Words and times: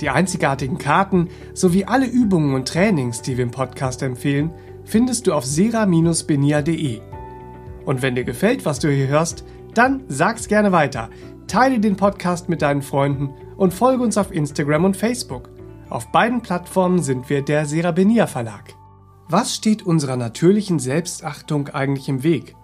Die 0.00 0.10
einzigartigen 0.10 0.78
Karten 0.78 1.28
sowie 1.54 1.84
alle 1.84 2.06
Übungen 2.06 2.54
und 2.54 2.68
Trainings, 2.68 3.22
die 3.22 3.36
wir 3.36 3.44
im 3.44 3.50
Podcast 3.50 4.02
empfehlen, 4.02 4.50
findest 4.84 5.26
du 5.26 5.32
auf 5.32 5.44
sera-benia.de. 5.44 7.00
Und 7.84 8.02
wenn 8.02 8.14
dir 8.14 8.24
gefällt, 8.24 8.64
was 8.64 8.78
du 8.78 8.90
hier 8.90 9.08
hörst, 9.08 9.44
dann 9.74 10.04
sag's 10.08 10.48
gerne 10.48 10.72
weiter. 10.72 11.10
Teile 11.46 11.80
den 11.80 11.96
Podcast 11.96 12.48
mit 12.48 12.62
deinen 12.62 12.82
Freunden 12.82 13.30
und 13.56 13.74
folge 13.74 14.02
uns 14.02 14.18
auf 14.18 14.32
Instagram 14.32 14.84
und 14.84 14.96
Facebook. 14.96 15.50
Auf 15.88 16.12
beiden 16.12 16.42
Plattformen 16.42 17.02
sind 17.02 17.30
wir 17.30 17.42
der 17.42 17.64
Serabenia 17.64 18.26
Verlag. 18.26 18.74
Was 19.28 19.54
steht 19.54 19.82
unserer 19.82 20.16
natürlichen 20.16 20.78
Selbstachtung 20.78 21.68
eigentlich 21.68 22.08
im 22.08 22.22
Weg? 22.22 22.54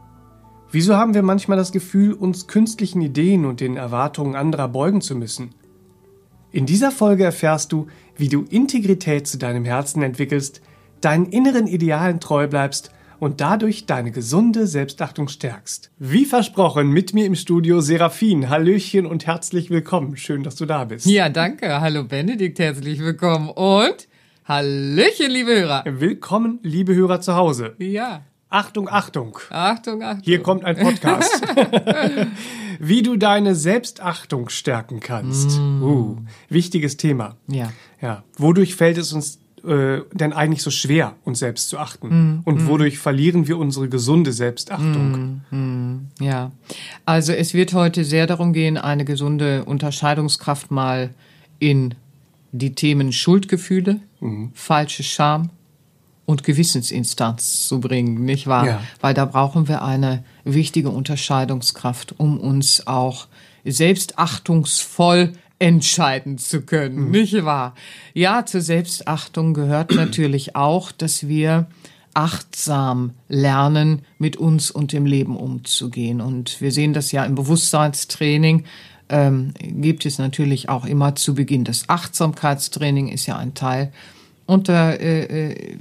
Wieso 0.70 0.96
haben 0.96 1.14
wir 1.14 1.22
manchmal 1.22 1.56
das 1.56 1.72
Gefühl, 1.72 2.12
uns 2.12 2.46
künstlichen 2.46 3.00
Ideen 3.00 3.44
und 3.44 3.60
den 3.60 3.76
Erwartungen 3.76 4.34
anderer 4.34 4.68
beugen 4.68 5.00
zu 5.00 5.14
müssen? 5.14 5.54
In 6.54 6.66
dieser 6.66 6.92
Folge 6.92 7.24
erfährst 7.24 7.72
du, 7.72 7.88
wie 8.16 8.28
du 8.28 8.44
Integrität 8.48 9.26
zu 9.26 9.38
deinem 9.38 9.64
Herzen 9.64 10.04
entwickelst, 10.04 10.60
deinen 11.00 11.26
inneren 11.26 11.66
Idealen 11.66 12.20
treu 12.20 12.46
bleibst 12.46 12.92
und 13.18 13.40
dadurch 13.40 13.86
deine 13.86 14.12
gesunde 14.12 14.68
Selbstachtung 14.68 15.26
stärkst. 15.26 15.90
Wie 15.98 16.24
versprochen, 16.24 16.90
mit 16.90 17.12
mir 17.12 17.26
im 17.26 17.34
Studio 17.34 17.80
Serafin. 17.80 18.50
Hallöchen 18.50 19.04
und 19.04 19.26
herzlich 19.26 19.68
willkommen. 19.68 20.16
Schön, 20.16 20.44
dass 20.44 20.54
du 20.54 20.64
da 20.64 20.84
bist. 20.84 21.06
Ja, 21.06 21.28
danke. 21.28 21.80
Hallo 21.80 22.04
Benedikt, 22.04 22.60
herzlich 22.60 23.00
willkommen. 23.00 23.48
Und 23.48 24.06
Hallöchen, 24.44 25.32
liebe 25.32 25.58
Hörer. 25.58 25.82
Willkommen, 25.88 26.60
liebe 26.62 26.94
Hörer 26.94 27.20
zu 27.20 27.34
Hause. 27.34 27.74
Ja. 27.78 28.22
Achtung, 28.54 28.88
Achtung. 28.88 29.36
Achtung, 29.50 30.02
Achtung. 30.04 30.22
Hier 30.22 30.40
kommt 30.40 30.64
ein 30.64 30.76
Podcast. 30.76 31.42
Wie 32.78 33.02
du 33.02 33.16
deine 33.16 33.56
Selbstachtung 33.56 34.48
stärken 34.48 35.00
kannst. 35.00 35.58
Mm. 35.58 35.82
Uh, 35.82 36.16
wichtiges 36.48 36.96
Thema. 36.96 37.34
Ja. 37.48 37.72
Ja. 38.00 38.22
Wodurch 38.36 38.76
fällt 38.76 38.96
es 38.96 39.12
uns 39.12 39.40
äh, 39.66 40.02
denn 40.12 40.32
eigentlich 40.32 40.62
so 40.62 40.70
schwer, 40.70 41.16
uns 41.24 41.40
selbst 41.40 41.68
zu 41.68 41.78
achten? 41.78 42.08
Mm. 42.08 42.42
Und 42.44 42.62
mm. 42.62 42.68
wodurch 42.68 42.98
verlieren 42.98 43.48
wir 43.48 43.58
unsere 43.58 43.88
gesunde 43.88 44.32
Selbstachtung? 44.32 45.42
Mm. 45.50 45.56
mm. 45.56 46.08
Ja. 46.20 46.52
Also 47.04 47.32
es 47.32 47.54
wird 47.54 47.74
heute 47.74 48.04
sehr 48.04 48.28
darum 48.28 48.52
gehen, 48.52 48.76
eine 48.78 49.04
gesunde 49.04 49.64
Unterscheidungskraft 49.64 50.70
mal 50.70 51.10
in 51.58 51.96
die 52.52 52.76
Themen 52.76 53.12
Schuldgefühle, 53.12 53.98
mhm. 54.20 54.52
falsche 54.54 55.02
Scham, 55.02 55.50
und 56.26 56.44
Gewissensinstanz 56.44 57.66
zu 57.66 57.80
bringen, 57.80 58.24
nicht 58.24 58.46
wahr? 58.46 58.66
Ja. 58.66 58.80
Weil 59.00 59.14
da 59.14 59.24
brauchen 59.24 59.68
wir 59.68 59.82
eine 59.82 60.24
wichtige 60.44 60.90
Unterscheidungskraft, 60.90 62.14
um 62.18 62.38
uns 62.38 62.86
auch 62.86 63.26
selbstachtungsvoll 63.64 65.32
entscheiden 65.58 66.38
zu 66.38 66.62
können, 66.62 67.06
mhm. 67.06 67.10
nicht 67.10 67.44
wahr? 67.44 67.74
Ja, 68.12 68.44
zur 68.44 68.60
Selbstachtung 68.60 69.54
gehört 69.54 69.90
natürlich 69.94 70.56
auch, 70.56 70.92
dass 70.92 71.28
wir 71.28 71.66
achtsam 72.14 73.12
lernen, 73.28 74.02
mit 74.18 74.36
uns 74.36 74.70
und 74.70 74.92
dem 74.92 75.04
Leben 75.04 75.36
umzugehen. 75.36 76.20
Und 76.20 76.60
wir 76.60 76.70
sehen 76.70 76.92
das 76.92 77.12
ja 77.12 77.24
im 77.24 77.34
Bewusstseinstraining, 77.34 78.64
ähm, 79.08 79.52
gibt 79.60 80.06
es 80.06 80.18
natürlich 80.18 80.68
auch 80.68 80.86
immer 80.86 81.16
zu 81.16 81.34
Beginn. 81.34 81.64
Das 81.64 81.88
Achtsamkeitstraining 81.88 83.08
ist 83.08 83.26
ja 83.26 83.36
ein 83.36 83.54
Teil. 83.54 83.92
Und 84.46 84.68
da 84.68 84.92
äh, 84.92 85.50
äh 85.50 85.78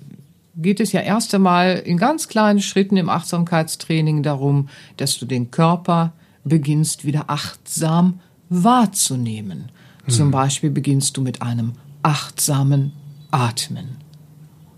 geht 0.56 0.80
es 0.80 0.92
ja 0.92 1.02
erst 1.02 1.34
einmal 1.34 1.78
in 1.86 1.98
ganz 1.98 2.28
kleinen 2.28 2.62
Schritten 2.62 2.98
im 2.98 3.10
Achtsamkeitstraining 3.10 4.24
darum, 4.24 4.70
dass 4.98 5.18
du 5.18 5.26
den 5.26 5.52
Körper 5.52 6.14
beginnst 6.44 7.06
wieder 7.06 7.30
achtsam 7.30 8.20
wahrzunehmen. 8.50 9.72
Hm. 10.06 10.14
Zum 10.14 10.32
Beispiel 10.32 10.70
beginnst 10.70 11.18
du 11.18 11.22
mit 11.22 11.42
einem 11.42 11.74
achtsamen 12.04 12.94
Atmen. 13.32 13.98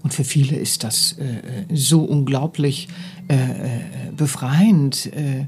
Und 0.03 0.13
für 0.13 0.23
viele 0.23 0.55
ist 0.55 0.83
das 0.83 1.13
äh, 1.13 1.23
äh 1.23 1.75
so 1.75 2.03
unglaublich 2.03 2.87
äh, 3.27 3.35
äh 3.35 3.79
befreiend, 4.15 5.07
äh, 5.07 5.47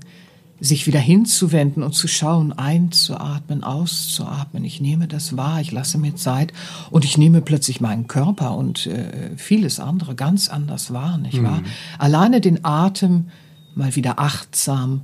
sich 0.59 0.88
wieder 0.88 1.00
hinzuwenden 1.00 1.84
und 1.84 1.94
zu 1.94 2.07
schauen, 2.07 2.51
einzuatmen, 2.53 3.63
auszuatmen. 3.63 4.63
Ich 4.66 4.81
nehme 4.81 5.07
das 5.07 5.38
wahr, 5.38 5.62
ich 5.62 5.72
lasse 5.72 5.97
mir 5.97 6.16
Zeit 6.16 6.51
und 6.90 7.06
ich 7.06 7.18
nehme 7.18 7.41
plötzlich 7.41 7.79
meinen 7.79 8.07
Körper 8.07 8.56
und 8.56 8.88
äh, 8.88 9.35
vieles 9.38 9.79
andere 9.79 10.16
ganz 10.16 10.50
anders 10.50 10.91
wahr, 10.94 11.17
nicht 11.17 11.44
wahr? 11.44 11.62
Mhm. 11.62 11.66
Alleine 12.00 12.41
den 12.41 12.66
Atem 12.66 13.28
mal 13.75 13.96
wieder 13.96 14.19
achtsam 14.19 15.01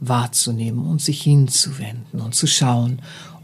wahrzunehmen 0.00 0.86
und 0.86 1.00
sich 1.00 1.22
hinzuwenden 1.22 2.20
und 2.20 2.34
zu 2.34 2.46
schauen. 2.46 3.00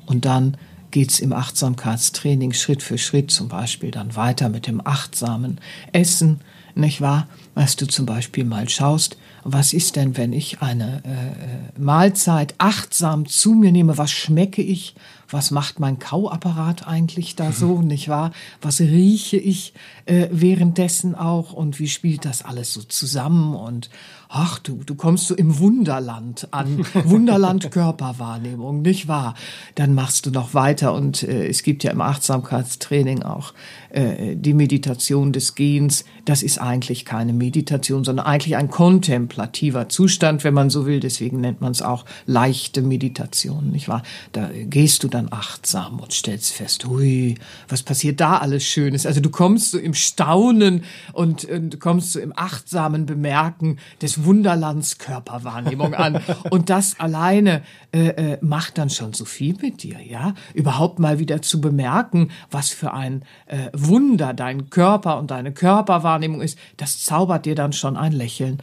Und 0.07 0.25
dann 0.25 0.57
geht's 0.91 1.21
im 1.21 1.33
Achtsamkeitstraining 1.33 2.53
Schritt 2.53 2.83
für 2.83 2.99
Schritt 2.99 3.31
zum 3.31 3.49
Beispiel 3.49 3.91
dann 3.91 4.17
weiter 4.17 4.49
mit 4.49 4.67
dem 4.67 4.87
achtsamen 4.87 5.61
Essen, 5.93 6.41
nicht 6.75 7.01
wahr? 7.01 7.29
Was 7.55 7.77
du 7.77 7.87
zum 7.87 8.07
Beispiel 8.07 8.45
mal 8.45 8.69
schaust, 8.69 9.17
was 9.45 9.73
ist 9.73 9.97
denn, 9.97 10.17
wenn 10.17 10.33
ich 10.33 10.63
eine 10.63 11.03
äh, 11.05 11.81
Mahlzeit 11.81 12.55
achtsam 12.59 13.27
zu 13.27 13.53
mir 13.53 13.73
nehme? 13.73 13.99
Was 13.99 14.11
schmecke 14.11 14.63
ich? 14.63 14.95
Was 15.33 15.51
macht 15.51 15.81
mein 15.81 15.99
Kauapparat 15.99 16.87
eigentlich 16.87 17.37
da 17.37 17.53
so, 17.53 17.81
nicht 17.81 18.09
wahr? 18.09 18.33
Was 18.61 18.81
rieche 18.81 19.39
ich 19.39 19.73
äh, 20.07 20.29
währenddessen 20.31 21.15
auch 21.15 21.53
und 21.53 21.79
wie 21.79 21.89
spielt 21.89 22.25
das 22.25 22.43
alles 22.43 22.73
so 22.73 22.83
zusammen? 22.83 23.55
Und 23.55 23.91
ach 24.29 24.59
du, 24.59 24.83
du 24.85 24.95
kommst 24.95 25.27
so 25.27 25.35
im 25.35 25.59
Wunderland 25.59 26.49
an, 26.53 26.85
Wunderland 27.05 27.71
Körperwahrnehmung, 27.71 28.83
nicht 28.83 29.09
wahr? 29.09 29.35
Dann 29.75 29.95
machst 29.95 30.27
du 30.27 30.31
noch 30.31 30.55
weiter 30.55 30.95
und 30.95 31.23
äh, 31.23 31.47
es 31.47 31.63
gibt 31.63 31.85
ja 31.85 31.93
im 31.93 32.01
Achtsamkeitstraining 32.01 33.23
auch 33.23 33.53
äh, 33.91 34.37
die 34.37 34.55
Meditation 34.55 35.33
des 35.33 35.55
Gehens. 35.55 36.05
Das 36.25 36.43
ist 36.43 36.59
eigentlich 36.59 37.05
keine 37.05 37.33
Meditation, 37.33 38.05
sondern 38.05 38.27
eigentlich 38.27 38.57
ein 38.57 38.71
kontemplativer 38.71 39.89
Zustand, 39.89 40.45
wenn 40.45 40.55
man 40.55 40.71
so 40.71 40.87
will. 40.87 41.01
Deswegen 41.01 41.41
nennt 41.41 41.61
man 41.61 41.73
es 41.73 41.83
auch 41.83 42.05
leichte 42.27 42.83
Meditation, 42.83 43.71
nicht 43.71 43.89
wahr? 43.89 44.03
Da 44.33 44.51
gehst 44.53 45.05
du 45.05 45.09
dann 45.09 45.22
achtsam 45.31 46.01
und 46.01 46.13
stellst 46.13 46.53
fest, 46.53 46.87
hui, 46.87 47.37
was 47.69 47.83
passiert 47.83 48.21
da 48.21 48.39
alles 48.39 48.65
Schönes? 48.65 49.05
Also 49.05 49.21
du 49.21 49.31
kommst 49.31 49.73
so 49.73 49.79
im 49.79 49.95
Staunen 49.95 50.85
und, 51.13 51.45
und 51.45 51.81
kommst 51.81 52.13
so 52.13 52.21
im 52.21 52.33
achtsamen 52.35 53.07
Bemerken 53.07 53.79
des 54.01 54.25
Wunderlands 54.25 54.99
Körperwahrnehmung 54.99 55.95
an. 55.95 56.23
Und 56.51 56.71
das 56.71 56.99
alleine 56.99 57.63
äh, 57.93 58.09
äh, 58.09 58.39
macht 58.41 58.79
dann 58.79 58.91
schon 58.91 59.13
so 59.13 59.25
viel 59.25 59.57
mit 59.61 59.83
dir, 59.83 60.01
ja? 60.01 60.35
Überhaupt 60.55 60.99
mal 60.99 61.19
wieder 61.19 61.43
zu 61.43 61.61
bemerken, 61.61 62.31
was 62.51 62.71
für 62.71 62.93
ein 62.93 63.23
äh, 63.47 63.71
Wunder 63.73 64.35
dein 64.35 64.71
Körper 64.71 65.19
und 65.19 65.31
deine 65.31 65.53
Körperwahrnehmung 65.53 66.41
ist, 66.41 66.59
das 66.77 67.05
zaubert 67.05 67.47
dir 67.47 67.55
dann 67.55 67.73
schon 67.73 67.97
ein 67.97 68.13
Lächeln 68.13 68.59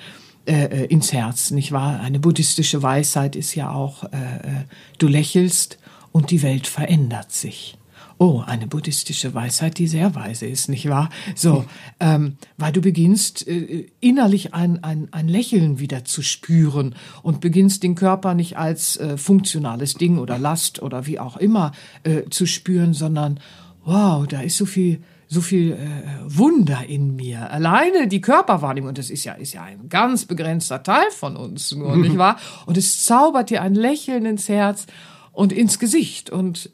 äh, 0.45 0.65
äh 0.65 0.85
ins 0.85 1.13
Herz, 1.13 1.51
nicht 1.51 1.71
wahr? 1.71 1.99
Eine 1.99 2.19
buddhistische 2.19 2.81
Weisheit 2.81 3.35
ist 3.35 3.55
ja 3.55 3.71
auch, 3.71 4.03
äh, 4.05 4.07
äh, 4.07 4.65
du 4.97 5.07
lächelst 5.07 5.77
und 6.11 6.31
die 6.31 6.41
Welt 6.41 6.67
verändert 6.67 7.31
sich. 7.31 7.77
Oh, 8.21 8.43
eine 8.45 8.67
buddhistische 8.67 9.33
Weisheit, 9.33 9.77
die 9.77 9.87
sehr 9.87 10.13
weise 10.13 10.45
ist, 10.45 10.67
nicht 10.67 10.89
wahr? 10.89 11.09
So, 11.35 11.63
ähm, 12.01 12.35
weil 12.57 12.73
du 12.73 12.81
beginnst 12.81 13.47
äh, 13.47 13.87
innerlich 14.01 14.53
ein, 14.53 14.83
ein, 14.83 15.07
ein 15.11 15.29
Lächeln 15.29 15.79
wieder 15.79 16.03
zu 16.03 16.21
spüren 16.21 16.95
und 17.23 17.39
beginnst 17.39 17.81
den 17.81 17.95
Körper 17.95 18.33
nicht 18.33 18.57
als 18.57 18.97
äh, 18.97 19.15
funktionales 19.15 19.93
Ding 19.93 20.17
oder 20.17 20.37
Last 20.37 20.81
oder 20.81 21.07
wie 21.07 21.17
auch 21.17 21.37
immer 21.37 21.71
äh, 22.03 22.23
zu 22.29 22.45
spüren, 22.45 22.93
sondern 22.93 23.39
wow, 23.85 24.27
da 24.27 24.41
ist 24.41 24.57
so 24.57 24.65
viel, 24.65 25.01
so 25.27 25.39
viel 25.39 25.71
äh, 25.71 25.77
Wunder 26.25 26.83
in 26.85 27.15
mir. 27.15 27.49
Alleine 27.49 28.09
die 28.09 28.19
Körperwahrnehmung, 28.19 28.89
und 28.89 28.97
das 28.97 29.09
ist 29.09 29.23
ja, 29.23 29.33
ist 29.33 29.53
ja 29.53 29.63
ein 29.63 29.87
ganz 29.87 30.25
begrenzter 30.25 30.83
Teil 30.83 31.09
von 31.11 31.37
uns 31.37 31.73
nur, 31.73 31.95
nicht 31.95 32.17
wahr? 32.17 32.37
Und 32.65 32.77
es 32.77 33.05
zaubert 33.05 33.49
dir 33.49 33.61
ein 33.61 33.75
Lächeln 33.75 34.25
ins 34.25 34.49
Herz 34.49 34.87
und 35.31 35.51
ins 35.51 35.79
Gesicht 35.79 36.29
und 36.29 36.69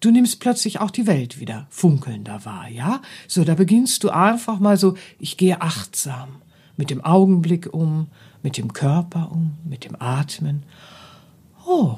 du 0.00 0.10
nimmst 0.10 0.40
plötzlich 0.40 0.80
auch 0.80 0.90
die 0.90 1.06
Welt 1.06 1.40
wieder 1.40 1.66
funkelnder 1.70 2.44
wahr, 2.44 2.68
ja? 2.68 3.02
So, 3.28 3.44
da 3.44 3.54
beginnst 3.54 4.04
du 4.04 4.10
einfach 4.10 4.60
mal 4.60 4.76
so, 4.76 4.94
ich 5.18 5.36
gehe 5.36 5.60
achtsam 5.60 6.28
mit 6.76 6.90
dem 6.90 7.02
Augenblick 7.02 7.72
um, 7.72 8.08
mit 8.42 8.58
dem 8.58 8.72
Körper 8.72 9.30
um, 9.32 9.54
mit 9.64 9.84
dem 9.84 9.96
Atmen. 9.98 10.64
Oh, 11.66 11.96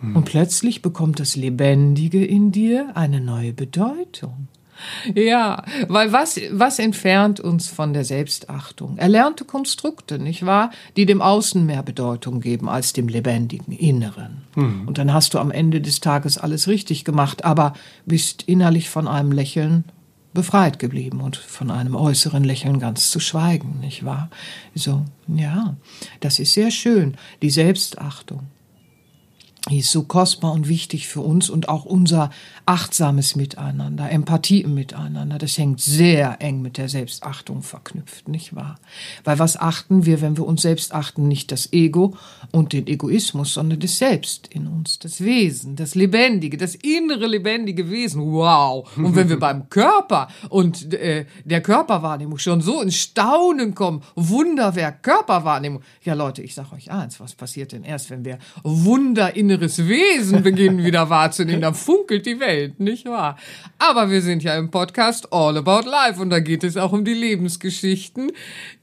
und 0.00 0.24
plötzlich 0.26 0.80
bekommt 0.80 1.18
das 1.18 1.34
Lebendige 1.34 2.24
in 2.24 2.52
dir 2.52 2.96
eine 2.96 3.20
neue 3.20 3.52
Bedeutung. 3.52 4.46
Ja, 5.14 5.64
weil 5.88 6.12
was, 6.12 6.40
was 6.50 6.78
entfernt 6.78 7.40
uns 7.40 7.68
von 7.68 7.92
der 7.92 8.04
Selbstachtung? 8.04 8.96
Erlernte 8.98 9.44
Konstrukte, 9.44 10.18
nicht 10.18 10.46
wahr? 10.46 10.70
Die 10.96 11.06
dem 11.06 11.22
Außen 11.22 11.64
mehr 11.64 11.82
Bedeutung 11.82 12.40
geben 12.40 12.68
als 12.68 12.92
dem 12.92 13.08
lebendigen 13.08 13.72
Inneren. 13.72 14.42
Mhm. 14.54 14.86
Und 14.86 14.98
dann 14.98 15.12
hast 15.12 15.34
du 15.34 15.38
am 15.38 15.50
Ende 15.50 15.80
des 15.80 16.00
Tages 16.00 16.38
alles 16.38 16.68
richtig 16.68 17.04
gemacht, 17.04 17.44
aber 17.44 17.74
bist 18.06 18.44
innerlich 18.44 18.90
von 18.90 19.08
einem 19.08 19.32
Lächeln 19.32 19.84
befreit 20.34 20.78
geblieben 20.78 21.20
und 21.20 21.36
von 21.36 21.70
einem 21.70 21.96
äußeren 21.96 22.44
Lächeln 22.44 22.78
ganz 22.78 23.10
zu 23.10 23.18
schweigen, 23.20 23.80
nicht 23.80 24.04
wahr? 24.04 24.30
So, 24.74 25.04
ja, 25.26 25.76
das 26.20 26.38
ist 26.38 26.54
sehr 26.54 26.70
schön, 26.70 27.16
die 27.42 27.50
Selbstachtung. 27.50 28.46
Ist 29.70 29.92
so 29.92 30.02
kostbar 30.02 30.52
und 30.52 30.68
wichtig 30.68 31.08
für 31.08 31.20
uns 31.20 31.50
und 31.50 31.68
auch 31.68 31.84
unser 31.84 32.30
achtsames 32.64 33.36
Miteinander, 33.36 34.10
Empathie 34.10 34.62
im 34.62 34.74
Miteinander. 34.74 35.38
Das 35.38 35.58
hängt 35.58 35.80
sehr 35.80 36.40
eng 36.40 36.62
mit 36.62 36.78
der 36.78 36.88
Selbstachtung 36.88 37.62
verknüpft, 37.62 38.28
nicht 38.28 38.54
wahr? 38.54 38.78
Weil 39.24 39.38
was 39.38 39.58
achten 39.58 40.06
wir, 40.06 40.20
wenn 40.20 40.36
wir 40.36 40.46
uns 40.46 40.62
selbst 40.62 40.94
achten? 40.94 41.28
Nicht 41.28 41.52
das 41.52 41.72
Ego 41.72 42.16
und 42.50 42.72
den 42.72 42.86
Egoismus, 42.86 43.54
sondern 43.54 43.80
das 43.80 43.98
Selbst 43.98 44.48
in 44.48 44.66
uns, 44.66 44.98
das 44.98 45.20
Wesen, 45.20 45.76
das 45.76 45.94
Lebendige, 45.94 46.56
das 46.56 46.74
innere 46.74 47.26
lebendige 47.26 47.90
Wesen. 47.90 48.22
Wow! 48.22 48.88
Und 48.96 49.16
wenn 49.16 49.28
wir 49.28 49.38
beim 49.40 49.68
Körper 49.68 50.28
und 50.48 50.92
äh, 50.94 51.26
der 51.44 51.60
Körperwahrnehmung 51.62 52.38
schon 52.38 52.60
so 52.60 52.80
ins 52.80 52.96
Staunen 52.96 53.74
kommen, 53.74 54.02
Wunderwerk 54.14 55.02
Körperwahrnehmung. 55.02 55.82
Ja, 56.02 56.14
Leute, 56.14 56.42
ich 56.42 56.54
sag 56.54 56.72
euch 56.72 56.90
eins, 56.90 57.20
was 57.20 57.34
passiert 57.34 57.72
denn 57.72 57.82
erst, 57.84 58.10
wenn 58.10 58.24
wir 58.24 58.38
Wunder 58.62 59.36
innere 59.36 59.57
inneres 59.58 59.88
Wesen 59.88 60.42
beginnen 60.42 60.84
wieder 60.84 61.10
wahrzunehmen, 61.10 61.60
dann 61.60 61.74
funkelt 61.74 62.26
die 62.26 62.38
Welt, 62.38 62.78
nicht 62.78 63.06
wahr? 63.06 63.36
Aber 63.78 64.10
wir 64.10 64.22
sind 64.22 64.42
ja 64.42 64.56
im 64.56 64.70
Podcast 64.70 65.32
All 65.32 65.56
About 65.56 65.88
Life 65.88 66.20
und 66.20 66.30
da 66.30 66.40
geht 66.40 66.64
es 66.64 66.76
auch 66.76 66.92
um 66.92 67.04
die 67.04 67.14
Lebensgeschichten, 67.14 68.30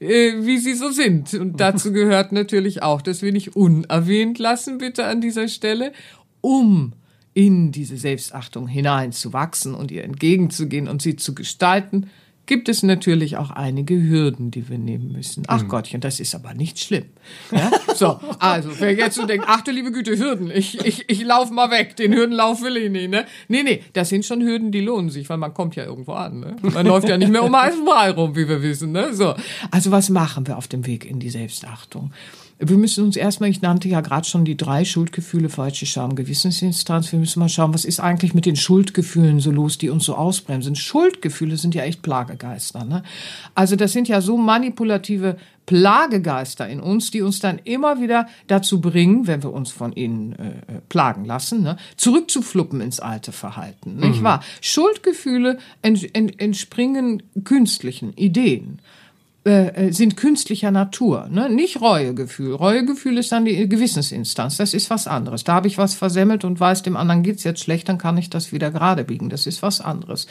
äh, 0.00 0.32
wie 0.40 0.58
sie 0.58 0.74
so 0.74 0.90
sind. 0.90 1.32
Und 1.34 1.60
dazu 1.60 1.92
gehört 1.92 2.32
natürlich 2.32 2.82
auch, 2.82 3.00
dass 3.00 3.22
wir 3.22 3.32
nicht 3.32 3.56
unerwähnt 3.56 4.38
lassen, 4.38 4.78
bitte 4.78 5.06
an 5.06 5.20
dieser 5.20 5.48
Stelle, 5.48 5.92
um 6.40 6.92
in 7.32 7.72
diese 7.72 7.96
Selbstachtung 7.96 8.66
hineinzuwachsen 8.66 9.74
und 9.74 9.90
ihr 9.90 10.04
entgegenzugehen 10.04 10.88
und 10.88 11.02
sie 11.02 11.16
zu 11.16 11.34
gestalten, 11.34 12.10
gibt 12.46 12.68
es 12.68 12.82
natürlich 12.82 13.36
auch 13.36 13.50
einige 13.50 14.00
Hürden, 14.00 14.50
die 14.50 14.68
wir 14.68 14.78
nehmen 14.78 15.12
müssen. 15.12 15.44
Ach 15.48 15.62
mhm. 15.62 15.68
Gottchen, 15.68 16.00
das 16.00 16.20
ist 16.20 16.34
aber 16.34 16.54
nicht 16.54 16.78
schlimm. 16.78 17.06
Ja? 17.50 17.70
So, 17.94 18.20
also, 18.38 18.70
wer 18.78 18.92
jetzt 18.92 19.16
so 19.16 19.26
denkt, 19.26 19.46
ach 19.48 19.62
du 19.62 19.70
liebe 19.70 19.90
Güte, 19.90 20.18
Hürden, 20.18 20.50
ich, 20.50 20.84
ich, 20.84 21.08
ich 21.08 21.24
lauf 21.24 21.50
mal 21.50 21.70
weg, 21.70 21.96
den 21.96 22.14
Hürdenlauf 22.14 22.62
will 22.62 22.76
ich 22.76 22.90
nicht, 22.90 23.10
ne? 23.10 23.24
Nee, 23.48 23.62
nee, 23.62 23.82
das 23.94 24.10
sind 24.10 24.24
schon 24.24 24.42
Hürden, 24.42 24.70
die 24.70 24.80
lohnen 24.80 25.08
sich, 25.10 25.28
weil 25.30 25.38
man 25.38 25.54
kommt 25.54 25.76
ja 25.76 25.84
irgendwo 25.84 26.12
an, 26.12 26.40
ne? 26.40 26.56
Man 26.62 26.86
läuft 26.86 27.08
ja 27.08 27.16
nicht 27.16 27.32
mehr 27.32 27.42
um 27.42 27.52
Brei 27.52 28.10
rum, 28.10 28.36
wie 28.36 28.48
wir 28.48 28.62
wissen, 28.62 28.92
ne? 28.92 29.14
So. 29.14 29.34
Also, 29.70 29.90
was 29.90 30.10
machen 30.10 30.46
wir 30.46 30.58
auf 30.58 30.68
dem 30.68 30.86
Weg 30.86 31.04
in 31.04 31.20
die 31.20 31.30
Selbstachtung? 31.30 32.12
Wir 32.58 32.78
müssen 32.78 33.04
uns 33.04 33.16
erstmal, 33.16 33.50
ich 33.50 33.60
nannte 33.60 33.86
ja 33.88 34.00
gerade 34.00 34.26
schon 34.26 34.46
die 34.46 34.56
drei 34.56 34.86
Schuldgefühle, 34.86 35.50
falsche 35.50 35.84
Scham, 35.84 36.14
Gewissensinstanz. 36.16 37.12
Wir 37.12 37.18
müssen 37.18 37.40
mal 37.40 37.50
schauen, 37.50 37.74
was 37.74 37.84
ist 37.84 38.00
eigentlich 38.00 38.32
mit 38.32 38.46
den 38.46 38.56
Schuldgefühlen 38.56 39.40
so 39.40 39.50
los, 39.50 39.76
die 39.76 39.90
uns 39.90 40.06
so 40.06 40.14
ausbremsen. 40.14 40.74
Schuldgefühle 40.74 41.58
sind 41.58 41.74
ja 41.74 41.82
echt 41.82 42.00
Plagegeister. 42.00 42.84
Ne? 42.84 43.02
Also 43.54 43.76
das 43.76 43.92
sind 43.92 44.08
ja 44.08 44.22
so 44.22 44.38
manipulative 44.38 45.36
Plagegeister 45.66 46.66
in 46.66 46.80
uns, 46.80 47.10
die 47.10 47.20
uns 47.20 47.40
dann 47.40 47.58
immer 47.64 48.00
wieder 48.00 48.26
dazu 48.46 48.80
bringen, 48.80 49.26
wenn 49.26 49.42
wir 49.42 49.52
uns 49.52 49.70
von 49.70 49.92
ihnen 49.92 50.32
äh, 50.32 50.48
äh 50.48 50.80
plagen 50.88 51.24
lassen, 51.24 51.62
ne, 51.62 51.76
zurückzufluppen 51.96 52.80
ins 52.80 53.00
alte 53.00 53.32
Verhalten. 53.32 53.96
Nicht 53.96 54.20
mhm. 54.20 54.24
wahr? 54.24 54.42
Schuldgefühle 54.60 55.58
ents 55.82 56.04
entspringen 56.04 57.22
künstlichen 57.44 58.12
Ideen. 58.14 58.80
Äh, 59.46 59.68
äh, 59.90 59.92
sind 59.92 60.16
künstlicher 60.16 60.72
Natur, 60.72 61.28
ne? 61.30 61.48
nicht 61.48 61.80
Reuegefühl. 61.80 62.52
Reuegefühl 62.52 63.16
ist 63.16 63.30
dann 63.30 63.44
die 63.44 63.68
Gewissensinstanz, 63.68 64.56
das 64.56 64.74
ist 64.74 64.90
was 64.90 65.06
anderes. 65.06 65.44
Da 65.44 65.54
habe 65.54 65.68
ich 65.68 65.78
was 65.78 65.94
versemmelt 65.94 66.44
und 66.44 66.58
weiß, 66.58 66.82
dem 66.82 66.96
anderen 66.96 67.22
geht's 67.22 67.44
jetzt 67.44 67.60
schlecht, 67.60 67.88
dann 67.88 67.96
kann 67.96 68.18
ich 68.18 68.28
das 68.28 68.50
wieder 68.50 68.72
gerade 68.72 69.04
biegen. 69.04 69.28
Das 69.28 69.46
ist 69.46 69.62
was 69.62 69.80
anderes. 69.80 70.26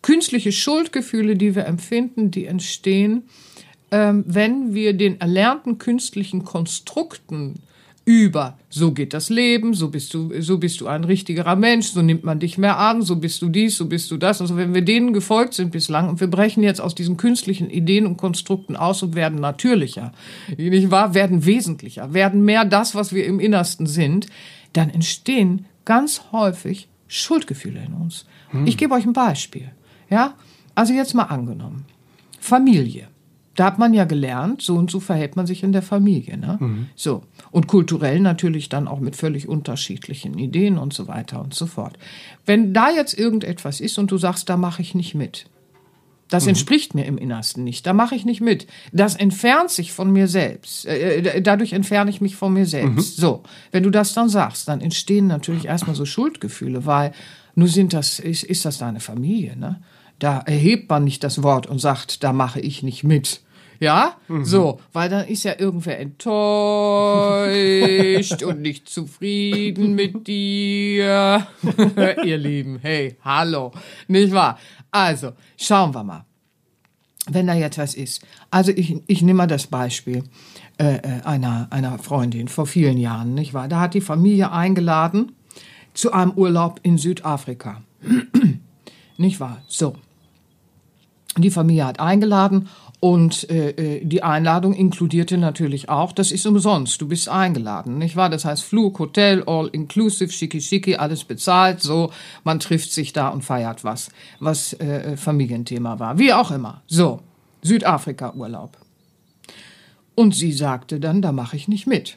Künstliche 0.00 0.50
Schuldgefühle, 0.50 1.36
die 1.36 1.54
wir 1.54 1.66
empfinden, 1.66 2.30
die 2.30 2.46
entstehen, 2.46 3.24
ähm, 3.90 4.24
wenn 4.26 4.72
wir 4.72 4.94
den 4.94 5.20
erlernten 5.20 5.76
künstlichen 5.76 6.46
Konstrukten 6.46 7.56
über 8.04 8.58
so 8.68 8.92
geht 8.92 9.14
das 9.14 9.30
Leben, 9.30 9.72
so 9.72 9.88
bist 9.88 10.12
du, 10.12 10.40
so 10.42 10.58
bist 10.58 10.80
du 10.80 10.86
ein 10.86 11.04
richtigerer 11.04 11.56
Mensch, 11.56 11.88
so 11.88 12.02
nimmt 12.02 12.24
man 12.24 12.38
dich 12.38 12.58
mehr 12.58 12.78
an, 12.78 13.02
so 13.02 13.16
bist 13.16 13.40
du 13.40 13.48
dies, 13.48 13.76
so 13.76 13.86
bist 13.86 14.10
du 14.10 14.16
das. 14.16 14.40
Also 14.40 14.56
wenn 14.56 14.74
wir 14.74 14.82
denen 14.82 15.12
gefolgt 15.12 15.54
sind 15.54 15.70
bislang 15.70 16.08
und 16.08 16.20
wir 16.20 16.26
brechen 16.26 16.62
jetzt 16.62 16.80
aus 16.80 16.94
diesen 16.94 17.16
künstlichen 17.16 17.70
Ideen 17.70 18.06
und 18.06 18.16
Konstrukten 18.16 18.76
aus 18.76 19.02
und 19.02 19.14
werden 19.14 19.40
natürlicher, 19.40 20.12
nicht 20.56 20.90
wahr, 20.90 21.14
werden 21.14 21.46
wesentlicher, 21.46 22.12
werden 22.12 22.44
mehr 22.44 22.64
das, 22.64 22.94
was 22.94 23.14
wir 23.14 23.24
im 23.24 23.40
Innersten 23.40 23.86
sind, 23.86 24.26
dann 24.74 24.90
entstehen 24.90 25.66
ganz 25.84 26.22
häufig 26.32 26.88
Schuldgefühle 27.08 27.82
in 27.86 27.94
uns. 27.94 28.26
Hm. 28.50 28.66
Ich 28.66 28.76
gebe 28.76 28.94
euch 28.94 29.06
ein 29.06 29.12
Beispiel. 29.12 29.70
Ja, 30.10 30.34
also 30.74 30.92
jetzt 30.92 31.14
mal 31.14 31.24
angenommen. 31.24 31.86
Familie 32.40 33.08
da 33.54 33.66
hat 33.66 33.78
man 33.78 33.94
ja 33.94 34.04
gelernt, 34.04 34.62
so 34.62 34.74
und 34.76 34.90
so 34.90 35.00
verhält 35.00 35.36
man 35.36 35.46
sich 35.46 35.62
in 35.62 35.72
der 35.72 35.82
Familie. 35.82 36.36
Ne? 36.36 36.56
Mhm. 36.60 36.86
So. 36.96 37.22
Und 37.50 37.66
kulturell 37.66 38.20
natürlich 38.20 38.68
dann 38.68 38.88
auch 38.88 39.00
mit 39.00 39.16
völlig 39.16 39.48
unterschiedlichen 39.48 40.38
Ideen 40.38 40.78
und 40.78 40.92
so 40.92 41.06
weiter 41.08 41.40
und 41.40 41.54
so 41.54 41.66
fort. 41.66 41.98
Wenn 42.46 42.74
da 42.74 42.90
jetzt 42.90 43.16
irgendetwas 43.16 43.80
ist 43.80 43.98
und 43.98 44.10
du 44.10 44.18
sagst, 44.18 44.48
da 44.48 44.56
mache 44.56 44.82
ich 44.82 44.94
nicht 44.94 45.14
mit, 45.14 45.46
das 46.28 46.44
mhm. 46.44 46.50
entspricht 46.50 46.94
mir 46.94 47.04
im 47.04 47.18
Innersten 47.18 47.64
nicht, 47.64 47.86
da 47.86 47.92
mache 47.92 48.14
ich 48.14 48.24
nicht 48.24 48.40
mit. 48.40 48.66
Das 48.92 49.14
entfernt 49.14 49.70
sich 49.70 49.92
von 49.92 50.10
mir 50.10 50.26
selbst. 50.26 50.86
Äh, 50.86 51.18
äh, 51.18 51.42
dadurch 51.42 51.72
entferne 51.72 52.10
ich 52.10 52.20
mich 52.20 52.34
von 52.34 52.52
mir 52.52 52.66
selbst. 52.66 53.18
Mhm. 53.18 53.22
So, 53.22 53.42
wenn 53.70 53.82
du 53.82 53.90
das 53.90 54.14
dann 54.14 54.28
sagst, 54.28 54.66
dann 54.66 54.80
entstehen 54.80 55.26
natürlich 55.26 55.66
erstmal 55.66 55.94
so 55.94 56.04
Schuldgefühle, 56.04 56.86
weil 56.86 57.12
nur 57.54 57.68
sind 57.68 57.92
das, 57.92 58.18
ist, 58.18 58.42
ist 58.42 58.64
das 58.64 58.78
deine 58.78 59.00
Familie, 59.00 59.56
ne? 59.56 59.80
Da 60.18 60.38
erhebt 60.38 60.88
man 60.88 61.04
nicht 61.04 61.24
das 61.24 61.42
Wort 61.42 61.66
und 61.66 61.80
sagt, 61.80 62.22
da 62.22 62.32
mache 62.32 62.60
ich 62.60 62.82
nicht 62.82 63.02
mit. 63.04 63.43
Ja, 63.80 64.16
mhm. 64.28 64.44
so, 64.44 64.80
weil 64.92 65.08
dann 65.08 65.26
ist 65.26 65.44
ja 65.44 65.58
irgendwer 65.58 65.98
enttäuscht 65.98 66.32
und 68.42 68.60
nicht 68.62 68.88
zufrieden 68.88 69.94
mit 69.94 70.26
dir. 70.26 71.46
Ihr 72.24 72.38
Lieben, 72.38 72.78
hey, 72.80 73.16
hallo, 73.24 73.72
nicht 74.08 74.32
wahr? 74.32 74.58
Also, 74.90 75.32
schauen 75.56 75.94
wir 75.94 76.04
mal, 76.04 76.24
wenn 77.28 77.46
da 77.46 77.54
jetzt 77.54 77.78
was 77.78 77.94
ist. 77.94 78.24
Also, 78.50 78.70
ich, 78.70 78.96
ich 79.06 79.22
nehme 79.22 79.38
mal 79.38 79.46
das 79.46 79.66
Beispiel 79.66 80.24
äh, 80.78 80.96
äh 80.96 81.22
einer, 81.24 81.68
einer 81.70 81.98
Freundin 81.98 82.48
vor 82.48 82.66
vielen 82.66 82.98
Jahren, 82.98 83.34
nicht 83.34 83.54
wahr? 83.54 83.68
Da 83.68 83.80
hat 83.80 83.94
die 83.94 84.00
Familie 84.00 84.52
eingeladen 84.52 85.32
zu 85.94 86.12
einem 86.12 86.32
Urlaub 86.32 86.80
in 86.82 86.98
Südafrika. 86.98 87.82
nicht 89.16 89.40
wahr? 89.40 89.62
So. 89.66 89.96
Die 91.36 91.50
Familie 91.50 91.86
hat 91.86 91.98
eingeladen 91.98 92.68
und 93.04 93.50
äh, 93.50 93.98
äh, 93.98 94.02
die 94.02 94.22
Einladung 94.22 94.72
inkludierte 94.72 95.36
natürlich 95.36 95.90
auch, 95.90 96.10
das 96.10 96.32
ist 96.32 96.46
umsonst, 96.46 97.02
du 97.02 97.06
bist 97.06 97.28
eingeladen, 97.28 97.98
nicht 97.98 98.16
wahr? 98.16 98.30
Das 98.30 98.46
heißt 98.46 98.64
Flug, 98.64 98.98
Hotel, 98.98 99.44
all 99.46 99.68
inclusive, 99.72 100.32
schicki 100.32 100.58
schicki, 100.62 100.96
alles 100.96 101.24
bezahlt, 101.24 101.82
so, 101.82 102.10
man 102.44 102.60
trifft 102.60 102.92
sich 102.92 103.12
da 103.12 103.28
und 103.28 103.42
feiert 103.42 103.84
was, 103.84 104.08
was 104.40 104.72
äh, 104.72 105.12
äh 105.12 105.16
Familienthema 105.18 105.98
war. 105.98 106.18
Wie 106.18 106.32
auch 106.32 106.50
immer. 106.50 106.80
So, 106.86 107.20
Südafrika-Urlaub. 107.60 108.78
Und 110.14 110.34
sie 110.34 110.52
sagte 110.52 110.98
dann, 110.98 111.20
da 111.20 111.30
mache 111.30 111.56
ich 111.56 111.68
nicht 111.68 111.86
mit. 111.86 112.16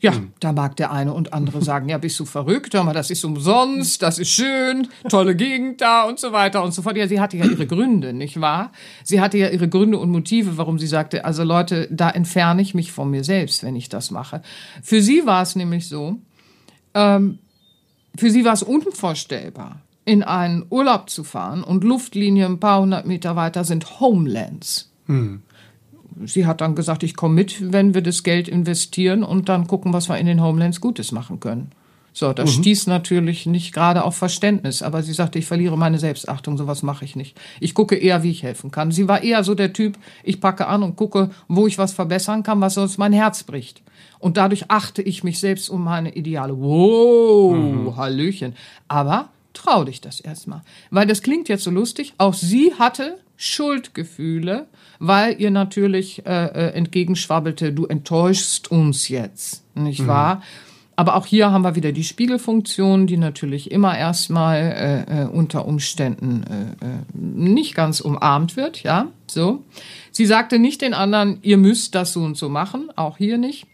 Ja, 0.00 0.12
mhm. 0.12 0.32
da 0.40 0.52
mag 0.52 0.76
der 0.76 0.92
eine 0.92 1.14
und 1.14 1.32
andere 1.32 1.62
sagen, 1.62 1.88
ja, 1.88 1.96
bist 1.96 2.20
du 2.20 2.26
verrückt, 2.26 2.74
hör 2.74 2.84
mal, 2.84 2.92
das 2.92 3.10
ist 3.10 3.24
umsonst, 3.24 4.02
das 4.02 4.18
ist 4.18 4.28
schön, 4.28 4.88
tolle 5.08 5.34
Gegend 5.34 5.80
da 5.80 6.02
und 6.02 6.20
so 6.20 6.32
weiter 6.32 6.62
und 6.62 6.74
so 6.74 6.82
fort. 6.82 6.96
Ja, 6.98 7.08
sie 7.08 7.18
hatte 7.18 7.38
ja 7.38 7.46
ihre 7.46 7.66
Gründe, 7.66 8.12
nicht 8.12 8.40
wahr? 8.40 8.72
Sie 9.04 9.20
hatte 9.20 9.38
ja 9.38 9.48
ihre 9.48 9.68
Gründe 9.68 9.98
und 9.98 10.10
Motive, 10.10 10.58
warum 10.58 10.78
sie 10.78 10.86
sagte, 10.86 11.24
also 11.24 11.44
Leute, 11.44 11.88
da 11.90 12.10
entferne 12.10 12.60
ich 12.60 12.74
mich 12.74 12.92
von 12.92 13.10
mir 13.10 13.24
selbst, 13.24 13.62
wenn 13.62 13.74
ich 13.74 13.88
das 13.88 14.10
mache. 14.10 14.42
Für 14.82 15.00
sie 15.00 15.24
war 15.24 15.42
es 15.42 15.56
nämlich 15.56 15.88
so, 15.88 16.18
ähm, 16.92 17.38
für 18.16 18.30
sie 18.30 18.44
war 18.44 18.52
es 18.52 18.62
unvorstellbar, 18.62 19.80
in 20.04 20.22
einen 20.22 20.66
Urlaub 20.68 21.08
zu 21.08 21.24
fahren 21.24 21.64
und 21.64 21.84
Luftlinie 21.84 22.46
ein 22.46 22.60
paar 22.60 22.82
hundert 22.82 23.06
Meter 23.06 23.34
weiter 23.34 23.64
sind 23.64 23.98
Homelands. 24.00 24.90
Hm. 25.06 25.42
Sie 26.24 26.46
hat 26.46 26.60
dann 26.60 26.74
gesagt, 26.74 27.02
ich 27.02 27.16
komme 27.16 27.34
mit, 27.34 27.72
wenn 27.72 27.94
wir 27.94 28.02
das 28.02 28.22
Geld 28.22 28.48
investieren 28.48 29.22
und 29.22 29.48
dann 29.48 29.66
gucken, 29.66 29.92
was 29.92 30.08
wir 30.08 30.18
in 30.18 30.26
den 30.26 30.42
Homelands 30.42 30.80
Gutes 30.80 31.12
machen 31.12 31.40
können. 31.40 31.72
So, 32.16 32.32
das 32.32 32.56
mhm. 32.56 32.62
stieß 32.62 32.86
natürlich 32.86 33.44
nicht 33.44 33.74
gerade 33.74 34.02
auf 34.02 34.16
Verständnis, 34.16 34.80
aber 34.80 35.02
sie 35.02 35.12
sagte, 35.12 35.38
ich 35.38 35.44
verliere 35.44 35.76
meine 35.76 35.98
Selbstachtung, 35.98 36.56
sowas 36.56 36.82
mache 36.82 37.04
ich 37.04 37.14
nicht. 37.14 37.38
Ich 37.60 37.74
gucke 37.74 37.94
eher, 37.94 38.22
wie 38.22 38.30
ich 38.30 38.42
helfen 38.42 38.70
kann. 38.70 38.90
Sie 38.90 39.06
war 39.06 39.22
eher 39.22 39.44
so 39.44 39.54
der 39.54 39.74
Typ, 39.74 39.98
ich 40.24 40.40
packe 40.40 40.66
an 40.66 40.82
und 40.82 40.96
gucke, 40.96 41.28
wo 41.46 41.66
ich 41.66 41.76
was 41.76 41.92
verbessern 41.92 42.42
kann, 42.42 42.62
was 42.62 42.72
sonst 42.72 42.96
mein 42.96 43.12
Herz 43.12 43.42
bricht. 43.42 43.82
Und 44.18 44.38
dadurch 44.38 44.70
achte 44.70 45.02
ich 45.02 45.24
mich 45.24 45.38
selbst 45.38 45.68
um 45.68 45.84
meine 45.84 46.14
Ideale. 46.14 46.58
Wow, 46.58 47.54
mhm. 47.54 47.96
Hallöchen. 47.96 48.54
Aber 48.88 49.28
trau 49.52 49.84
dich 49.84 50.00
das 50.00 50.20
erstmal. 50.20 50.62
Weil 50.90 51.06
das 51.06 51.20
klingt 51.20 51.50
jetzt 51.50 51.64
so 51.64 51.70
lustig. 51.70 52.14
Auch 52.16 52.32
sie 52.32 52.72
hatte 52.78 53.18
Schuldgefühle, 53.36 54.66
weil 54.98 55.40
ihr 55.40 55.50
natürlich 55.50 56.24
äh, 56.26 56.46
äh 56.46 56.72
entgegenschwabbelte, 56.72 57.72
du 57.72 57.86
enttäuschst 57.86 58.70
uns 58.70 59.08
jetzt, 59.08 59.62
nicht 59.74 60.00
mhm. 60.00 60.06
wahr? 60.06 60.42
Aber 60.98 61.14
auch 61.14 61.26
hier 61.26 61.52
haben 61.52 61.62
wir 61.62 61.76
wieder 61.76 61.92
die 61.92 62.04
Spiegelfunktion, 62.04 63.06
die 63.06 63.18
natürlich 63.18 63.70
immer 63.70 63.96
erstmal 63.96 64.56
äh, 64.56 65.24
äh, 65.24 65.26
unter 65.26 65.66
Umständen 65.66 66.42
äh, 66.44 66.86
äh, 66.86 66.98
nicht 67.12 67.74
ganz 67.74 68.00
umarmt 68.00 68.56
wird, 68.56 68.82
ja, 68.82 69.08
so. 69.26 69.62
Sie 70.10 70.24
sagte 70.24 70.58
nicht 70.58 70.80
den 70.80 70.94
anderen, 70.94 71.38
ihr 71.42 71.58
müsst 71.58 71.94
das 71.94 72.14
so 72.14 72.22
und 72.22 72.38
so 72.38 72.48
machen, 72.48 72.88
auch 72.96 73.18
hier 73.18 73.36
nicht, 73.36 73.66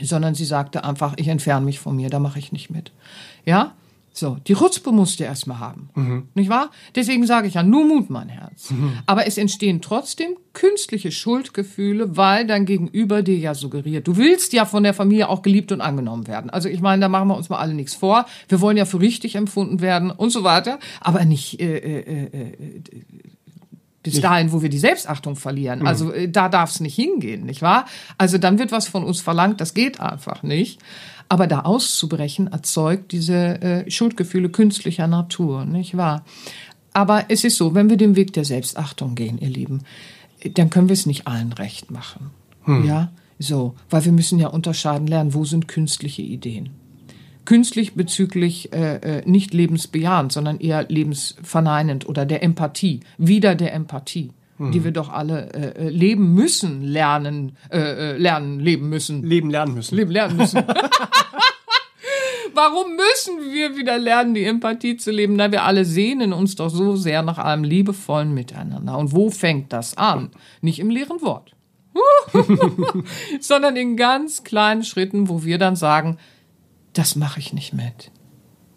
sondern 0.00 0.34
sie 0.34 0.46
sagte 0.46 0.84
einfach, 0.84 1.12
ich 1.18 1.28
entferne 1.28 1.66
mich 1.66 1.78
von 1.78 1.94
mir, 1.94 2.08
da 2.08 2.18
mache 2.18 2.38
ich 2.38 2.52
nicht 2.52 2.70
mit, 2.70 2.92
ja. 3.44 3.74
So, 4.16 4.36
die 4.46 4.52
Rutzpe 4.52 4.92
musst 4.92 5.18
du 5.18 5.24
erstmal 5.24 5.58
haben. 5.58 5.90
Mhm. 5.96 6.28
Nicht 6.34 6.48
wahr? 6.48 6.70
Deswegen 6.94 7.26
sage 7.26 7.48
ich 7.48 7.54
ja, 7.54 7.64
nur 7.64 7.84
Mut, 7.84 8.10
mein 8.10 8.28
Herz. 8.28 8.70
Mhm. 8.70 8.92
Aber 9.06 9.26
es 9.26 9.36
entstehen 9.36 9.82
trotzdem 9.82 10.36
künstliche 10.52 11.10
Schuldgefühle, 11.10 12.16
weil 12.16 12.46
dein 12.46 12.64
Gegenüber 12.64 13.24
dir 13.24 13.36
ja 13.36 13.56
suggeriert. 13.56 14.06
Du 14.06 14.16
willst 14.16 14.52
ja 14.52 14.66
von 14.66 14.84
der 14.84 14.94
Familie 14.94 15.28
auch 15.28 15.42
geliebt 15.42 15.72
und 15.72 15.80
angenommen 15.80 16.28
werden. 16.28 16.48
Also 16.48 16.68
ich 16.68 16.80
meine, 16.80 17.00
da 17.00 17.08
machen 17.08 17.26
wir 17.26 17.36
uns 17.36 17.48
mal 17.48 17.58
alle 17.58 17.74
nichts 17.74 17.94
vor. 17.94 18.26
Wir 18.48 18.60
wollen 18.60 18.76
ja 18.76 18.84
für 18.84 19.00
richtig 19.00 19.34
empfunden 19.34 19.80
werden 19.80 20.12
und 20.12 20.30
so 20.30 20.44
weiter. 20.44 20.78
Aber 21.00 21.24
nicht 21.24 21.60
äh, 21.60 21.76
äh, 21.76 22.24
äh, 22.26 22.52
bis 24.04 24.20
dahin, 24.20 24.52
wo 24.52 24.62
wir 24.62 24.68
die 24.68 24.78
Selbstachtung 24.78 25.34
verlieren. 25.34 25.80
Mhm. 25.80 25.86
Also 25.86 26.12
äh, 26.12 26.28
da 26.28 26.48
darf 26.48 26.70
es 26.70 26.78
nicht 26.78 26.94
hingehen, 26.94 27.46
nicht 27.46 27.62
wahr? 27.62 27.86
Also 28.16 28.38
dann 28.38 28.60
wird 28.60 28.70
was 28.70 28.86
von 28.86 29.02
uns 29.02 29.20
verlangt, 29.20 29.60
das 29.60 29.74
geht 29.74 29.98
einfach 29.98 30.44
nicht. 30.44 30.78
Aber 31.34 31.48
da 31.48 31.62
auszubrechen 31.62 32.46
erzeugt 32.46 33.10
diese 33.10 33.60
äh, 33.60 33.90
Schuldgefühle 33.90 34.50
künstlicher 34.50 35.08
Natur, 35.08 35.64
nicht 35.64 35.96
wahr? 35.96 36.24
Aber 36.92 37.24
es 37.28 37.42
ist 37.42 37.56
so, 37.56 37.74
wenn 37.74 37.90
wir 37.90 37.96
den 37.96 38.14
Weg 38.14 38.32
der 38.34 38.44
Selbstachtung 38.44 39.16
gehen, 39.16 39.38
ihr 39.38 39.48
Lieben, 39.48 39.82
dann 40.52 40.70
können 40.70 40.88
wir 40.88 40.92
es 40.92 41.06
nicht 41.06 41.26
allen 41.26 41.52
recht 41.52 41.90
machen. 41.90 42.30
Hm. 42.66 42.86
Ja, 42.86 43.10
so, 43.40 43.74
weil 43.90 44.04
wir 44.04 44.12
müssen 44.12 44.38
ja 44.38 44.46
unterscheiden 44.46 45.08
lernen, 45.08 45.34
wo 45.34 45.44
sind 45.44 45.66
künstliche 45.66 46.22
Ideen. 46.22 46.70
Künstlich 47.44 47.94
bezüglich 47.94 48.72
äh, 48.72 48.98
äh 48.98 49.22
nicht 49.28 49.52
lebensbejahend, 49.52 50.30
sondern 50.30 50.60
eher 50.60 50.86
lebensverneinend 50.88 52.08
oder 52.08 52.26
der 52.26 52.44
Empathie, 52.44 53.00
wieder 53.18 53.56
der 53.56 53.74
Empathie 53.74 54.30
mhm. 54.66 54.72
die 54.72 54.84
wir 54.84 54.92
doch 54.92 55.08
alle 55.10 55.52
äh, 55.52 55.86
äh, 55.86 55.88
leben 55.88 56.34
müssen, 56.34 56.82
lernen, 56.82 57.56
äh, 57.70 57.78
äh, 57.78 58.16
lernen, 58.16 58.60
leben 58.60 58.88
müssen. 58.88 59.22
Leben 59.22 59.50
lernen 59.50 59.74
müssen. 59.74 59.94
Leben 59.96 60.10
lernen 60.10 60.36
müssen. 60.36 60.62
Warum 62.54 62.96
müssen 62.96 63.52
wir 63.52 63.76
wieder 63.76 63.98
lernen, 63.98 64.34
die 64.34 64.44
Empathie 64.44 64.96
zu 64.96 65.10
leben? 65.10 65.34
Na, 65.36 65.50
wir 65.50 65.64
alle 65.64 65.84
sehnen 65.84 66.32
uns 66.32 66.56
doch 66.56 66.68
so 66.68 66.96
sehr 66.96 67.22
nach 67.22 67.38
einem 67.38 67.64
liebevollen 67.64 68.32
Miteinander. 68.32 68.96
Und 68.96 69.12
wo 69.12 69.30
fängt 69.30 69.72
das 69.72 69.96
an? 69.96 70.30
Nicht 70.60 70.78
im 70.78 70.90
leeren 70.90 71.20
Wort. 71.22 71.54
sondern 73.40 73.76
in 73.76 73.96
ganz 73.96 74.44
kleinen 74.44 74.82
Schritten, 74.82 75.28
wo 75.28 75.44
wir 75.44 75.58
dann 75.58 75.76
sagen, 75.76 76.18
das 76.92 77.16
mache 77.16 77.40
ich 77.40 77.52
nicht 77.52 77.72
mit. 77.72 78.10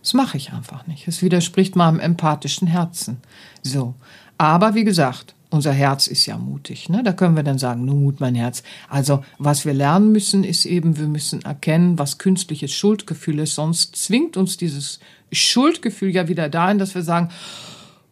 Das 0.01 0.13
mache 0.13 0.37
ich 0.37 0.53
einfach 0.53 0.87
nicht. 0.87 1.07
Es 1.07 1.21
widerspricht 1.21 1.75
meinem 1.75 1.99
empathischen 1.99 2.67
Herzen. 2.67 3.19
So. 3.61 3.95
Aber 4.37 4.75
wie 4.75 4.83
gesagt, 4.83 5.35
unser 5.49 5.71
Herz 5.71 6.07
ist 6.07 6.25
ja 6.25 6.37
mutig. 6.37 6.89
Ne? 6.89 7.03
Da 7.03 7.13
können 7.13 7.35
wir 7.35 7.43
dann 7.43 7.57
sagen, 7.57 7.85
nur 7.85 7.95
Mut, 7.95 8.19
mein 8.19 8.35
Herz. 8.35 8.63
Also 8.89 9.23
was 9.37 9.65
wir 9.65 9.73
lernen 9.73 10.11
müssen, 10.11 10.43
ist 10.43 10.65
eben, 10.65 10.97
wir 10.97 11.07
müssen 11.07 11.43
erkennen, 11.43 11.97
was 11.97 12.17
künstliches 12.17 12.73
Schuldgefühl 12.73 13.39
ist. 13.39 13.55
Sonst 13.55 13.95
zwingt 13.95 14.35
uns 14.35 14.57
dieses 14.57 14.99
Schuldgefühl 15.31 16.09
ja 16.09 16.27
wieder 16.27 16.49
dahin, 16.49 16.79
dass 16.79 16.95
wir 16.95 17.01
sagen, 17.01 17.29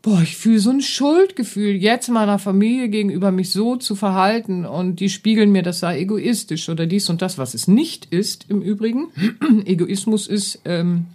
boah, 0.02 0.22
ich 0.22 0.38
fühle 0.38 0.60
so 0.60 0.70
ein 0.70 0.82
Schuldgefühl, 0.82 1.76
jetzt 1.76 2.10
meiner 2.10 2.38
Familie 2.38 2.90
gegenüber 2.90 3.32
mich 3.32 3.50
so 3.50 3.76
zu 3.76 3.96
verhalten 3.96 4.64
und 4.64 5.00
die 5.00 5.10
spiegeln 5.10 5.52
mir, 5.52 5.64
das 5.64 5.80
sei 5.80 6.00
egoistisch 6.00 6.70
oder 6.70 6.86
dies 6.86 7.10
und 7.10 7.24
das, 7.24 7.40
was 7.40 7.56
es 7.56 7.68
nicht 7.68 8.06
ist 8.14 8.46
im 8.48 8.62
Übrigen. 8.62 9.08
Egoismus 9.66 10.28
ist 10.28 10.62
ähm, 10.64 11.08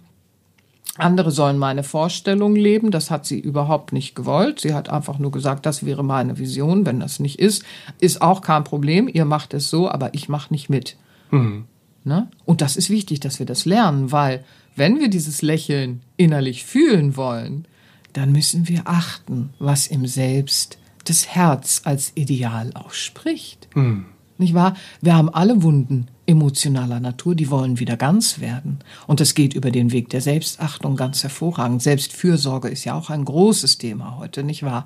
andere 0.97 1.31
sollen 1.31 1.57
meine 1.57 1.83
Vorstellung 1.83 2.55
leben. 2.55 2.91
Das 2.91 3.11
hat 3.11 3.25
sie 3.25 3.39
überhaupt 3.39 3.93
nicht 3.93 4.15
gewollt. 4.15 4.59
Sie 4.59 4.73
hat 4.73 4.89
einfach 4.89 5.19
nur 5.19 5.31
gesagt, 5.31 5.65
das 5.65 5.85
wäre 5.85 6.03
meine 6.03 6.37
Vision. 6.37 6.85
Wenn 6.85 6.99
das 6.99 7.19
nicht 7.19 7.39
ist, 7.39 7.63
ist 7.99 8.21
auch 8.21 8.41
kein 8.41 8.63
Problem. 8.63 9.09
Ihr 9.11 9.25
macht 9.25 9.53
es 9.53 9.69
so, 9.69 9.89
aber 9.89 10.13
ich 10.13 10.27
mache 10.27 10.53
nicht 10.53 10.69
mit. 10.69 10.97
Mhm. 11.31 11.65
Ne? 12.03 12.29
Und 12.45 12.61
das 12.61 12.75
ist 12.75 12.89
wichtig, 12.89 13.19
dass 13.19 13.39
wir 13.39 13.45
das 13.45 13.65
lernen, 13.65 14.11
weil 14.11 14.43
wenn 14.75 14.99
wir 14.99 15.09
dieses 15.09 15.41
Lächeln 15.41 16.01
innerlich 16.17 16.65
fühlen 16.65 17.15
wollen, 17.15 17.67
dann 18.13 18.31
müssen 18.31 18.67
wir 18.67 18.81
achten, 18.85 19.51
was 19.59 19.87
im 19.87 20.05
Selbst 20.05 20.77
das 21.05 21.27
Herz 21.27 21.81
als 21.85 22.11
Ideal 22.15 22.71
ausspricht. 22.73 23.69
Mhm. 23.75 24.05
Nicht 24.37 24.53
wahr? 24.53 24.75
Wir 25.01 25.15
haben 25.15 25.29
alle 25.29 25.63
Wunden 25.63 26.07
emotionaler 26.31 26.99
Natur, 26.99 27.35
die 27.35 27.49
wollen 27.49 27.79
wieder 27.79 27.97
ganz 27.97 28.39
werden. 28.39 28.79
Und 29.07 29.21
es 29.21 29.35
geht 29.35 29.53
über 29.53 29.71
den 29.71 29.91
Weg 29.91 30.09
der 30.09 30.21
Selbstachtung 30.21 30.95
ganz 30.95 31.23
hervorragend. 31.23 31.81
Selbstfürsorge 31.81 32.69
ist 32.69 32.85
ja 32.85 32.95
auch 32.95 33.09
ein 33.09 33.25
großes 33.25 33.77
Thema 33.77 34.17
heute, 34.17 34.43
nicht 34.43 34.63
wahr? 34.63 34.85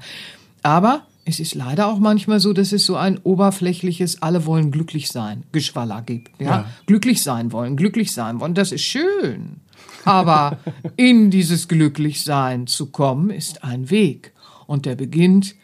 Aber 0.64 1.04
es 1.25 1.40
ist 1.40 1.56
leider 1.56 1.88
auch 1.88 2.00
manchmal 2.00 2.40
so, 2.40 2.54
dass 2.54 2.72
es 2.72 2.86
so 2.86 2.96
ein 2.96 3.18
oberflächliches, 3.18 4.22
alle 4.22 4.46
wollen 4.46 4.72
glücklich 4.72 5.10
sein, 5.10 5.44
Geschwaller 5.52 6.02
gibt. 6.02 6.40
Ja? 6.40 6.48
ja. 6.48 6.66
Glücklich 6.86 7.24
sein 7.24 7.52
wollen, 7.52 7.78
glücklich 7.78 8.12
sein 8.12 8.40
wollen, 8.40 8.54
das 8.54 8.72
ist 8.72 8.84
schön. 8.84 9.62
Aber 10.06 10.60
in 10.98 11.32
dieses 11.32 11.68
Glücklichsein 11.68 12.68
zu 12.68 12.88
kommen, 12.88 13.32
ist 13.32 13.64
ein 13.64 13.90
Weg. 13.90 14.34
Und 14.68 14.86
der 14.86 14.96
beginnt 14.96 15.56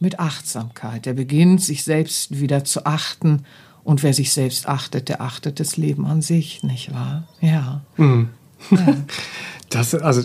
mit 0.00 0.18
Achtsamkeit. 0.18 1.06
Der 1.06 1.12
beginnt, 1.12 1.62
sich 1.62 1.84
selbst 1.84 2.40
wieder 2.40 2.64
zu 2.64 2.86
achten. 2.86 3.44
Und 3.82 4.02
wer 4.02 4.14
sich 4.14 4.32
selbst 4.32 4.68
achtet, 4.68 5.08
der 5.08 5.20
achtet 5.20 5.60
das 5.60 5.76
Leben 5.76 6.06
an 6.06 6.22
sich, 6.22 6.62
nicht 6.62 6.92
wahr? 6.92 7.26
Ja. 7.40 7.82
Mhm. 7.96 8.30
ja. 8.70 8.96
Das, 9.70 9.94
also 9.94 10.22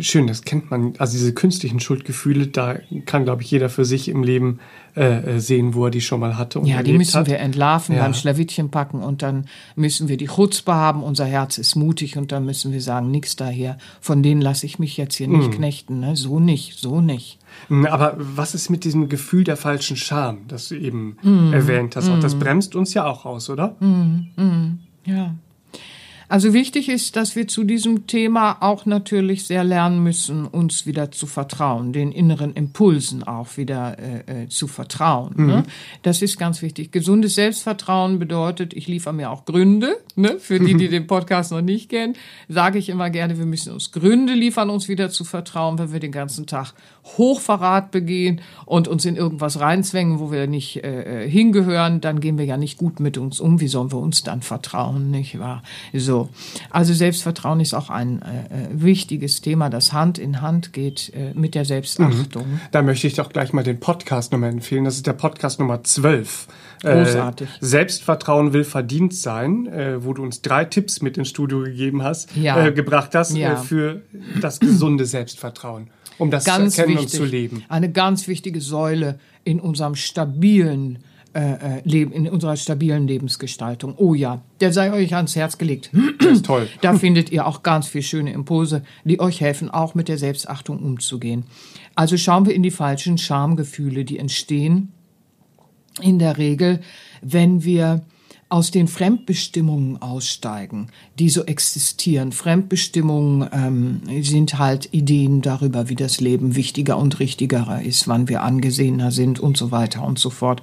schön, 0.00 0.26
das 0.26 0.42
kennt 0.42 0.70
man. 0.70 0.94
Also 0.98 1.12
diese 1.12 1.32
künstlichen 1.32 1.80
Schuldgefühle, 1.80 2.46
da 2.46 2.78
kann, 3.06 3.24
glaube 3.24 3.42
ich, 3.42 3.50
jeder 3.50 3.68
für 3.68 3.84
sich 3.84 4.08
im 4.08 4.22
Leben 4.22 4.60
äh, 4.96 5.36
äh, 5.36 5.40
sehen, 5.40 5.74
wo 5.74 5.84
er 5.84 5.90
die 5.90 6.00
schon 6.00 6.20
mal 6.20 6.36
hatte. 6.36 6.60
Und 6.60 6.66
ja, 6.66 6.82
die 6.82 6.92
müssen 6.92 7.20
hat. 7.20 7.28
wir 7.28 7.38
entlarven, 7.38 7.94
ja. 7.94 8.02
beim 8.02 8.14
Schlawittchen 8.14 8.70
packen 8.70 9.02
und 9.02 9.22
dann 9.22 9.46
müssen 9.76 10.08
wir 10.08 10.16
die 10.16 10.26
Chutzpe 10.26 10.74
haben. 10.74 11.02
Unser 11.02 11.24
Herz 11.24 11.58
ist 11.58 11.76
mutig 11.76 12.16
und 12.16 12.32
dann 12.32 12.44
müssen 12.44 12.72
wir 12.72 12.80
sagen, 12.80 13.10
nix 13.10 13.36
daher. 13.36 13.78
Von 14.00 14.22
denen 14.22 14.40
lasse 14.40 14.66
ich 14.66 14.78
mich 14.78 14.96
jetzt 14.96 15.14
hier 15.14 15.28
nicht 15.28 15.50
mm. 15.50 15.54
knechten. 15.54 16.00
Ne? 16.00 16.16
So 16.16 16.40
nicht, 16.40 16.78
so 16.78 17.00
nicht. 17.00 17.38
Hm, 17.68 17.86
aber 17.86 18.16
was 18.18 18.54
ist 18.54 18.70
mit 18.70 18.84
diesem 18.84 19.08
Gefühl 19.08 19.44
der 19.44 19.56
falschen 19.56 19.96
Scham, 19.96 20.48
das 20.48 20.68
du 20.68 20.74
eben 20.74 21.16
mm. 21.22 21.52
erwähnt 21.52 21.94
hast? 21.94 22.08
Mm. 22.08 22.20
Das 22.20 22.34
bremst 22.36 22.74
uns 22.74 22.92
ja 22.94 23.06
auch 23.06 23.24
aus, 23.24 23.50
oder? 23.50 23.76
Ja. 25.04 25.34
Also 26.28 26.52
wichtig 26.52 26.90
ist, 26.90 27.16
dass 27.16 27.36
wir 27.36 27.48
zu 27.48 27.64
diesem 27.64 28.06
Thema 28.06 28.58
auch 28.60 28.84
natürlich 28.84 29.46
sehr 29.46 29.64
lernen 29.64 30.02
müssen, 30.02 30.46
uns 30.46 30.84
wieder 30.84 31.10
zu 31.10 31.26
vertrauen, 31.26 31.92
den 31.94 32.12
inneren 32.12 32.52
Impulsen 32.52 33.22
auch 33.22 33.56
wieder 33.56 33.96
äh, 33.98 34.42
äh, 34.42 34.48
zu 34.48 34.66
vertrauen. 34.66 35.34
Ne? 35.36 35.42
Mhm. 35.42 35.48
Ne? 35.48 35.62
Das 36.02 36.20
ist 36.20 36.38
ganz 36.38 36.60
wichtig. 36.60 36.92
Gesundes 36.92 37.34
Selbstvertrauen 37.34 38.18
bedeutet, 38.18 38.74
ich 38.74 38.88
liefere 38.88 39.14
mir 39.14 39.30
auch 39.30 39.46
Gründe. 39.46 39.96
Ne? 40.16 40.38
Für 40.38 40.60
die, 40.60 40.74
die 40.74 40.88
den 40.90 41.06
Podcast 41.06 41.50
noch 41.50 41.62
nicht 41.62 41.88
kennen, 41.88 42.14
sage 42.48 42.78
ich 42.78 42.90
immer 42.90 43.08
gerne, 43.08 43.38
wir 43.38 43.46
müssen 43.46 43.72
uns 43.72 43.90
Gründe 43.90 44.34
liefern, 44.34 44.68
uns 44.68 44.88
wieder 44.88 45.08
zu 45.08 45.24
vertrauen, 45.24 45.78
wenn 45.78 45.92
wir 45.92 46.00
den 46.00 46.12
ganzen 46.12 46.46
Tag 46.46 46.74
Hochverrat 47.16 47.90
begehen 47.90 48.40
und 48.66 48.88
uns 48.88 49.04
in 49.04 49.16
irgendwas 49.16 49.60
reinzwängen, 49.60 50.18
wo 50.18 50.30
wir 50.30 50.46
nicht 50.46 50.84
äh, 50.84 51.24
äh 51.24 51.30
hingehören, 51.30 52.00
dann 52.00 52.20
gehen 52.20 52.38
wir 52.38 52.44
ja 52.44 52.56
nicht 52.56 52.76
gut 52.76 53.00
mit 53.00 53.16
uns 53.18 53.40
um. 53.40 53.60
Wie 53.60 53.68
sollen 53.68 53.92
wir 53.92 53.98
uns 53.98 54.22
dann 54.24 54.42
vertrauen, 54.42 55.10
nicht 55.10 55.38
wahr? 55.38 55.62
So 55.94 56.08
So, 56.08 56.28
also 56.70 56.94
Selbstvertrauen 56.94 57.60
ist 57.60 57.74
auch 57.74 57.90
ein 57.90 58.22
äh, 58.22 58.24
äh, 58.26 58.68
wichtiges 58.72 59.42
Thema, 59.42 59.68
das 59.68 59.92
Hand 59.92 60.18
in 60.18 60.40
Hand 60.40 60.72
geht 60.72 61.12
äh, 61.14 61.34
mit 61.34 61.54
der 61.54 61.66
Selbstachtung. 61.66 62.50
Mhm. 62.50 62.60
Da 62.72 62.80
möchte 62.80 63.06
ich 63.06 63.14
doch 63.14 63.28
gleich 63.28 63.52
mal 63.52 63.62
den 63.62 63.78
Podcast 63.78 64.32
nochmal 64.32 64.48
empfehlen. 64.48 64.84
Das 64.86 64.96
ist 64.96 65.06
der 65.06 65.12
Podcast 65.12 65.60
Nummer 65.60 65.84
12. 65.84 66.48
Großartig. 66.80 67.46
Äh, 67.46 67.52
Selbstvertrauen 67.60 68.54
will 68.54 68.64
verdient 68.64 69.12
sein, 69.12 69.68
wo 69.98 70.14
du 70.14 70.22
uns 70.22 70.42
drei 70.42 70.64
Tipps 70.64 71.02
mit 71.02 71.18
ins 71.18 71.28
Studio 71.28 71.60
gegeben 71.60 72.02
hast, 72.02 72.34
Ja. 72.36 72.70
gebracht 72.70 73.14
hast 73.14 73.36
Ja. 73.36 73.56
für 73.56 74.02
das 74.40 74.60
gesunde 74.60 75.04
Selbstvertrauen, 75.04 75.90
um 76.18 76.30
das 76.30 76.44
ganz 76.44 76.76
zu 76.76 76.82
erkennen 76.82 76.97
wichtig, 77.02 77.20
und 77.20 77.26
zu 77.26 77.30
leben. 77.30 77.64
Eine 77.68 77.90
ganz 77.90 78.28
wichtige 78.28 78.60
Säule 78.60 79.18
in 79.44 79.60
unserem 79.60 79.94
stabilen 79.94 80.98
äh, 81.34 81.78
äh, 81.78 81.82
Leben, 81.84 82.12
in 82.12 82.28
unserer 82.28 82.56
stabilen 82.56 83.06
Lebensgestaltung. 83.06 83.94
Oh 83.98 84.14
ja, 84.14 84.42
der 84.60 84.72
sei 84.72 84.92
euch 84.92 85.14
ans 85.14 85.36
Herz 85.36 85.58
gelegt. 85.58 85.90
Das 86.18 86.32
ist 86.38 86.46
toll. 86.46 86.68
Da 86.80 86.94
findet 86.94 87.30
ihr 87.30 87.46
auch 87.46 87.62
ganz 87.62 87.86
viel 87.86 88.02
schöne 88.02 88.32
Impulse, 88.32 88.82
die 89.04 89.20
euch 89.20 89.40
helfen, 89.40 89.70
auch 89.70 89.94
mit 89.94 90.08
der 90.08 90.18
Selbstachtung 90.18 90.80
umzugehen. 90.80 91.44
Also 91.94 92.16
schauen 92.16 92.44
wir 92.46 92.54
in 92.54 92.62
die 92.62 92.70
falschen 92.70 93.18
Schamgefühle, 93.18 94.04
die 94.04 94.18
entstehen 94.18 94.92
in 96.00 96.18
der 96.18 96.38
Regel, 96.38 96.80
wenn 97.22 97.62
wir 97.64 98.04
aus 98.48 98.70
den 98.70 98.88
Fremdbestimmungen 98.88 100.00
aussteigen, 100.00 100.88
die 101.18 101.28
so 101.28 101.44
existieren. 101.44 102.32
Fremdbestimmungen 102.32 103.48
ähm, 103.52 104.22
sind 104.22 104.58
halt 104.58 104.88
Ideen 104.92 105.42
darüber, 105.42 105.88
wie 105.88 105.96
das 105.96 106.20
Leben 106.20 106.56
wichtiger 106.56 106.96
und 106.96 107.20
richtiger 107.20 107.82
ist, 107.82 108.08
wann 108.08 108.28
wir 108.28 108.42
angesehener 108.42 109.10
sind 109.10 109.38
und 109.38 109.56
so 109.56 109.70
weiter 109.70 110.02
und 110.02 110.18
so 110.18 110.30
fort. 110.30 110.62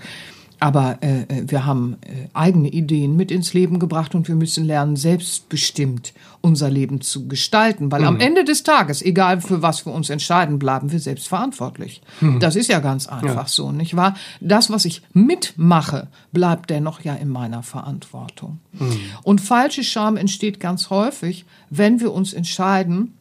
Aber 0.65 0.97
äh, 1.01 1.21
äh, 1.21 1.43
wir 1.45 1.67
haben 1.67 1.97
äh, 2.01 2.27
eigene 2.33 2.69
Ideen 2.69 3.15
mit 3.15 3.29
ins 3.29 3.53
Leben 3.53 3.77
gebracht 3.77 4.15
und 4.15 4.27
wir 4.27 4.33
müssen 4.33 4.65
lernen, 4.65 4.95
selbstbestimmt 4.95 6.11
unser 6.41 6.71
Leben 6.71 7.01
zu 7.01 7.27
gestalten. 7.27 7.91
Weil 7.91 8.03
am 8.03 8.19
Ende 8.19 8.43
des 8.43 8.63
Tages, 8.63 9.03
egal 9.03 9.41
für 9.41 9.61
was 9.61 9.85
wir 9.85 9.93
uns 9.93 10.09
entscheiden, 10.09 10.57
bleiben 10.57 10.91
wir 10.91 10.99
selbst 10.99 11.27
verantwortlich. 11.27 12.01
Das 12.39 12.55
ist 12.55 12.67
ja 12.67 12.79
ganz 12.79 13.05
einfach 13.05 13.47
so, 13.47 13.71
nicht 13.71 13.95
wahr? 13.95 14.15
Das, 14.41 14.71
was 14.71 14.85
ich 14.85 15.03
mitmache, 15.13 16.07
bleibt 16.31 16.71
dennoch 16.71 17.01
ja 17.01 17.13
in 17.13 17.29
meiner 17.29 17.61
Verantwortung. 17.61 18.59
Und 19.21 19.41
falsche 19.41 19.83
Scham 19.83 20.17
entsteht 20.17 20.59
ganz 20.59 20.89
häufig, 20.89 21.45
wenn 21.69 21.99
wir 21.99 22.11
uns 22.11 22.33
entscheiden, 22.33 23.13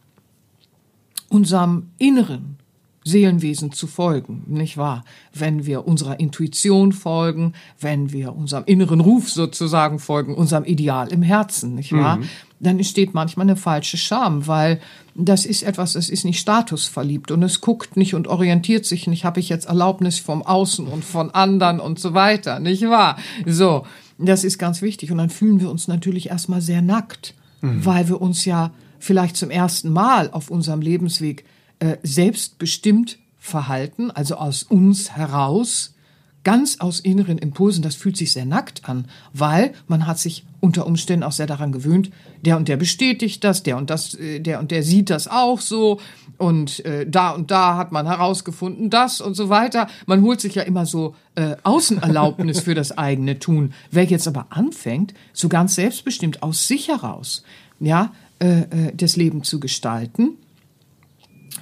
unserem 1.29 1.91
inneren 1.99 2.57
Seelenwesen 3.05 3.71
zu 3.71 3.87
folgen, 3.87 4.45
nicht 4.47 4.79
wahr? 4.79 5.05
Wenn 5.35 5.67
wir 5.67 5.87
unserer 5.87 6.19
Intuition 6.19 6.93
folgen, 6.93 7.53
wenn 7.79 8.13
wir 8.13 8.35
unserem 8.35 8.65
inneren 8.65 9.01
Ruf 9.01 9.31
sozusagen 9.31 9.99
folgen, 9.99 10.35
unserem 10.35 10.65
Ideal 10.65 11.13
im 11.13 11.23
Herzen, 11.23 11.75
nicht 11.75 11.93
wahr? 11.93 12.19
Dann 12.61 12.79
entsteht 12.79 13.13
manchmal 13.13 13.45
eine 13.45 13.57
falsche 13.57 13.99
Scham, 13.99 14.47
weil 14.47 14.81
das 15.15 15.45
ist 15.45 15.65
etwas, 15.65 15.93
das 15.93 16.09
ist 16.09 16.25
nicht 16.25 16.41
statusverliebt 16.41 17.31
und 17.31 17.43
es 17.43 17.61
guckt 17.61 17.99
nicht 17.99 18.15
und 18.15 18.27
orientiert 18.27 18.87
sich 18.87 19.07
nicht, 19.07 19.27
habe 19.27 19.39
ich 19.39 19.51
jetzt 19.51 19.67
Erlaubnis 19.67 20.19
vom 20.19 20.43
Außen 20.43 20.87
und 20.87 21.05
von 21.05 21.31
anderen 21.31 21.81
und 21.81 21.99
so 21.99 22.15
weiter, 22.15 22.59
nicht 22.59 22.89
wahr? 22.89 23.19
So, 23.45 23.85
das 24.17 24.45
ist 24.45 24.59
ganz 24.59 24.81
wichtig 24.81 25.13
und 25.13 25.19
dann 25.19 25.29
fühlen 25.29 25.61
wir 25.61 25.71
uns 25.71 25.89
natürlich 25.89 26.31
erstmal 26.31 26.63
sehr 26.63 26.81
nackt, 26.81 27.35
weil 27.61 28.09
wir 28.09 28.23
uns 28.23 28.47
ja 28.47 28.71
vielleicht 28.99 29.37
zum 29.37 29.51
ersten 29.51 29.91
Mal 29.91 30.31
auf 30.31 30.51
unserem 30.51 30.81
Lebensweg 30.81 31.45
äh, 31.85 31.99
selbstbestimmt 32.03 33.19
verhalten, 33.39 34.11
also 34.11 34.37
aus 34.37 34.63
uns 34.63 35.11
heraus, 35.11 35.93
ganz 36.43 36.81
aus 36.81 36.99
inneren 36.99 37.37
Impulsen, 37.37 37.83
das 37.83 37.95
fühlt 37.95 38.17
sich 38.17 38.33
sehr 38.33 38.47
nackt 38.47 38.89
an, 38.89 39.07
weil 39.35 39.75
man 39.87 40.07
hat 40.07 40.19
sich 40.19 40.47
unter 40.61 40.87
Umständen 40.87 41.25
auch 41.25 41.33
sehr 41.33 41.47
daran 41.47 41.73
gewöhnt, 41.73 42.11
der 42.41 42.57
und 42.57 42.69
der 42.69 42.79
bestätigt 42.79 43.45
das, 43.45 43.63
der 43.63 43.77
und 43.77 43.91
das, 43.91 44.15
äh, 44.15 44.41
der 44.41 44.61
und 44.61 44.71
der 44.71 44.83
sieht 44.83 45.11
das 45.11 45.29
auch 45.29 45.61
so 45.61 46.01
und 46.39 46.83
äh, 46.87 47.07
da 47.07 47.33
und 47.33 47.51
da 47.51 47.77
hat 47.77 47.93
man 47.93 48.07
herausgefunden 48.07 48.89
das 48.89 49.21
und 49.21 49.35
so 49.35 49.51
weiter. 49.51 49.87
Man 50.07 50.23
holt 50.23 50.41
sich 50.41 50.55
ja 50.55 50.63
immer 50.63 50.87
so 50.87 51.15
äh, 51.35 51.57
Außenerlaubnis 51.65 52.61
für 52.61 52.75
das 52.75 52.97
eigene 52.97 53.39
Tun. 53.39 53.75
Wer 53.91 54.05
jetzt 54.05 54.27
aber 54.27 54.47
anfängt, 54.49 55.13
so 55.35 55.51
ganz 55.51 55.75
selbstbestimmt 55.75 56.43
aus 56.43 56.67
sich 56.67 56.89
heraus, 56.89 57.43
ja, 57.79 58.11
äh, 58.39 58.61
äh, 58.61 58.93
das 58.95 59.17
Leben 59.17 59.43
zu 59.43 59.61
gestalten, 59.61 60.39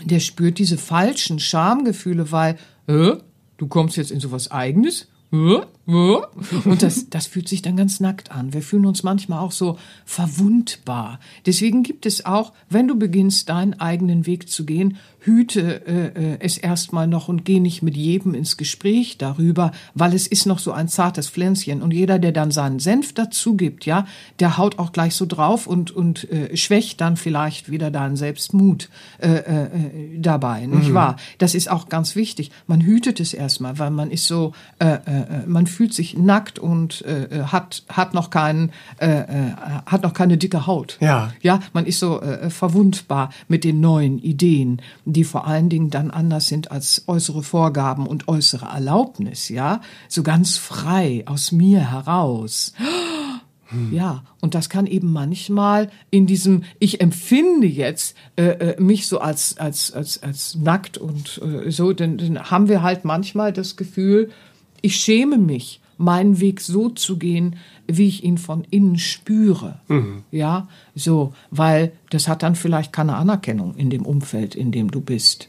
der 0.04 0.20
spürt 0.20 0.58
diese 0.58 0.78
falschen 0.78 1.38
Schamgefühle, 1.38 2.30
weil, 2.32 2.58
äh, 2.86 3.12
du 3.56 3.66
kommst 3.68 3.96
jetzt 3.96 4.10
in 4.10 4.20
sowas 4.20 4.50
Eigenes, 4.50 5.08
äh, 5.32 5.60
und 5.84 6.82
das, 6.82 7.10
das 7.10 7.26
fühlt 7.26 7.48
sich 7.48 7.60
dann 7.60 7.76
ganz 7.76 7.98
nackt 7.98 8.30
an. 8.30 8.52
Wir 8.52 8.62
fühlen 8.62 8.86
uns 8.86 9.02
manchmal 9.02 9.40
auch 9.40 9.50
so 9.50 9.78
verwundbar. 10.04 11.18
Deswegen 11.44 11.82
gibt 11.82 12.06
es 12.06 12.24
auch, 12.24 12.52
wenn 12.70 12.86
du 12.86 12.96
beginnst, 12.96 13.48
deinen 13.48 13.74
eigenen 13.74 14.24
Weg 14.26 14.48
zu 14.48 14.64
gehen, 14.64 14.98
hüte 15.24 15.86
äh, 15.86 16.06
äh, 16.06 16.36
es 16.40 16.58
erstmal 16.58 17.06
noch 17.06 17.28
und 17.28 17.44
geh 17.44 17.60
nicht 17.60 17.82
mit 17.82 17.96
jedem 17.96 18.34
ins 18.34 18.56
Gespräch 18.56 19.18
darüber, 19.18 19.72
weil 19.94 20.14
es 20.14 20.26
ist 20.26 20.46
noch 20.46 20.58
so 20.58 20.72
ein 20.72 20.88
zartes 20.88 21.28
Pflänzchen. 21.28 21.82
Und 21.82 21.92
jeder, 21.92 22.18
der 22.18 22.32
dann 22.32 22.50
seinen 22.50 22.78
Senf 22.78 23.12
dazu 23.12 23.56
gibt, 23.56 23.86
ja, 23.86 24.06
der 24.40 24.58
haut 24.58 24.78
auch 24.78 24.92
gleich 24.92 25.14
so 25.14 25.26
drauf 25.26 25.66
und, 25.66 25.90
und 25.90 26.30
äh, 26.30 26.56
schwächt 26.56 27.00
dann 27.00 27.16
vielleicht 27.16 27.70
wieder 27.70 27.90
deinen 27.90 28.16
Selbstmut 28.16 28.88
äh, 29.18 29.28
äh, 29.28 30.18
dabei, 30.18 30.66
nicht 30.66 30.92
wahr? 30.94 31.16
Das 31.38 31.54
ist 31.54 31.70
auch 31.70 31.88
ganz 31.88 32.16
wichtig. 32.16 32.50
Man 32.66 32.80
hütet 32.80 33.20
es 33.20 33.34
erstmal, 33.34 33.78
weil 33.78 33.90
man 33.90 34.10
ist 34.10 34.26
so, 34.26 34.52
äh, 34.78 34.94
äh, 34.94 35.46
man 35.46 35.66
fühlt 35.72 35.94
sich 35.94 36.16
nackt 36.16 36.58
und 36.58 37.02
äh, 37.02 37.44
hat, 37.44 37.84
hat 37.88 38.14
noch 38.14 38.30
keinen, 38.30 38.70
äh, 38.98 39.08
äh, 39.08 39.52
hat 39.86 40.02
noch 40.02 40.14
keine 40.14 40.38
dicke 40.38 40.66
Haut. 40.66 40.98
Ja. 41.00 41.32
Ja, 41.40 41.60
man 41.72 41.86
ist 41.86 41.98
so 41.98 42.20
äh, 42.20 42.50
verwundbar 42.50 43.30
mit 43.48 43.64
den 43.64 43.80
neuen 43.80 44.18
Ideen, 44.18 44.80
die 45.04 45.24
vor 45.24 45.46
allen 45.46 45.68
Dingen 45.68 45.90
dann 45.90 46.10
anders 46.10 46.48
sind 46.48 46.70
als 46.70 47.04
äußere 47.06 47.42
Vorgaben 47.42 48.06
und 48.06 48.28
äußere 48.28 48.66
Erlaubnis, 48.66 49.48
ja, 49.48 49.80
so 50.08 50.22
ganz 50.22 50.56
frei 50.56 51.24
aus 51.26 51.52
mir 51.52 51.90
heraus. 51.90 52.72
Ja, 53.90 54.24
und 54.40 54.54
das 54.54 54.68
kann 54.68 54.86
eben 54.86 55.12
manchmal 55.12 55.90
in 56.10 56.26
diesem, 56.26 56.64
ich 56.78 57.00
empfinde 57.00 57.66
jetzt 57.66 58.16
äh, 58.36 58.42
äh, 58.42 58.80
mich 58.80 59.06
so 59.06 59.18
als, 59.20 59.56
als, 59.58 59.92
als, 59.92 60.22
als 60.22 60.56
nackt 60.56 60.98
und 60.98 61.40
äh, 61.42 61.70
so, 61.70 61.92
dann, 61.92 62.18
dann 62.18 62.50
haben 62.50 62.68
wir 62.68 62.82
halt 62.82 63.04
manchmal 63.04 63.52
das 63.52 63.76
Gefühl, 63.76 64.30
ich 64.82 64.96
schäme 64.96 65.38
mich, 65.38 65.80
meinen 65.96 66.40
Weg 66.40 66.60
so 66.60 66.88
zu 66.88 67.16
gehen, 67.16 67.56
wie 67.86 68.08
ich 68.08 68.24
ihn 68.24 68.38
von 68.38 68.64
innen 68.70 68.98
spüre. 68.98 69.80
Ja, 70.30 70.68
so, 70.94 71.32
weil 71.50 71.92
das 72.10 72.28
hat 72.28 72.42
dann 72.42 72.56
vielleicht 72.56 72.92
keine 72.92 73.16
Anerkennung 73.16 73.74
in 73.76 73.90
dem 73.90 74.04
Umfeld, 74.04 74.54
in 74.54 74.72
dem 74.72 74.90
du 74.90 75.00
bist. 75.00 75.48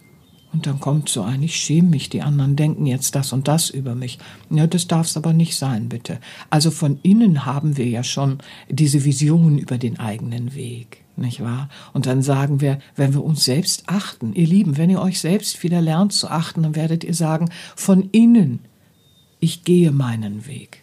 Und 0.54 0.68
dann 0.68 0.80
kommt 0.80 1.10
so 1.10 1.24
ein, 1.24 1.42
ich 1.42 1.56
schäme 1.56 1.90
mich, 1.90 2.10
die 2.10 2.22
anderen 2.22 2.56
denken 2.56 2.86
jetzt 2.86 3.16
das 3.16 3.34
und 3.34 3.48
das 3.48 3.72
über 3.72 3.96
mich. 3.96 4.20
Ja, 4.52 4.68
das 4.68 4.88
darf 4.88 5.08
es 5.08 5.18
aber 5.18 5.34
nicht 5.34 5.56
sein, 5.56 5.90
bitte. 5.90 6.20
Also 6.52 6.70
von 6.70 7.00
innen 7.02 7.48
haben 7.48 7.76
wir 7.76 7.88
ja 7.88 8.04
schon 8.04 8.38
diese 8.70 9.04
Vision 9.04 9.58
über 9.58 9.80
den 9.80 10.00
eigenen 10.00 10.54
Weg, 10.54 11.04
nicht 11.16 11.42
wahr? 11.42 11.70
Und 11.94 12.06
dann 12.06 12.22
sagen 12.22 12.62
wir, 12.62 12.78
wenn 12.96 13.16
wir 13.16 13.24
uns 13.24 13.44
selbst 13.44 13.86
achten, 13.88 14.34
ihr 14.36 14.46
Lieben, 14.46 14.78
wenn 14.78 14.92
ihr 14.92 15.02
euch 15.02 15.20
selbst 15.20 15.64
wieder 15.64 15.82
lernt 15.82 16.14
zu 16.14 16.30
achten, 16.30 16.62
dann 16.62 16.76
werdet 16.76 17.04
ihr 17.04 17.16
sagen, 17.16 17.50
von 17.76 18.10
innen, 18.12 18.60
ich 19.44 19.66
gehe 19.66 19.92
meinen 19.92 20.48
Weg. 20.48 20.82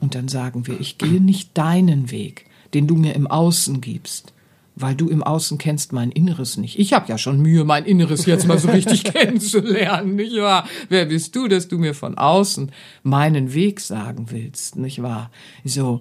Und 0.00 0.14
dann 0.14 0.28
sagen 0.28 0.66
wir, 0.66 0.78
ich 0.80 0.98
gehe 0.98 1.20
nicht 1.20 1.56
deinen 1.56 2.10
Weg, 2.10 2.46
den 2.74 2.86
du 2.86 2.96
mir 2.96 3.14
im 3.14 3.26
Außen 3.26 3.80
gibst, 3.80 4.32
weil 4.76 4.94
du 4.94 5.08
im 5.08 5.22
Außen 5.22 5.58
kennst 5.58 5.92
mein 5.92 6.10
Inneres 6.10 6.56
nicht. 6.56 6.78
Ich 6.78 6.92
habe 6.92 7.08
ja 7.08 7.18
schon 7.18 7.40
Mühe, 7.40 7.64
mein 7.64 7.84
Inneres 7.84 8.24
jetzt 8.24 8.46
mal 8.46 8.58
so 8.58 8.70
richtig 8.70 9.04
kennenzulernen, 9.12 10.16
nicht 10.16 10.36
wahr? 10.36 10.66
Wer 10.88 11.06
bist 11.06 11.34
du, 11.34 11.48
dass 11.48 11.68
du 11.68 11.78
mir 11.78 11.94
von 11.94 12.16
außen 12.16 12.72
meinen 13.02 13.52
Weg 13.52 13.80
sagen 13.80 14.30
willst, 14.30 14.76
nicht 14.76 15.02
wahr? 15.02 15.30
So. 15.64 16.00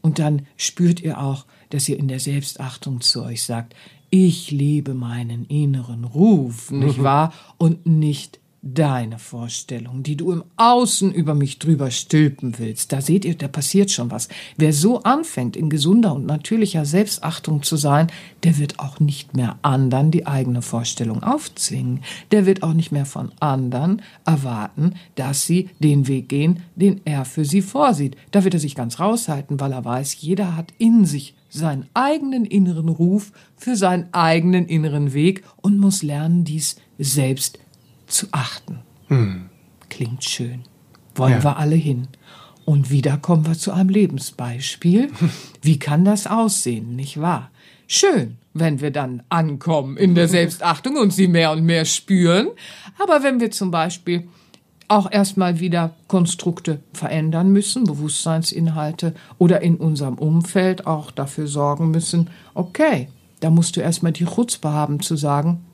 Und 0.00 0.18
dann 0.18 0.46
spürt 0.56 1.00
ihr 1.00 1.18
auch, 1.18 1.46
dass 1.70 1.88
ihr 1.88 1.98
in 1.98 2.08
der 2.08 2.20
Selbstachtung 2.20 3.00
zu 3.00 3.24
euch 3.24 3.42
sagt, 3.42 3.74
ich 4.10 4.50
liebe 4.50 4.94
meinen 4.94 5.44
inneren 5.46 6.04
Ruf, 6.04 6.70
nicht 6.70 7.02
wahr? 7.02 7.32
Und 7.58 7.86
nicht 7.86 8.38
deine 8.64 9.18
Vorstellung, 9.18 10.02
die 10.02 10.16
du 10.16 10.32
im 10.32 10.42
Außen 10.56 11.12
über 11.12 11.34
mich 11.34 11.58
drüber 11.58 11.90
stülpen 11.90 12.58
willst. 12.58 12.92
Da 12.92 13.02
seht 13.02 13.26
ihr, 13.26 13.34
da 13.34 13.46
passiert 13.46 13.90
schon 13.90 14.10
was. 14.10 14.28
Wer 14.56 14.72
so 14.72 15.02
anfängt, 15.02 15.54
in 15.54 15.68
gesunder 15.68 16.14
und 16.14 16.24
natürlicher 16.24 16.86
Selbstachtung 16.86 17.62
zu 17.62 17.76
sein, 17.76 18.06
der 18.42 18.58
wird 18.58 18.78
auch 18.78 19.00
nicht 19.00 19.36
mehr 19.36 19.58
anderen 19.60 20.10
die 20.10 20.26
eigene 20.26 20.62
Vorstellung 20.62 21.22
aufzwingen. 21.22 22.00
Der 22.30 22.46
wird 22.46 22.62
auch 22.62 22.72
nicht 22.72 22.90
mehr 22.90 23.04
von 23.04 23.32
anderen 23.38 24.00
erwarten, 24.24 24.94
dass 25.16 25.44
sie 25.44 25.68
den 25.78 26.08
Weg 26.08 26.30
gehen, 26.30 26.60
den 26.74 27.02
er 27.04 27.26
für 27.26 27.44
sie 27.44 27.62
vorsieht. 27.62 28.16
Da 28.30 28.44
wird 28.44 28.54
er 28.54 28.60
sich 28.60 28.74
ganz 28.74 28.98
raushalten, 28.98 29.60
weil 29.60 29.72
er 29.72 29.84
weiß, 29.84 30.16
jeder 30.20 30.56
hat 30.56 30.72
in 30.78 31.04
sich 31.04 31.34
seinen 31.50 31.86
eigenen 31.94 32.46
inneren 32.46 32.88
Ruf 32.88 33.30
für 33.56 33.76
seinen 33.76 34.12
eigenen 34.12 34.66
inneren 34.66 35.12
Weg 35.12 35.44
und 35.60 35.78
muss 35.78 36.02
lernen, 36.02 36.44
dies 36.44 36.76
selbst 36.98 37.58
zu 38.06 38.26
achten. 38.32 38.80
Klingt 39.88 40.24
schön. 40.24 40.62
Wollen 41.14 41.34
Ja. 41.34 41.44
wir 41.44 41.56
alle 41.58 41.76
hin. 41.76 42.08
Und 42.64 42.90
wieder 42.90 43.18
kommen 43.18 43.46
wir 43.46 43.54
zu 43.54 43.72
einem 43.72 43.90
Lebensbeispiel. 43.90 45.10
Wie 45.62 45.78
kann 45.78 46.04
das 46.04 46.26
aussehen, 46.26 46.96
nicht 46.96 47.20
wahr? 47.20 47.50
Schön, 47.86 48.38
wenn 48.54 48.80
wir 48.80 48.90
dann 48.90 49.22
ankommen 49.28 49.96
in 49.96 50.14
der 50.14 50.28
Selbstachtung 50.36 50.96
und 50.96 51.12
sie 51.12 51.28
mehr 51.28 51.52
und 51.52 51.64
mehr 51.64 51.84
spüren. 51.84 52.48
Aber 52.98 53.22
wenn 53.22 53.40
wir 53.40 53.50
zum 53.50 53.70
Beispiel 53.70 54.26
auch 54.88 55.10
erstmal 55.10 55.60
wieder 55.60 55.94
Konstrukte 56.08 56.80
verändern 56.92 57.50
müssen, 57.52 57.84
Bewusstseinsinhalte 57.84 59.14
oder 59.38 59.60
in 59.62 59.76
unserem 59.76 60.14
Umfeld 60.14 60.86
auch 60.86 61.10
dafür 61.10 61.46
sorgen 61.46 61.90
müssen, 61.90 62.30
okay, 62.54 63.08
da 63.40 63.50
musst 63.50 63.76
du 63.76 63.80
erstmal 63.80 64.12
die 64.12 64.24
Chutzpe 64.26 64.70
haben 64.72 65.00
zu 65.00 65.16
sagen, 65.16 65.64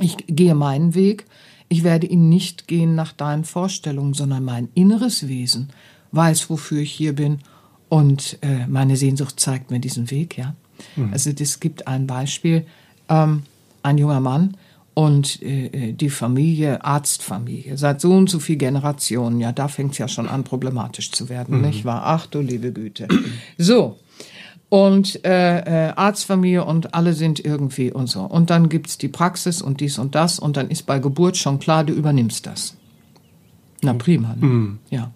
ich 0.00 0.16
gehe 0.28 0.54
meinen 0.54 0.94
Weg, 0.94 1.26
ich 1.68 1.84
werde 1.84 2.06
ihn 2.06 2.28
nicht 2.28 2.68
gehen 2.68 2.94
nach 2.94 3.12
deinen 3.12 3.44
Vorstellungen, 3.44 4.14
sondern 4.14 4.44
mein 4.44 4.68
inneres 4.74 5.28
Wesen 5.28 5.70
weiß, 6.12 6.48
wofür 6.50 6.80
ich 6.80 6.92
hier 6.92 7.14
bin 7.14 7.38
und 7.88 8.38
äh, 8.42 8.66
meine 8.66 8.96
Sehnsucht 8.96 9.40
zeigt 9.40 9.70
mir 9.70 9.80
diesen 9.80 10.10
Weg, 10.10 10.38
ja. 10.38 10.54
Mhm. 10.96 11.12
Also 11.12 11.30
es 11.30 11.60
gibt 11.60 11.86
ein 11.86 12.06
Beispiel, 12.06 12.66
ähm, 13.08 13.42
ein 13.82 13.98
junger 13.98 14.20
Mann, 14.20 14.56
und 14.94 15.42
äh, 15.42 15.66
äh, 15.66 15.92
die 15.92 16.08
Familie, 16.08 16.84
Arztfamilie, 16.84 17.76
seit 17.76 18.00
so 18.00 18.12
und 18.12 18.30
so 18.30 18.38
viel 18.38 18.56
Generationen, 18.56 19.40
ja, 19.40 19.52
da 19.52 19.68
fängt 19.68 19.92
es 19.92 19.98
ja 19.98 20.08
schon 20.08 20.28
an, 20.28 20.44
problematisch 20.44 21.10
zu 21.10 21.28
werden, 21.28 21.56
mhm. 21.56 21.66
nicht 21.66 21.84
wahr? 21.84 22.02
Ach 22.04 22.26
du 22.26 22.40
liebe 22.40 22.72
Güte. 22.72 23.08
So. 23.58 23.98
Und 24.74 25.24
äh, 25.24 25.60
äh, 25.60 25.92
Arztfamilie 25.94 26.64
und 26.64 26.94
alle 26.94 27.12
sind 27.12 27.38
irgendwie 27.38 27.92
und 27.92 28.08
so. 28.08 28.22
Und 28.22 28.50
dann 28.50 28.68
gibt's 28.68 28.98
die 28.98 29.06
Praxis 29.06 29.62
und 29.62 29.78
dies 29.78 30.00
und 30.00 30.16
das 30.16 30.40
und 30.40 30.56
dann 30.56 30.68
ist 30.68 30.82
bei 30.82 30.98
Geburt 30.98 31.36
schon 31.36 31.60
klar, 31.60 31.84
du 31.84 31.92
übernimmst 31.92 32.44
das. 32.44 32.76
Na 33.82 33.92
prima, 33.94 34.34
ne? 34.34 34.44
Mhm. 34.44 34.78
ja. 34.90 35.12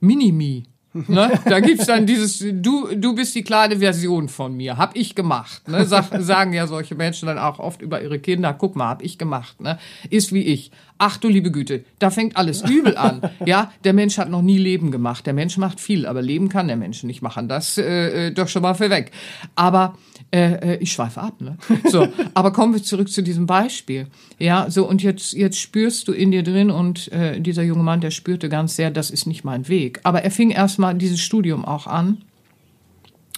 Minimi 0.00 0.64
Ne? 1.08 1.40
Da 1.44 1.60
gibt's 1.60 1.86
dann 1.86 2.06
dieses, 2.06 2.38
du, 2.38 2.88
du 2.94 3.14
bist 3.14 3.34
die 3.34 3.42
kleine 3.42 3.78
Version 3.78 4.28
von 4.28 4.56
mir, 4.56 4.76
hab 4.76 4.96
ich 4.96 5.14
gemacht. 5.14 5.68
Ne? 5.68 5.84
Sag, 5.84 6.08
sagen 6.18 6.52
ja 6.52 6.66
solche 6.66 6.94
Menschen 6.94 7.26
dann 7.26 7.38
auch 7.38 7.58
oft 7.58 7.82
über 7.82 8.02
ihre 8.02 8.18
Kinder, 8.18 8.54
guck 8.54 8.74
mal, 8.74 8.88
hab 8.88 9.02
ich 9.02 9.18
gemacht. 9.18 9.60
Ne? 9.60 9.78
Ist 10.10 10.32
wie 10.32 10.42
ich. 10.42 10.70
Ach 10.98 11.16
du 11.16 11.28
liebe 11.28 11.50
Güte, 11.52 11.84
da 11.98 12.10
fängt 12.10 12.36
alles 12.36 12.62
übel 12.68 12.96
an. 12.96 13.22
Ja, 13.46 13.72
der 13.84 13.92
Mensch 13.92 14.18
hat 14.18 14.28
noch 14.28 14.42
nie 14.42 14.58
Leben 14.58 14.90
gemacht. 14.90 15.26
Der 15.26 15.32
Mensch 15.32 15.56
macht 15.56 15.80
viel, 15.80 16.06
aber 16.06 16.22
Leben 16.22 16.48
kann 16.48 16.66
der 16.66 16.76
Mensch 16.76 17.04
nicht 17.04 17.22
machen. 17.22 17.48
Das 17.48 17.78
äh, 17.78 18.26
äh 18.26 18.30
doch 18.32 18.48
schon 18.48 18.62
mal 18.62 18.74
vorweg. 18.74 19.12
Aber 19.54 19.96
äh, 20.30 20.74
äh, 20.74 20.76
ich 20.78 20.92
schweife 20.92 21.20
ab. 21.20 21.40
Ne? 21.40 21.56
So, 21.88 22.08
aber 22.34 22.52
kommen 22.52 22.74
wir 22.74 22.82
zurück 22.82 23.10
zu 23.10 23.22
diesem 23.22 23.46
Beispiel. 23.46 24.08
Ja, 24.38 24.70
so 24.70 24.88
und 24.88 25.02
jetzt 25.02 25.32
jetzt 25.32 25.58
spürst 25.58 26.08
du 26.08 26.12
in 26.12 26.32
dir 26.32 26.42
drin 26.42 26.70
und 26.70 27.10
äh, 27.12 27.40
dieser 27.40 27.62
junge 27.62 27.82
Mann, 27.82 28.00
der 28.00 28.10
spürte 28.10 28.48
ganz 28.48 28.76
sehr, 28.76 28.90
das 28.90 29.10
ist 29.10 29.26
nicht 29.26 29.44
mein 29.44 29.68
Weg. 29.68 30.00
Aber 30.02 30.22
er 30.22 30.30
fing 30.30 30.50
erstmal 30.50 30.94
dieses 30.94 31.20
Studium 31.20 31.64
auch 31.64 31.86
an 31.86 32.18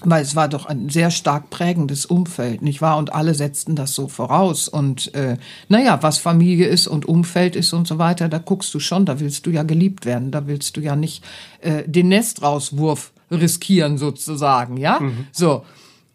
weil 0.03 0.23
es 0.23 0.35
war 0.35 0.49
doch 0.49 0.67
ein 0.67 0.89
sehr 0.89 1.11
stark 1.11 1.51
prägendes 1.51 2.07
Umfeld, 2.07 2.63
nicht 2.63 2.81
wahr? 2.81 2.97
Und 2.97 3.13
alle 3.13 3.35
setzten 3.35 3.77
das 3.77 3.95
so 3.95 4.09
voraus. 4.09 4.69
Und 4.69 5.15
äh, 5.15 5.37
naja, 5.69 6.03
was 6.03 6.19
Familie 6.19 6.67
ist 6.67 6.87
und 6.87 7.07
Umfeld 7.07 7.57
ist 7.57 7.73
und 7.73 7.87
so 7.87 7.99
weiter, 7.99 8.29
da 8.29 8.39
guckst 8.39 8.73
du 8.73 8.81
schon, 8.81 9.05
da 9.05 9.21
willst 9.21 9.47
du 9.47 9.51
ja 9.51 9.63
geliebt 9.63 10.07
werden, 10.07 10.31
da 10.31 10.47
willst 10.47 10.77
du 10.77 10.81
ja 10.81 10.97
nicht 10.97 11.25
äh, 11.61 11.85
den 11.87 12.09
Nestrauswurf 12.09 13.13
riskieren 13.31 13.99
sozusagen, 13.99 14.77
ja? 14.77 15.01
Mhm. 15.01 15.27
So. 15.33 15.63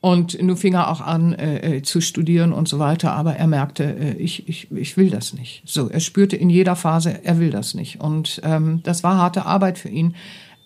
Und 0.02 0.40
nun 0.40 0.56
fing 0.56 0.76
er 0.76 0.92
auch 0.92 1.02
an 1.02 1.34
äh, 1.34 1.78
äh, 1.78 1.82
zu 1.82 2.00
studieren 2.00 2.54
und 2.54 2.68
so 2.68 2.78
weiter, 2.78 3.14
aber 3.14 3.38
er 3.38 3.48
merkte, 3.48 3.84
äh, 3.84 4.14
ich, 4.18 4.48
ich, 4.48 4.72
ich 4.72 4.98
will 4.98 5.10
das 5.10 5.34
nicht. 5.34 5.64
So, 5.66 5.90
er 5.90 6.00
spürte 6.00 6.36
in 6.36 6.52
jeder 6.52 6.76
Phase, 6.76 7.24
er 7.24 7.40
will 7.40 7.50
das 7.50 7.74
nicht. 7.74 8.02
Und 8.02 8.40
ähm, 8.44 8.82
das 8.84 9.04
war 9.04 9.18
harte 9.18 9.48
Arbeit 9.48 9.80
für 9.80 9.90
ihn 9.90 10.14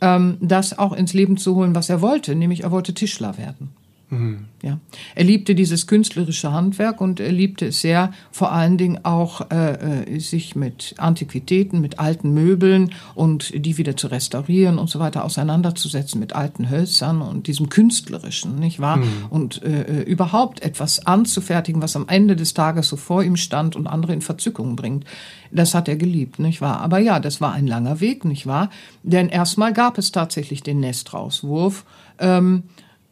ähm, 0.01 0.37
das 0.41 0.77
auch 0.77 0.93
ins 0.93 1.13
Leben 1.13 1.37
zu 1.37 1.55
holen, 1.55 1.75
was 1.75 1.89
er 1.89 2.01
wollte, 2.01 2.35
nämlich 2.35 2.63
er 2.63 2.71
wollte 2.71 2.93
Tischler 2.93 3.37
werden. 3.37 3.71
Mhm. 4.11 4.45
Ja, 4.63 4.79
er 5.15 5.23
liebte 5.23 5.53
dieses 5.55 5.85
künstlerische 5.85 6.51
Handwerk 6.51 6.99
und 6.99 7.19
er 7.19 7.31
liebte 7.31 7.67
es 7.67 7.79
sehr, 7.79 8.11
vor 8.31 8.51
allen 8.51 8.77
Dingen 8.77 9.05
auch 9.05 9.51
äh, 9.51 10.15
äh, 10.15 10.19
sich 10.19 10.55
mit 10.55 10.95
Antiquitäten, 10.97 11.79
mit 11.79 11.99
alten 11.99 12.33
Möbeln 12.33 12.91
und 13.13 13.53
die 13.53 13.77
wieder 13.77 13.95
zu 13.95 14.07
restaurieren 14.07 14.79
und 14.79 14.89
so 14.89 14.99
weiter 14.99 15.23
auseinanderzusetzen, 15.23 16.19
mit 16.19 16.33
alten 16.33 16.69
Hölzern 16.69 17.21
und 17.21 17.47
diesem 17.47 17.69
künstlerischen, 17.69 18.55
nicht 18.55 18.79
wahr? 18.79 18.97
Mhm. 18.97 19.25
Und 19.29 19.63
äh, 19.63 20.01
äh 20.01 20.03
überhaupt 20.03 20.61
etwas 20.63 21.05
anzufertigen, 21.05 21.81
was 21.81 21.95
am 21.95 22.07
Ende 22.07 22.35
des 22.35 22.55
Tages 22.55 22.89
so 22.89 22.97
vor 22.97 23.23
ihm 23.23 23.37
stand 23.37 23.75
und 23.75 23.85
andere 23.85 24.13
in 24.13 24.21
Verzückung 24.21 24.75
bringt. 24.75 25.05
Das 25.51 25.73
hat 25.73 25.87
er 25.87 25.95
geliebt, 25.95 26.39
nicht 26.39 26.61
wahr? 26.61 26.81
Aber 26.81 26.99
ja, 26.99 27.19
das 27.19 27.41
war 27.41 27.53
ein 27.53 27.67
langer 27.67 27.99
Weg, 28.01 28.25
nicht 28.25 28.47
wahr? 28.47 28.69
Denn 29.03 29.29
erstmal 29.29 29.71
gab 29.73 29.97
es 29.97 30.11
tatsächlich 30.11 30.63
den 30.63 30.79
Nestrauswurf. 30.79 31.85
Ähm, 32.19 32.63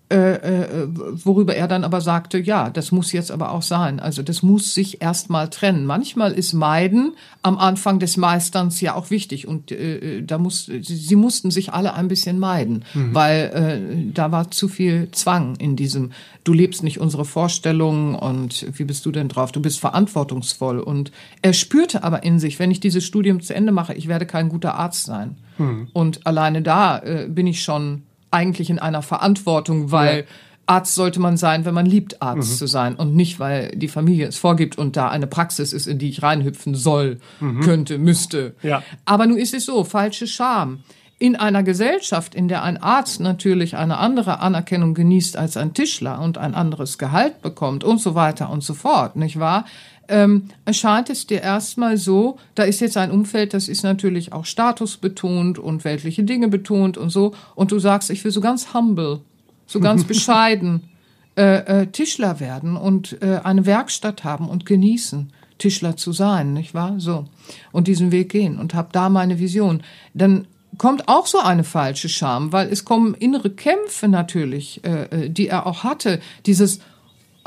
äh, 0.09 0.35
äh, 0.35 0.87
worüber 1.25 1.53
er 1.53 1.67
dann 1.67 1.83
aber 1.83 1.99
sagte, 1.99 2.37
ja, 2.37 2.69
das 2.69 2.93
muss 2.93 3.11
jetzt 3.11 3.29
aber 3.29 3.51
auch 3.51 3.61
sein. 3.61 3.99
Also 3.99 4.23
das 4.23 4.41
muss 4.41 4.73
sich 4.73 5.01
erstmal 5.01 5.49
trennen. 5.49 5.85
Manchmal 5.85 6.31
ist 6.31 6.53
Meiden 6.53 7.11
am 7.41 7.57
Anfang 7.57 7.99
des 7.99 8.15
Meisterns 8.15 8.79
ja 8.79 8.95
auch 8.95 9.09
wichtig 9.09 9.49
und 9.49 9.69
äh, 9.73 10.23
da 10.23 10.37
muss, 10.37 10.67
sie, 10.67 10.81
sie 10.81 11.15
mussten 11.17 11.51
sich 11.51 11.73
alle 11.73 11.93
ein 11.93 12.07
bisschen 12.07 12.39
meiden, 12.39 12.85
mhm. 12.93 13.13
weil 13.13 13.35
äh, 13.53 14.13
da 14.13 14.31
war 14.31 14.49
zu 14.49 14.69
viel 14.69 15.09
Zwang 15.11 15.57
in 15.57 15.75
diesem, 15.75 16.11
du 16.45 16.53
lebst 16.53 16.83
nicht 16.83 17.01
unsere 17.01 17.25
Vorstellungen 17.25 18.15
und 18.15 18.65
wie 18.77 18.85
bist 18.85 19.05
du 19.05 19.11
denn 19.11 19.27
drauf? 19.27 19.51
Du 19.51 19.61
bist 19.61 19.77
verantwortungsvoll 19.81 20.79
und 20.79 21.11
er 21.41 21.51
spürte 21.51 22.05
aber 22.05 22.23
in 22.23 22.39
sich, 22.39 22.59
wenn 22.59 22.71
ich 22.71 22.79
dieses 22.79 23.03
Studium 23.05 23.41
zu 23.41 23.53
Ende 23.53 23.73
mache, 23.73 23.93
ich 23.93 24.07
werde 24.07 24.25
kein 24.25 24.47
guter 24.47 24.75
Arzt 24.75 25.03
sein. 25.03 25.35
Mhm. 25.57 25.89
Und 25.91 26.25
alleine 26.25 26.61
da 26.61 26.99
äh, 26.99 27.27
bin 27.27 27.45
ich 27.45 27.61
schon 27.61 28.03
eigentlich 28.31 28.69
in 28.69 28.79
einer 28.79 29.01
Verantwortung, 29.01 29.91
weil 29.91 30.19
ja. 30.19 30.25
Arzt 30.67 30.95
sollte 30.95 31.21
man 31.21 31.37
sein, 31.37 31.63
wenn 31.63 31.73
man 31.73 31.85
liebt, 31.85 32.21
Arzt 32.21 32.51
mhm. 32.51 32.55
zu 32.57 32.67
sein 32.67 32.95
und 32.95 33.15
nicht, 33.15 33.39
weil 33.39 33.69
die 33.69 33.87
Familie 33.87 34.27
es 34.27 34.37
vorgibt 34.37 34.77
und 34.77 34.97
da 34.97 35.07
eine 35.07 35.25
Praxis 35.25 35.71
ist, 35.71 35.87
in 35.87 35.97
die 35.97 36.09
ich 36.09 36.21
reinhüpfen 36.21 36.75
soll, 36.75 37.19
mhm. 37.39 37.61
könnte, 37.61 37.97
müsste. 37.97 38.53
Ja. 38.61 38.83
Aber 39.05 39.25
nun 39.27 39.37
ist 39.37 39.53
es 39.53 39.65
so, 39.65 39.83
falsche 39.85 40.27
Scham. 40.27 40.79
In 41.19 41.35
einer 41.35 41.63
Gesellschaft, 41.63 42.35
in 42.35 42.47
der 42.47 42.61
ein 42.61 42.77
Arzt 42.77 43.21
natürlich 43.21 43.75
eine 43.75 43.97
andere 43.97 44.39
Anerkennung 44.39 44.93
genießt 44.93 45.35
als 45.35 45.57
ein 45.57 45.73
Tischler 45.73 46.21
und 46.21 46.37
ein 46.37 46.53
anderes 46.53 46.99
Gehalt 46.99 47.41
bekommt 47.41 47.83
und 47.83 47.99
so 47.99 48.13
weiter 48.13 48.51
und 48.51 48.61
so 48.61 48.75
fort, 48.75 49.15
nicht 49.15 49.39
wahr? 49.39 49.65
Ähm, 50.07 50.49
erscheint 50.65 51.09
es 51.09 51.27
dir 51.27 51.41
erstmal 51.41 51.97
so, 51.97 52.37
da 52.55 52.63
ist 52.63 52.79
jetzt 52.79 52.97
ein 52.97 53.11
Umfeld, 53.11 53.53
das 53.53 53.67
ist 53.67 53.83
natürlich 53.83 54.33
auch 54.33 54.45
statusbetont 54.45 55.59
und 55.59 55.83
weltliche 55.83 56.23
Dinge 56.23 56.47
betont 56.47 56.97
und 56.97 57.09
so, 57.09 57.33
und 57.55 57.71
du 57.71 57.79
sagst, 57.79 58.09
ich 58.09 58.23
will 58.23 58.31
so 58.31 58.41
ganz 58.41 58.73
humble, 58.73 59.21
so 59.65 59.79
ganz 59.79 60.03
bescheiden 60.05 60.89
äh, 61.37 61.81
äh, 61.81 61.87
Tischler 61.87 62.39
werden 62.39 62.77
und 62.77 63.21
äh, 63.21 63.41
eine 63.43 63.65
Werkstatt 63.65 64.23
haben 64.23 64.49
und 64.49 64.65
genießen. 64.65 65.31
Tischler 65.57 65.97
zu 65.97 66.11
sein, 66.11 66.53
nicht 66.53 66.73
wahr? 66.73 66.95
So. 66.97 67.25
Und 67.71 67.87
diesen 67.87 68.11
Weg 68.11 68.29
gehen 68.29 68.59
und 68.59 68.73
hab 68.73 68.93
da 68.93 69.09
meine 69.09 69.39
Vision. 69.39 69.81
Dann 70.13 70.47
kommt 70.77 71.07
auch 71.07 71.25
so 71.25 71.39
eine 71.39 71.63
falsche 71.63 72.09
Scham, 72.09 72.51
weil 72.51 72.69
es 72.69 72.85
kommen 72.85 73.13
innere 73.15 73.49
Kämpfe 73.49 74.07
natürlich, 74.07 74.83
äh, 74.83 75.03
äh 75.03 75.29
die 75.29 75.47
er 75.47 75.65
auch 75.65 75.83
hatte. 75.83 76.19
Dieses, 76.45 76.79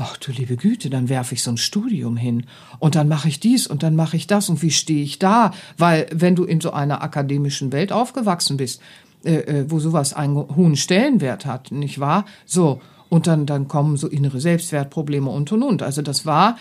ach 0.00 0.16
du 0.16 0.32
liebe 0.32 0.56
Güte, 0.56 0.88
dann 0.88 1.08
werfe 1.08 1.34
ich 1.34 1.42
so 1.42 1.50
ein 1.50 1.58
Studium 1.58 2.16
hin 2.16 2.46
und 2.78 2.94
dann 2.94 3.06
mache 3.06 3.28
ich 3.28 3.38
dies 3.38 3.66
und 3.66 3.82
dann 3.82 3.94
mache 3.94 4.16
ich 4.16 4.26
das 4.26 4.48
und 4.48 4.62
wie 4.62 4.70
stehe 4.70 5.02
ich 5.02 5.18
da? 5.18 5.52
Weil 5.76 6.06
wenn 6.12 6.34
du 6.34 6.44
in 6.44 6.60
so 6.60 6.72
einer 6.72 7.02
akademischen 7.02 7.70
Welt 7.70 7.92
aufgewachsen 7.92 8.56
bist, 8.56 8.80
äh, 9.24 9.34
äh, 9.34 9.70
wo 9.70 9.78
sowas 9.78 10.14
einen 10.14 10.36
hohen 10.36 10.76
Stellenwert 10.76 11.44
hat, 11.44 11.70
nicht 11.70 12.00
wahr? 12.00 12.24
So, 12.46 12.80
und 13.10 13.26
dann, 13.26 13.44
dann 13.44 13.68
kommen 13.68 13.98
so 13.98 14.08
innere 14.08 14.40
Selbstwertprobleme 14.40 15.28
und 15.28 15.52
und 15.52 15.62
und. 15.62 15.82
Also 15.82 16.00
das 16.00 16.24
war, 16.24 16.56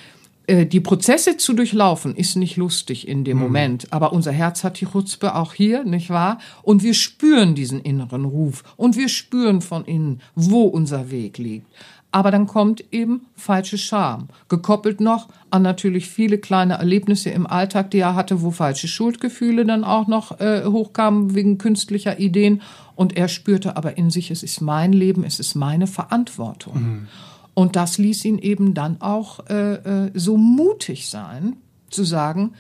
äh, 0.48 0.66
die 0.66 0.82
Prozesse 0.82 1.38
zu 1.38 1.54
durchlaufen, 1.54 2.16
ist 2.16 2.36
nicht 2.36 2.58
lustig 2.58 3.08
in 3.08 3.24
dem 3.24 3.38
mhm. 3.38 3.44
Moment. 3.44 3.94
Aber 3.94 4.12
unser 4.12 4.32
Herz 4.32 4.64
hat 4.64 4.82
die 4.82 4.88
Chutzpe 4.88 5.36
auch 5.36 5.54
hier, 5.54 5.84
nicht 5.84 6.10
wahr? 6.10 6.40
Und 6.64 6.84
wir 6.84 6.96
spüren 6.96 7.56
diesen 7.56 7.80
inneren 7.80 8.26
Ruf 8.26 8.64
und 8.76 8.98
wir 8.98 9.10
spüren 9.10 9.62
von 9.62 9.86
innen, 9.86 10.22
wo 10.36 10.64
unser 10.64 11.12
Weg 11.12 11.38
liegt. 11.38 11.68
Aber 12.12 12.32
dann 12.32 12.48
kommt 12.48 12.84
eben 12.92 13.28
falsche 13.36 13.78
Scham, 13.78 14.30
gekoppelt 14.48 15.00
noch 15.00 15.28
an 15.52 15.62
natürlich 15.62 16.10
viele 16.10 16.40
kleine 16.40 16.76
Erlebnisse 16.76 17.30
im 17.30 17.46
Alltag, 17.46 17.92
die 17.92 18.00
er 18.00 18.16
hatte, 18.16 18.42
wo 18.42 18.50
falsche 18.50 18.88
Schuldgefühle 18.88 19.64
dann 19.64 19.84
auch 19.84 20.08
noch 20.08 20.40
äh, 20.40 20.66
hochkamen 20.66 21.36
wegen 21.36 21.60
künstlicher 21.60 22.20
Ideen. 22.20 22.62
Und 22.96 23.16
er 23.16 23.28
spürte 23.28 23.78
aber 23.78 23.98
in 23.98 24.10
sich, 24.10 24.32
es 24.32 24.42
ist 24.42 24.60
mein 24.60 24.92
Leben, 24.92 25.24
es 25.24 25.40
ist 25.40 25.54
meine 25.54 25.86
Verantwortung. 25.86 26.82
Mhm. 26.82 27.08
Und 27.54 27.76
das 27.76 27.98
ließ 27.98 28.26
ihn 28.26 28.40
eben 28.40 28.74
dann 28.74 29.02
auch 29.02 29.48
äh, 29.48 29.74
äh, 29.74 30.12
so 30.14 30.38
mutig 30.38 31.10
sein, 31.10 31.58
zu 31.90 32.04
sagen, 32.04 32.54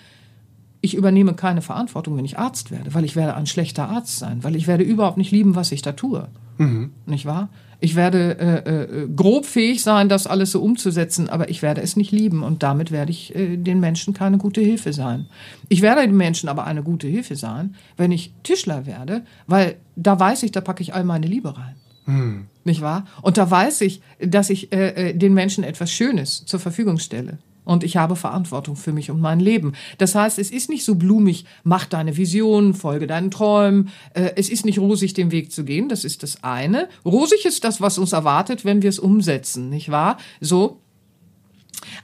ich 0.82 0.96
übernehme 0.96 1.34
keine 1.34 1.62
Verantwortung, 1.62 2.18
wenn 2.18 2.26
ich 2.26 2.38
Arzt 2.38 2.72
werde, 2.72 2.94
weil 2.94 3.04
ich 3.04 3.16
werde 3.16 3.36
ein 3.36 3.46
schlechter 3.46 3.90
Arzt 3.90 4.18
sein, 4.18 4.44
weil 4.44 4.56
ich 4.56 4.68
werde 4.68 4.84
überhaupt 4.84 5.18
nicht 5.18 5.32
lieben, 5.32 5.56
was 5.56 5.72
ich 5.72 5.82
da 5.82 5.92
tue. 5.92 6.28
Mhm. 6.58 6.92
Nicht 7.06 7.26
wahr? 7.26 7.50
Ich 7.82 7.96
werde 7.96 8.38
äh, 8.38 9.04
äh, 9.04 9.08
grob 9.16 9.46
fähig 9.46 9.82
sein, 9.84 10.10
das 10.10 10.28
alles 10.28 10.52
so 10.52 10.62
umzusetzen, 10.62 11.30
aber 11.30 11.50
ich 11.50 11.62
werde 11.62 11.82
es 11.82 11.96
nicht 11.96 12.12
lieben 12.12 12.44
und 12.44 12.62
damit 12.62 12.92
werde 12.92 13.12
ich 13.12 13.34
äh, 13.36 13.56
den 13.56 13.80
Menschen 13.80 14.14
keine 14.14 14.38
gute 14.38 14.60
Hilfe 14.60 14.92
sein. 14.92 15.28
Ich 15.70 15.82
werde 15.82 16.02
den 16.02 16.18
Menschen 16.18 16.50
aber 16.50 16.66
eine 16.66 16.84
gute 16.84 17.08
Hilfe 17.08 17.36
sein, 17.36 17.76
wenn 17.96 18.12
ich 18.12 18.34
Tischler 18.44 18.86
werde, 18.86 19.22
weil 19.48 19.78
da 19.96 20.20
weiß 20.20 20.44
ich, 20.44 20.52
da 20.52 20.60
packe 20.60 20.84
ich 20.84 20.94
all 20.94 21.06
meine 21.06 21.28
Liebe 21.28 21.58
rein. 21.58 21.76
Hm. 22.06 22.48
Nicht 22.66 22.82
wahr? 22.82 23.06
Und 23.22 23.38
da 23.38 23.50
weiß 23.50 23.82
ich, 23.82 24.02
dass 24.20 24.50
ich 24.50 24.74
äh, 24.74 25.12
äh 25.12 25.14
den 25.14 25.34
Menschen 25.34 25.64
etwas 25.64 25.92
Schönes 25.92 26.46
zur 26.46 26.60
Verfügung 26.60 26.98
stelle 26.98 27.38
und 27.64 27.84
ich 27.84 27.98
habe 27.98 28.16
Verantwortung 28.16 28.76
für 28.76 28.92
mich 28.94 29.12
und 29.12 29.20
mein 29.20 29.40
Leben. 29.40 29.74
Das 29.98 30.16
heißt, 30.16 30.40
es 30.40 30.52
ist 30.52 30.70
nicht 30.70 30.84
so 30.84 30.96
blumig, 30.96 31.46
mach 31.64 31.86
deine 31.86 32.18
Vision, 32.18 32.74
folge 32.74 33.08
deinen 33.08 33.32
Träumen. 33.32 33.90
Äh, 34.14 34.32
es 34.36 34.50
ist 34.50 34.66
nicht 34.66 34.80
rosig, 34.80 35.14
den 35.14 35.32
Weg 35.32 35.52
zu 35.52 35.64
gehen. 35.64 35.90
Das 35.90 36.04
ist 36.04 36.24
das 36.24 36.44
eine. 36.44 36.88
Rosig 37.06 37.46
ist 37.46 37.64
das, 37.64 37.82
was 37.82 37.98
uns 37.98 38.14
erwartet, 38.14 38.66
wenn 38.66 38.82
wir 38.82 38.90
es 38.90 39.00
umsetzen, 39.00 39.70
nicht 39.70 39.92
wahr? 39.92 40.18
So. 40.42 40.82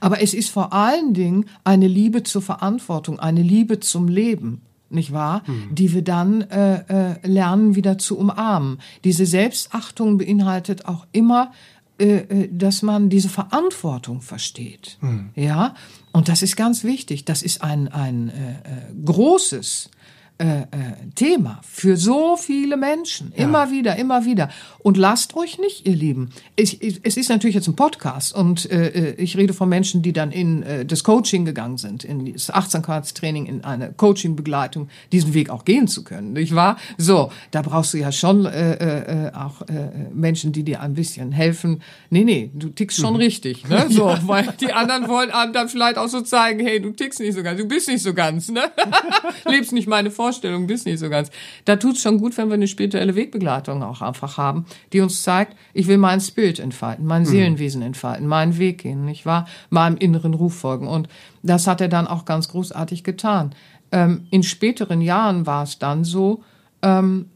Aber 0.00 0.22
es 0.22 0.34
ist 0.34 0.50
vor 0.50 0.72
allen 0.72 1.14
Dingen 1.14 1.46
eine 1.64 1.88
Liebe 1.88 2.22
zur 2.22 2.42
Verantwortung, 2.42 3.18
eine 3.18 3.42
Liebe 3.42 3.80
zum 3.80 4.08
Leben 4.08 4.62
nicht 4.88 5.12
wahr? 5.12 5.42
Mhm. 5.46 5.74
Die 5.74 5.92
wir 5.92 6.02
dann 6.02 6.42
äh, 6.42 7.12
äh, 7.12 7.26
lernen 7.26 7.74
wieder 7.74 7.98
zu 7.98 8.16
umarmen. 8.18 8.78
Diese 9.04 9.26
Selbstachtung 9.26 10.18
beinhaltet 10.18 10.86
auch 10.86 11.06
immer 11.12 11.52
dass 11.98 12.82
man 12.82 13.08
diese 13.08 13.28
Verantwortung 13.28 14.20
versteht. 14.20 14.98
Mhm. 15.00 15.30
Ja, 15.34 15.74
und 16.12 16.28
das 16.28 16.42
ist 16.42 16.56
ganz 16.56 16.84
wichtig. 16.84 17.24
Das 17.24 17.42
ist 17.42 17.62
ein, 17.62 17.88
ein 17.88 18.28
äh, 18.28 18.50
äh 18.50 19.04
großes 19.04 19.90
äh, 20.38 20.60
äh, 20.60 20.66
Thema 21.14 21.60
für 21.62 21.96
so 21.96 22.36
viele 22.36 22.76
Menschen. 22.76 23.32
Ja. 23.34 23.44
Immer 23.44 23.70
wieder, 23.70 23.96
immer 23.96 24.26
wieder. 24.26 24.50
Und 24.80 24.98
lasst 24.98 25.34
euch 25.34 25.58
nicht, 25.58 25.86
ihr 25.86 25.96
Lieben. 25.96 26.28
Ich, 26.56 26.82
ich, 26.82 27.00
es 27.04 27.16
ist 27.16 27.30
natürlich 27.30 27.54
jetzt 27.54 27.68
ein 27.68 27.74
Podcast 27.74 28.34
und 28.34 28.70
äh, 28.70 28.88
äh, 28.88 29.14
ich 29.14 29.38
rede 29.38 29.54
von 29.54 29.66
Menschen, 29.70 30.02
die 30.02 30.12
dann 30.12 30.32
in 30.32 30.62
äh, 30.62 30.84
das 30.84 31.04
Coaching 31.04 31.46
gegangen 31.46 31.78
sind, 31.78 32.04
in 32.04 32.34
das 32.34 32.50
Achtsamkeitstraining, 32.50 33.46
in 33.46 33.64
eine 33.64 33.94
Coaching-Begleitung, 33.94 34.88
diesen 35.10 35.32
Weg 35.32 35.48
auch 35.48 35.64
gehen 35.64 35.88
zu 35.88 36.04
können, 36.04 36.34
nicht 36.34 36.54
wahr? 36.54 36.76
So, 36.98 37.32
da 37.50 37.62
brauchst 37.62 37.94
du 37.94 37.98
ja 37.98 38.12
schon 38.12 38.44
äh, 38.44 39.28
äh, 39.28 39.32
auch 39.32 39.62
äh, 39.62 39.88
Menschen, 40.12 40.52
die 40.52 40.64
dir 40.64 40.82
ein 40.82 40.92
bisschen 40.92 41.32
helfen. 41.32 41.80
Nee, 42.10 42.24
nee, 42.24 42.50
du 42.52 42.68
tickst 42.68 42.98
schon 42.98 43.14
mhm. 43.14 43.20
richtig, 43.20 43.66
ne? 43.70 43.86
So, 43.88 44.08
ja. 44.10 44.20
weil 44.26 44.52
die 44.60 44.74
anderen 44.74 45.08
wollen 45.08 45.30
einem 45.30 45.54
dann 45.54 45.70
vielleicht 45.70 45.96
auch 45.96 46.08
so 46.08 46.20
zeigen, 46.20 46.60
hey, 46.60 46.78
du 46.78 46.90
tickst 46.90 47.20
nicht 47.20 47.34
so 47.34 47.42
ganz, 47.42 47.58
du 47.58 47.66
bist 47.66 47.88
nicht 47.88 48.02
so 48.02 48.12
ganz, 48.12 48.50
ne? 48.50 48.64
Lebst 49.46 49.72
nicht 49.72 49.88
meine 49.88 50.10
Vorstellung. 50.10 50.25
Vorstellung 50.26 50.66
bist 50.66 50.86
nicht 50.86 50.98
so 50.98 51.08
ganz. 51.08 51.30
Da 51.66 51.76
tut 51.76 51.94
es 51.94 52.02
schon 52.02 52.18
gut, 52.18 52.36
wenn 52.36 52.48
wir 52.48 52.54
eine 52.54 52.66
spirituelle 52.66 53.14
Wegbegleitung 53.14 53.84
auch 53.84 54.02
einfach 54.02 54.36
haben, 54.36 54.66
die 54.92 55.00
uns 55.00 55.22
zeigt, 55.22 55.56
ich 55.72 55.86
will 55.86 55.98
mein 55.98 56.20
Spirit 56.20 56.58
entfalten, 56.58 57.06
mein 57.06 57.22
mhm. 57.22 57.26
Seelenwesen 57.26 57.82
entfalten, 57.82 58.26
meinen 58.26 58.58
Weg 58.58 58.78
gehen, 58.78 59.04
nicht 59.04 59.24
wahr? 59.24 59.46
Meinem 59.70 59.96
inneren 59.96 60.34
Ruf 60.34 60.54
folgen. 60.54 60.88
Und 60.88 61.08
das 61.44 61.68
hat 61.68 61.80
er 61.80 61.86
dann 61.86 62.08
auch 62.08 62.24
ganz 62.24 62.48
großartig 62.48 63.04
getan. 63.04 63.54
Ähm, 63.92 64.26
in 64.30 64.42
späteren 64.42 65.00
Jahren 65.00 65.46
war 65.46 65.62
es 65.62 65.78
dann 65.78 66.02
so, 66.02 66.42
ähm, 66.82 67.26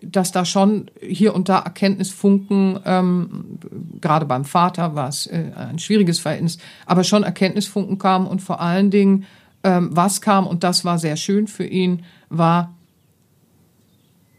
dass 0.00 0.32
da 0.32 0.46
schon 0.46 0.90
hier 1.02 1.34
und 1.34 1.50
da 1.50 1.58
Erkenntnisfunken, 1.58 2.80
ähm, 2.86 3.58
gerade 4.00 4.24
beim 4.24 4.46
Vater 4.46 4.94
war 4.94 5.08
es 5.08 5.26
äh, 5.26 5.50
ein 5.54 5.78
schwieriges 5.78 6.20
Verhältnis, 6.20 6.56
aber 6.86 7.04
schon 7.04 7.22
Erkenntnisfunken 7.22 7.98
kamen 7.98 8.26
und 8.26 8.40
vor 8.40 8.62
allen 8.62 8.90
Dingen 8.90 9.26
ähm, 9.64 9.88
was 9.92 10.20
kam, 10.20 10.46
und 10.46 10.62
das 10.62 10.84
war 10.84 10.98
sehr 10.98 11.16
schön 11.16 11.48
für 11.48 11.66
ihn, 11.66 12.04
war, 12.28 12.74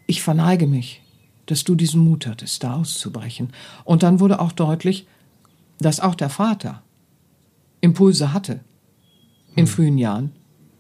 ich 0.08 0.22
verneige 0.22 0.68
mich, 0.68 1.02
dass 1.48 1.64
du 1.64 1.76
diesen 1.76 2.04
Mut 2.04 2.28
hattest, 2.28 2.64
da 2.64 2.76
auszubrechen. 2.76 3.50
Und 3.84 4.04
dann 4.04 4.20
wurde 4.20 4.40
auch 4.40 4.52
deutlich, 4.52 5.08
dass 5.80 6.00
auch 6.00 6.16
der 6.16 6.30
Vater 6.30 6.82
Impulse 7.82 8.34
hatte 8.34 8.62
in 9.56 9.66
hm. 9.66 9.68
frühen 9.68 9.98
Jahren, 9.98 10.32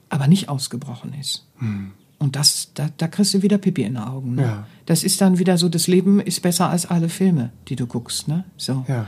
aber 0.10 0.28
nicht 0.28 0.48
ausgebrochen 0.48 1.14
ist. 1.20 1.48
Hm. 1.58 1.92
Und 2.18 2.36
das, 2.36 2.72
da, 2.74 2.90
da 2.98 3.08
kriegst 3.08 3.34
du 3.34 3.42
wieder 3.42 3.58
Pipi 3.58 3.84
in 3.84 3.96
den 3.96 4.04
Augen. 4.04 4.36
Ne? 4.36 4.42
Ja. 4.42 4.68
Das 4.86 5.04
ist 5.04 5.20
dann 5.22 5.38
wieder 5.38 5.58
so, 5.58 5.70
das 5.70 5.88
Leben 5.88 6.20
ist 6.20 6.42
besser 6.42 6.70
als 6.70 6.86
alle 6.86 7.10
Filme, 7.10 7.52
die 7.68 7.76
du 7.76 7.88
guckst. 7.88 8.28
Ne? 8.28 8.46
So. 8.58 8.86
Ja. 8.88 9.08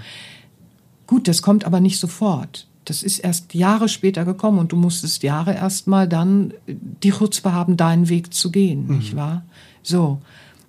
Gut, 1.06 1.28
das 1.28 1.42
kommt 1.42 1.64
aber 1.64 1.80
nicht 1.80 2.00
sofort. 2.00 2.68
Das 2.88 3.04
ist 3.04 3.20
erst 3.20 3.54
Jahre 3.54 3.90
später 3.90 4.24
gekommen 4.24 4.60
und 4.60 4.72
du 4.72 4.78
musstest 4.78 5.22
Jahre 5.22 5.54
erst 5.54 5.88
mal 5.88 6.08
dann 6.08 6.54
die 6.68 7.12
Chutzpe 7.12 7.52
haben, 7.52 7.76
deinen 7.76 8.08
Weg 8.08 8.34
zu 8.34 8.50
gehen, 8.50 8.88
mhm. 8.88 8.98
nicht 9.00 9.14
wahr? 9.14 9.44
So. 9.84 10.22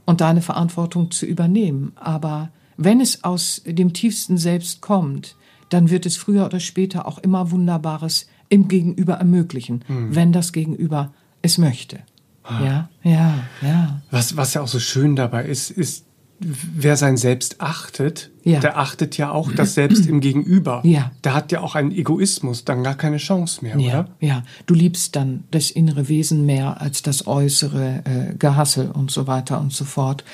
Und 0.04 0.20
deine 0.20 0.42
Verantwortung 0.42 1.12
zu 1.12 1.26
übernehmen. 1.26 1.92
Aber 1.94 2.50
wenn 2.76 3.00
es 3.00 3.22
aus 3.22 3.62
dem 3.64 3.92
tiefsten 3.92 4.36
Selbst 4.36 4.80
kommt, 4.80 5.36
dann 5.68 5.90
wird 5.90 6.06
es 6.06 6.16
früher 6.16 6.44
oder 6.44 6.58
später 6.58 7.06
auch 7.06 7.18
immer 7.18 7.52
Wunderbares 7.52 8.26
im 8.48 8.66
Gegenüber 8.66 9.14
ermöglichen, 9.14 9.84
mhm. 9.86 10.12
wenn 10.12 10.32
das 10.32 10.52
Gegenüber 10.52 11.12
es 11.42 11.56
möchte. 11.56 12.00
Ah. 12.42 12.64
Ja, 12.64 12.88
ja, 13.04 13.34
ja. 13.62 14.02
Was, 14.10 14.36
was 14.36 14.54
ja 14.54 14.62
auch 14.62 14.68
so 14.68 14.80
schön 14.80 15.14
dabei 15.14 15.44
ist, 15.44 15.70
ist 15.70 16.04
wer 16.40 16.96
sein 16.96 17.16
Selbst 17.16 17.60
achtet, 17.60 18.30
ja. 18.44 18.60
der 18.60 18.78
achtet 18.78 19.16
ja 19.18 19.30
auch 19.30 19.52
das 19.52 19.74
Selbst 19.74 20.06
im 20.06 20.20
Gegenüber. 20.20 20.80
Ja. 20.84 21.10
Der 21.24 21.34
hat 21.34 21.52
ja 21.52 21.60
auch 21.60 21.74
einen 21.74 21.90
Egoismus, 21.90 22.64
dann 22.64 22.84
gar 22.84 22.94
keine 22.94 23.16
Chance 23.16 23.64
mehr, 23.64 23.78
ja. 23.78 23.88
oder? 23.88 24.08
Ja, 24.20 24.42
du 24.66 24.74
liebst 24.74 25.16
dann 25.16 25.44
das 25.50 25.70
innere 25.70 26.08
Wesen 26.08 26.46
mehr 26.46 26.80
als 26.80 27.02
das 27.02 27.26
äußere 27.26 28.02
äh, 28.04 28.34
Gehassel 28.38 28.90
und 28.90 29.10
so 29.10 29.26
weiter 29.26 29.60
und 29.60 29.72
so 29.72 29.84
fort. 29.84 30.24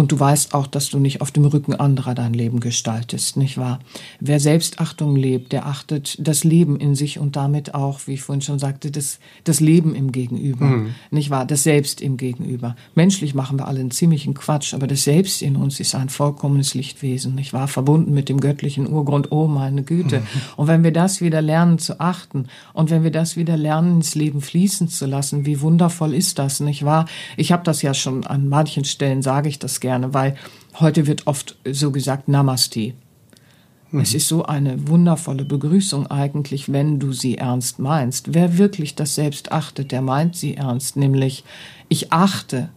Und 0.00 0.12
du 0.12 0.18
weißt 0.18 0.54
auch, 0.54 0.66
dass 0.66 0.88
du 0.88 0.98
nicht 0.98 1.20
auf 1.20 1.30
dem 1.30 1.44
Rücken 1.44 1.74
anderer 1.74 2.14
dein 2.14 2.32
Leben 2.32 2.60
gestaltest, 2.60 3.36
nicht 3.36 3.58
wahr? 3.58 3.80
Wer 4.18 4.40
Selbstachtung 4.40 5.14
lebt, 5.14 5.52
der 5.52 5.66
achtet 5.66 6.16
das 6.26 6.42
Leben 6.42 6.80
in 6.80 6.94
sich 6.94 7.18
und 7.18 7.36
damit 7.36 7.74
auch, 7.74 8.00
wie 8.06 8.14
ich 8.14 8.22
vorhin 8.22 8.40
schon 8.40 8.58
sagte, 8.58 8.90
das, 8.90 9.18
das 9.44 9.60
Leben 9.60 9.94
im 9.94 10.10
Gegenüber, 10.10 10.64
mhm. 10.64 10.94
nicht 11.10 11.28
wahr? 11.28 11.44
Das 11.44 11.64
Selbst 11.64 12.00
im 12.00 12.16
Gegenüber. 12.16 12.76
Menschlich 12.94 13.34
machen 13.34 13.58
wir 13.58 13.68
alle 13.68 13.80
einen 13.80 13.90
ziemlichen 13.90 14.32
Quatsch, 14.32 14.72
aber 14.72 14.86
das 14.86 15.04
Selbst 15.04 15.42
in 15.42 15.54
uns 15.54 15.78
ist 15.80 15.94
ein 15.94 16.08
vollkommenes 16.08 16.72
Lichtwesen, 16.72 17.34
nicht 17.34 17.52
wahr? 17.52 17.68
Verbunden 17.68 18.14
mit 18.14 18.30
dem 18.30 18.40
göttlichen 18.40 18.90
Urgrund, 18.90 19.30
oh 19.32 19.48
meine 19.48 19.82
Güte. 19.82 20.20
Mhm. 20.20 20.26
Und 20.56 20.66
wenn 20.66 20.82
wir 20.82 20.92
das 20.92 21.20
wieder 21.20 21.42
lernen 21.42 21.78
zu 21.78 22.00
achten 22.00 22.46
und 22.72 22.88
wenn 22.88 23.04
wir 23.04 23.10
das 23.10 23.36
wieder 23.36 23.58
lernen, 23.58 23.96
ins 23.96 24.14
Leben 24.14 24.40
fließen 24.40 24.88
zu 24.88 25.04
lassen, 25.04 25.44
wie 25.44 25.60
wundervoll 25.60 26.14
ist 26.14 26.38
das, 26.38 26.60
nicht 26.60 26.86
wahr? 26.86 27.04
Ich 27.36 27.52
habe 27.52 27.64
das 27.64 27.82
ja 27.82 27.92
schon 27.92 28.24
an 28.24 28.48
manchen 28.48 28.86
Stellen, 28.86 29.20
sage 29.20 29.50
ich 29.50 29.58
das 29.58 29.78
gerne, 29.78 29.89
gerne, 29.90 30.14
weil 30.14 30.36
heute 30.78 31.08
wird 31.08 31.26
oft 31.26 31.56
so 31.68 31.90
gesagt 31.90 32.28
Namaste. 32.28 32.94
Mhm. 33.90 34.00
Es 34.00 34.14
ist 34.14 34.28
so 34.28 34.44
eine 34.44 34.86
wundervolle 34.86 35.44
Begrüßung 35.44 36.06
eigentlich, 36.06 36.72
wenn 36.72 37.00
du 37.00 37.12
sie 37.12 37.38
ernst 37.38 37.80
meinst. 37.80 38.32
Wer 38.34 38.56
wirklich 38.56 38.94
das 38.94 39.16
Selbst 39.16 39.50
achtet, 39.50 39.90
der 39.90 40.00
meint 40.00 40.36
sie 40.36 40.54
ernst, 40.54 40.96
nämlich 40.96 41.42
ich 41.88 42.12
achte 42.12 42.68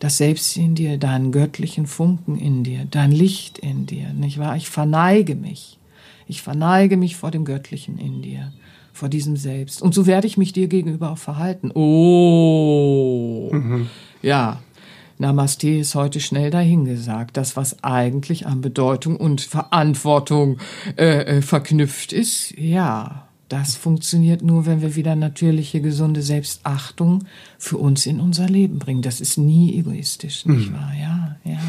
das 0.00 0.16
Selbst 0.16 0.56
in 0.56 0.74
dir, 0.74 0.98
deinen 0.98 1.30
göttlichen 1.30 1.86
Funken 1.86 2.36
in 2.36 2.64
dir, 2.64 2.86
dein 2.90 3.12
Licht 3.12 3.58
in 3.58 3.86
dir, 3.86 4.12
nicht 4.12 4.38
wahr? 4.38 4.56
Ich 4.56 4.68
verneige 4.68 5.36
mich. 5.36 5.78
Ich 6.26 6.42
verneige 6.42 6.96
mich 6.96 7.14
vor 7.16 7.30
dem 7.30 7.44
Göttlichen 7.44 7.98
in 7.98 8.22
dir, 8.22 8.52
vor 8.92 9.08
diesem 9.08 9.36
Selbst. 9.36 9.80
Und 9.80 9.94
so 9.94 10.06
werde 10.06 10.26
ich 10.26 10.36
mich 10.36 10.52
dir 10.52 10.66
gegenüber 10.66 11.12
auch 11.12 11.18
verhalten. 11.18 11.70
Oh, 11.72 13.50
mhm. 13.52 13.88
ja, 14.22 14.60
Namaste 15.20 15.68
ist 15.68 15.94
heute 15.94 16.18
schnell 16.18 16.50
dahingesagt. 16.50 17.36
Das, 17.36 17.54
was 17.54 17.84
eigentlich 17.84 18.46
an 18.46 18.62
Bedeutung 18.62 19.16
und 19.16 19.42
Verantwortung 19.42 20.58
äh, 20.96 21.38
äh, 21.38 21.42
verknüpft 21.42 22.14
ist, 22.14 22.54
ja, 22.56 23.28
das 23.50 23.76
funktioniert 23.76 24.42
nur, 24.42 24.64
wenn 24.64 24.80
wir 24.80 24.96
wieder 24.96 25.16
natürliche, 25.16 25.82
gesunde 25.82 26.22
Selbstachtung 26.22 27.24
für 27.58 27.76
uns 27.76 28.06
in 28.06 28.18
unser 28.18 28.48
Leben 28.48 28.78
bringen. 28.78 29.02
Das 29.02 29.20
ist 29.20 29.36
nie 29.36 29.78
egoistisch, 29.78 30.46
nicht 30.46 30.68
hm. 30.68 30.74
wahr? 30.74 30.92
Ja, 30.98 31.36
ja. 31.44 31.60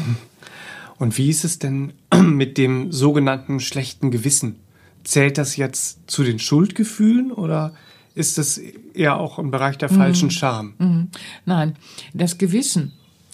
Und 0.98 1.18
wie 1.18 1.28
ist 1.28 1.44
es 1.44 1.58
denn 1.58 1.92
mit 2.22 2.56
dem 2.56 2.90
sogenannten 2.90 3.60
schlechten 3.60 4.10
Gewissen? 4.10 4.56
Zählt 5.04 5.36
das 5.36 5.56
jetzt 5.56 5.98
zu 6.06 6.22
den 6.22 6.38
Schuldgefühlen 6.38 7.32
oder 7.32 7.74
ist 8.14 8.38
das 8.38 8.58
eher 8.94 9.18
auch 9.18 9.38
im 9.38 9.50
Bereich 9.50 9.76
der 9.76 9.90
falschen 9.90 10.26
mhm. 10.26 10.30
Scham? 10.30 10.74
Mhm. 10.78 11.08
Nein, 11.44 11.74
das 12.14 12.38
Gewissen 12.38 12.92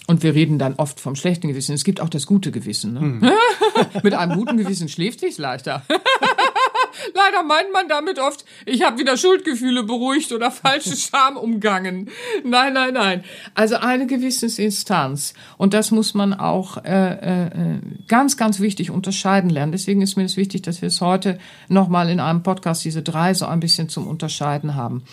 und 0.09 0.23
wir 0.23 0.33
reden 0.33 0.57
dann 0.57 0.73
oft 0.73 0.99
vom 0.99 1.15
schlechten 1.15 1.49
Gewissen. 1.49 1.75
Es 1.75 1.83
gibt 1.83 2.01
auch 2.01 2.09
das 2.09 2.25
gute 2.25 2.49
Gewissen. 2.49 2.93
Ne? 2.93 2.99
Hm. 2.99 3.31
Mit 4.03 4.15
einem 4.15 4.35
guten 4.35 4.57
Gewissen 4.57 4.89
schläft 4.89 5.19
sich's 5.19 5.37
leichter. 5.37 5.83
Leider 7.13 7.43
meint 7.43 7.71
man 7.71 7.87
damit 7.87 8.17
oft, 8.17 8.43
ich 8.65 8.81
habe 8.81 8.97
wieder 8.97 9.17
Schuldgefühle 9.17 9.83
beruhigt 9.83 10.31
oder 10.31 10.49
falsche 10.49 10.95
Scham 10.97 11.37
umgangen. 11.37 12.09
Nein, 12.43 12.73
nein, 12.73 12.95
nein. 12.95 13.23
Also 13.53 13.75
eine 13.75 14.07
Gewissensinstanz. 14.07 15.35
Und 15.59 15.75
das 15.75 15.91
muss 15.91 16.15
man 16.15 16.33
auch 16.33 16.83
äh, 16.83 17.45
äh, 17.45 17.79
ganz, 18.07 18.35
ganz 18.35 18.59
wichtig 18.59 18.89
unterscheiden 18.89 19.51
lernen. 19.51 19.73
Deswegen 19.73 20.01
ist 20.01 20.15
mir 20.15 20.25
es 20.25 20.37
wichtig, 20.37 20.63
dass 20.63 20.81
wir 20.81 20.87
es 20.87 21.01
heute 21.01 21.37
nochmal 21.67 22.09
in 22.09 22.19
einem 22.19 22.41
Podcast 22.41 22.83
diese 22.83 23.03
drei 23.03 23.35
so 23.35 23.45
ein 23.45 23.59
bisschen 23.59 23.89
zum 23.89 24.07
Unterscheiden 24.07 24.73
haben. 24.73 25.03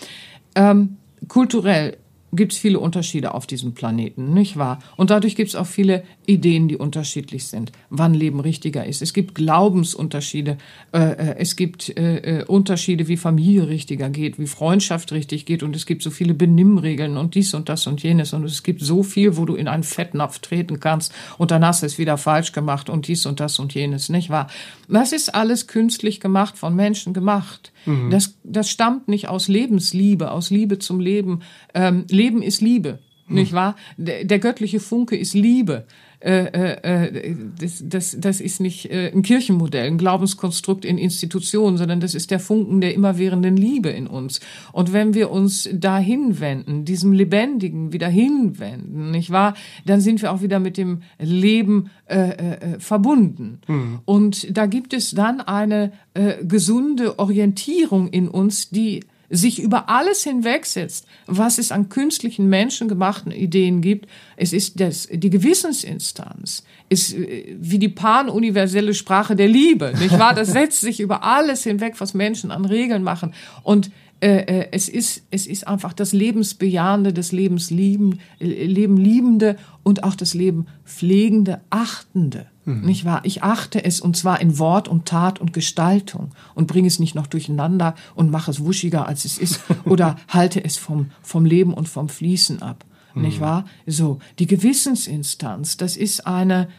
ähm, 0.55 0.97
kulturell 1.27 1.97
gibt 2.33 2.53
es 2.53 2.57
viele 2.57 2.79
Unterschiede 2.79 3.33
auf 3.33 3.47
diesem 3.47 3.73
Planeten, 3.73 4.33
nicht 4.33 4.57
wahr? 4.57 4.79
Und 4.97 5.09
dadurch 5.09 5.35
gibt 5.35 5.49
es 5.49 5.55
auch 5.55 5.65
viele 5.65 6.03
Ideen, 6.25 6.67
die 6.67 6.75
unterschiedlich 6.75 7.47
sind, 7.47 7.71
wann 7.89 8.13
Leben 8.13 8.39
richtiger 8.39 8.85
ist. 8.85 9.01
Es 9.01 9.13
gibt 9.13 9.35
Glaubensunterschiede, 9.35 10.57
äh, 10.93 10.99
äh, 10.99 11.35
es 11.37 11.55
gibt 11.55 11.97
äh, 11.97 12.39
äh, 12.39 12.43
Unterschiede, 12.45 13.07
wie 13.07 13.17
Familie 13.17 13.67
richtiger 13.67 14.09
geht, 14.09 14.39
wie 14.39 14.47
Freundschaft 14.47 15.11
richtig 15.11 15.45
geht 15.45 15.63
und 15.63 15.75
es 15.75 15.85
gibt 15.85 16.03
so 16.03 16.09
viele 16.09 16.33
Benimmregeln 16.33 17.17
und 17.17 17.35
dies 17.35 17.53
und 17.53 17.69
das 17.69 17.87
und 17.87 18.03
jenes 18.03 18.33
und 18.33 18.43
es 18.43 18.63
gibt 18.63 18.81
so 18.81 19.03
viel, 19.03 19.37
wo 19.37 19.45
du 19.45 19.55
in 19.55 19.67
einen 19.67 19.83
Fettnapf 19.83 20.39
treten 20.39 20.79
kannst 20.79 21.13
und 21.37 21.51
dann 21.51 21.65
hast 21.65 21.81
du 21.81 21.85
es 21.85 21.97
wieder 21.97 22.17
falsch 22.17 22.51
gemacht 22.51 22.89
und 22.89 23.07
dies 23.07 23.25
und 23.25 23.39
das 23.39 23.57
und 23.59 23.73
jenes, 23.73 24.09
nicht 24.09 24.29
wahr? 24.29 24.47
Das 24.89 25.11
ist 25.11 25.33
alles 25.33 25.67
künstlich 25.67 26.19
gemacht, 26.19 26.57
von 26.57 26.75
Menschen 26.75 27.13
gemacht. 27.13 27.71
Mhm. 27.85 28.09
Das, 28.09 28.37
das 28.43 28.69
stammt 28.69 29.07
nicht 29.07 29.27
aus 29.27 29.47
Lebensliebe, 29.47 30.31
aus 30.31 30.49
Liebe 30.49 30.79
zum 30.79 30.99
Leben. 30.99 31.41
Ähm, 31.73 32.05
Leben 32.17 32.41
ist 32.41 32.61
Liebe, 32.61 32.99
mhm. 33.27 33.35
nicht 33.35 33.53
wahr? 33.53 33.75
Der, 33.97 34.25
der 34.25 34.39
göttliche 34.39 34.79
Funke 34.79 35.15
ist 35.15 35.33
Liebe. 35.33 35.85
Äh, 36.19 36.45
äh, 36.45 37.05
äh, 37.05 37.35
das, 37.59 37.83
das, 37.85 38.17
das 38.19 38.41
ist 38.41 38.59
nicht 38.59 38.89
äh, 38.89 39.11
ein 39.13 39.21
Kirchenmodell, 39.21 39.85
ein 39.85 39.99
Glaubenskonstrukt 39.99 40.83
in 40.83 40.97
Institutionen, 40.97 41.77
sondern 41.77 41.99
das 41.99 42.15
ist 42.15 42.31
der 42.31 42.39
Funken 42.39 42.81
der 42.81 42.95
immerwährenden 42.95 43.55
Liebe 43.55 43.89
in 43.89 44.07
uns. 44.07 44.39
Und 44.71 44.93
wenn 44.93 45.13
wir 45.13 45.29
uns 45.29 45.69
dahin 45.71 46.39
wenden, 46.39 46.85
diesem 46.85 47.11
Lebendigen 47.11 47.93
wieder 47.93 48.07
hinwenden, 48.07 49.11
nicht 49.11 49.29
wahr, 49.29 49.53
dann 49.85 50.01
sind 50.01 50.23
wir 50.23 50.31
auch 50.31 50.41
wieder 50.41 50.59
mit 50.59 50.77
dem 50.77 51.03
Leben 51.19 51.91
äh, 52.07 52.29
äh, 52.29 52.79
verbunden. 52.79 53.59
Mhm. 53.67 53.99
Und 54.05 54.57
da 54.57 54.65
gibt 54.65 54.93
es 54.93 55.11
dann 55.11 55.39
eine 55.39 55.91
äh, 56.15 56.43
gesunde 56.43 57.19
Orientierung 57.19 58.07
in 58.07 58.27
uns, 58.27 58.71
die 58.71 59.01
sich 59.29 59.61
über 59.61 59.89
alles 59.89 60.23
hinwegsetzt, 60.23 61.05
was 61.25 61.57
es 61.57 61.71
an 61.71 61.89
künstlichen 61.89 62.47
menschengemachten 62.47 63.31
Ideen 63.31 63.81
gibt. 63.81 64.07
Es 64.37 64.53
ist 64.53 64.79
das, 64.79 65.07
die 65.11 65.29
Gewissensinstanz, 65.29 66.63
ist 66.89 67.13
äh, 67.13 67.55
wie 67.59 67.79
die 67.79 67.89
panuniverselle 67.89 68.93
Sprache 68.93 69.35
der 69.35 69.47
Liebe, 69.47 69.93
nicht 69.99 70.17
wahr? 70.17 70.33
Das 70.33 70.47
setzt 70.53 70.81
sich 70.81 70.99
über 70.99 71.23
alles 71.23 71.63
hinweg, 71.63 71.95
was 71.99 72.13
Menschen 72.13 72.51
an 72.51 72.65
Regeln 72.65 73.03
machen. 73.03 73.33
Und 73.63 73.91
äh, 74.19 74.61
äh, 74.61 74.67
es 74.71 74.89
ist 74.89 75.23
es 75.29 75.45
ist 75.45 75.67
einfach 75.67 75.93
das 75.93 76.11
lebensbejahende, 76.11 77.13
das 77.13 77.31
Lebenslieben, 77.31 78.19
äh, 78.39 78.65
Leben 78.65 78.97
liebende 78.97 79.57
und 79.83 80.03
auch 80.03 80.15
das 80.15 80.33
Leben 80.33 80.65
pflegende, 80.85 81.61
achtende. 81.69 82.47
Mhm. 82.65 82.81
Nicht 82.81 83.05
wahr? 83.05 83.21
Ich 83.23 83.43
achte 83.43 83.83
es 83.83 84.01
und 84.01 84.17
zwar 84.17 84.41
in 84.41 84.57
Wort 84.57 84.87
und 84.87 85.05
Tat 85.05 85.39
und 85.39 85.53
Gestaltung 85.53 86.31
und 86.55 86.65
bringe 86.65 86.87
es 86.87 86.99
nicht 86.99 87.13
noch 87.13 87.27
durcheinander 87.27 87.93
und 88.15 88.31
mache 88.31 88.49
es 88.49 88.63
wuschiger 88.63 89.07
als 89.07 89.23
es 89.23 89.37
ist 89.37 89.61
oder 89.85 90.15
halte 90.27 90.63
es 90.63 90.77
vom 90.77 91.11
vom 91.21 91.45
Leben 91.45 91.73
und 91.73 91.87
vom 91.87 92.09
Fließen 92.09 92.61
ab. 92.63 92.85
Mhm. 93.13 93.21
Nicht 93.21 93.39
wahr? 93.39 93.65
So, 93.85 94.19
die 94.39 94.47
Gewissensinstanz, 94.47 95.77
das 95.77 95.95
ist 95.95 96.25
eine 96.25 96.69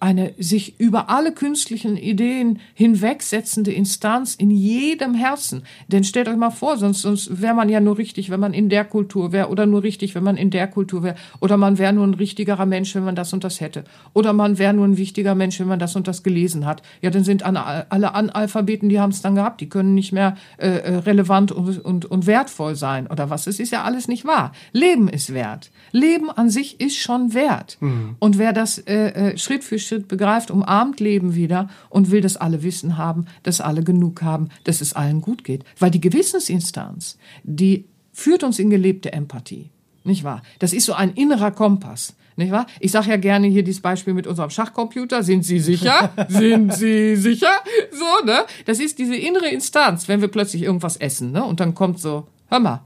eine 0.00 0.32
sich 0.38 0.80
über 0.80 1.10
alle 1.10 1.32
künstlichen 1.32 1.98
Ideen 1.98 2.58
hinwegsetzende 2.72 3.70
Instanz 3.70 4.34
in 4.34 4.50
jedem 4.50 5.14
Herzen. 5.14 5.62
Denn 5.88 6.04
stellt 6.04 6.26
euch 6.26 6.36
mal 6.36 6.50
vor, 6.50 6.78
sonst, 6.78 7.02
sonst 7.02 7.42
wäre 7.42 7.54
man 7.54 7.68
ja 7.68 7.80
nur 7.80 7.98
richtig, 7.98 8.30
wenn 8.30 8.40
man 8.40 8.54
in 8.54 8.70
der 8.70 8.86
Kultur 8.86 9.32
wäre, 9.32 9.50
oder 9.50 9.66
nur 9.66 9.82
richtig, 9.82 10.14
wenn 10.14 10.24
man 10.24 10.38
in 10.38 10.50
der 10.50 10.68
Kultur 10.68 11.02
wäre, 11.02 11.16
oder 11.40 11.58
man 11.58 11.76
wäre 11.76 11.92
nur 11.92 12.06
ein 12.06 12.14
richtigerer 12.14 12.64
Mensch, 12.64 12.94
wenn 12.94 13.04
man 13.04 13.14
das 13.14 13.34
und 13.34 13.44
das 13.44 13.60
hätte, 13.60 13.84
oder 14.14 14.32
man 14.32 14.58
wäre 14.58 14.72
nur 14.72 14.86
ein 14.86 14.96
wichtiger 14.96 15.34
Mensch, 15.34 15.60
wenn 15.60 15.68
man 15.68 15.78
das 15.78 15.94
und 15.94 16.08
das 16.08 16.22
gelesen 16.22 16.64
hat. 16.64 16.80
Ja, 17.02 17.10
dann 17.10 17.24
sind 17.24 17.42
alle 17.42 18.14
Analphabeten, 18.14 18.88
die 18.88 19.00
haben 19.00 19.10
es 19.10 19.20
dann 19.20 19.34
gehabt, 19.34 19.60
die 19.60 19.68
können 19.68 19.94
nicht 19.94 20.12
mehr 20.12 20.34
äh, 20.56 20.68
äh, 20.68 20.96
relevant 20.96 21.52
und, 21.52 21.84
und, 21.84 22.06
und 22.06 22.26
wertvoll 22.26 22.74
sein, 22.74 23.06
oder 23.06 23.28
was. 23.28 23.46
Es 23.46 23.60
ist 23.60 23.70
ja 23.70 23.82
alles 23.82 24.08
nicht 24.08 24.24
wahr. 24.24 24.52
Leben 24.72 25.08
ist 25.08 25.34
wert. 25.34 25.70
Leben 25.92 26.30
an 26.30 26.48
sich 26.48 26.80
ist 26.80 26.96
schon 26.96 27.34
wert. 27.34 27.76
Mhm. 27.80 28.16
Und 28.18 28.38
wer 28.38 28.54
das 28.54 28.78
äh, 28.78 29.32
äh 29.32 29.36
Schritt 29.36 29.62
für 29.62 29.78
Schritt 29.78 29.89
Schritt 29.90 30.08
begreift, 30.08 30.50
umarmt 30.50 31.00
Leben 31.00 31.34
wieder 31.34 31.68
und 31.88 32.10
will, 32.10 32.20
dass 32.20 32.36
alle 32.36 32.62
Wissen 32.62 32.96
haben, 32.96 33.26
dass 33.42 33.60
alle 33.60 33.82
genug 33.82 34.22
haben, 34.22 34.48
dass 34.64 34.80
es 34.80 34.92
allen 34.92 35.20
gut 35.20 35.42
geht. 35.42 35.64
Weil 35.78 35.90
die 35.90 36.00
Gewissensinstanz, 36.00 37.18
die 37.42 37.86
führt 38.12 38.44
uns 38.44 38.58
in 38.58 38.70
gelebte 38.70 39.12
Empathie. 39.12 39.70
Nicht 40.04 40.22
wahr? 40.22 40.42
Das 40.60 40.72
ist 40.72 40.86
so 40.86 40.92
ein 40.92 41.12
innerer 41.14 41.50
Kompass. 41.50 42.14
Nicht 42.36 42.52
wahr? 42.52 42.66
Ich 42.78 42.92
sage 42.92 43.10
ja 43.10 43.16
gerne 43.16 43.48
hier 43.48 43.64
dieses 43.64 43.82
Beispiel 43.82 44.14
mit 44.14 44.28
unserem 44.28 44.50
Schachcomputer. 44.50 45.24
Sind 45.24 45.44
Sie 45.44 45.58
sicher? 45.58 46.12
Sind 46.28 46.72
Sie 46.72 47.16
sicher? 47.16 47.52
So, 47.90 48.24
ne? 48.24 48.44
Das 48.64 48.78
ist 48.78 48.98
diese 48.98 49.16
innere 49.16 49.48
Instanz, 49.48 50.06
wenn 50.06 50.20
wir 50.20 50.28
plötzlich 50.28 50.62
irgendwas 50.62 50.96
essen, 50.96 51.32
ne? 51.32 51.44
Und 51.44 51.58
dann 51.58 51.74
kommt 51.74 51.98
so, 51.98 52.28
hör 52.48 52.60
mal, 52.60 52.84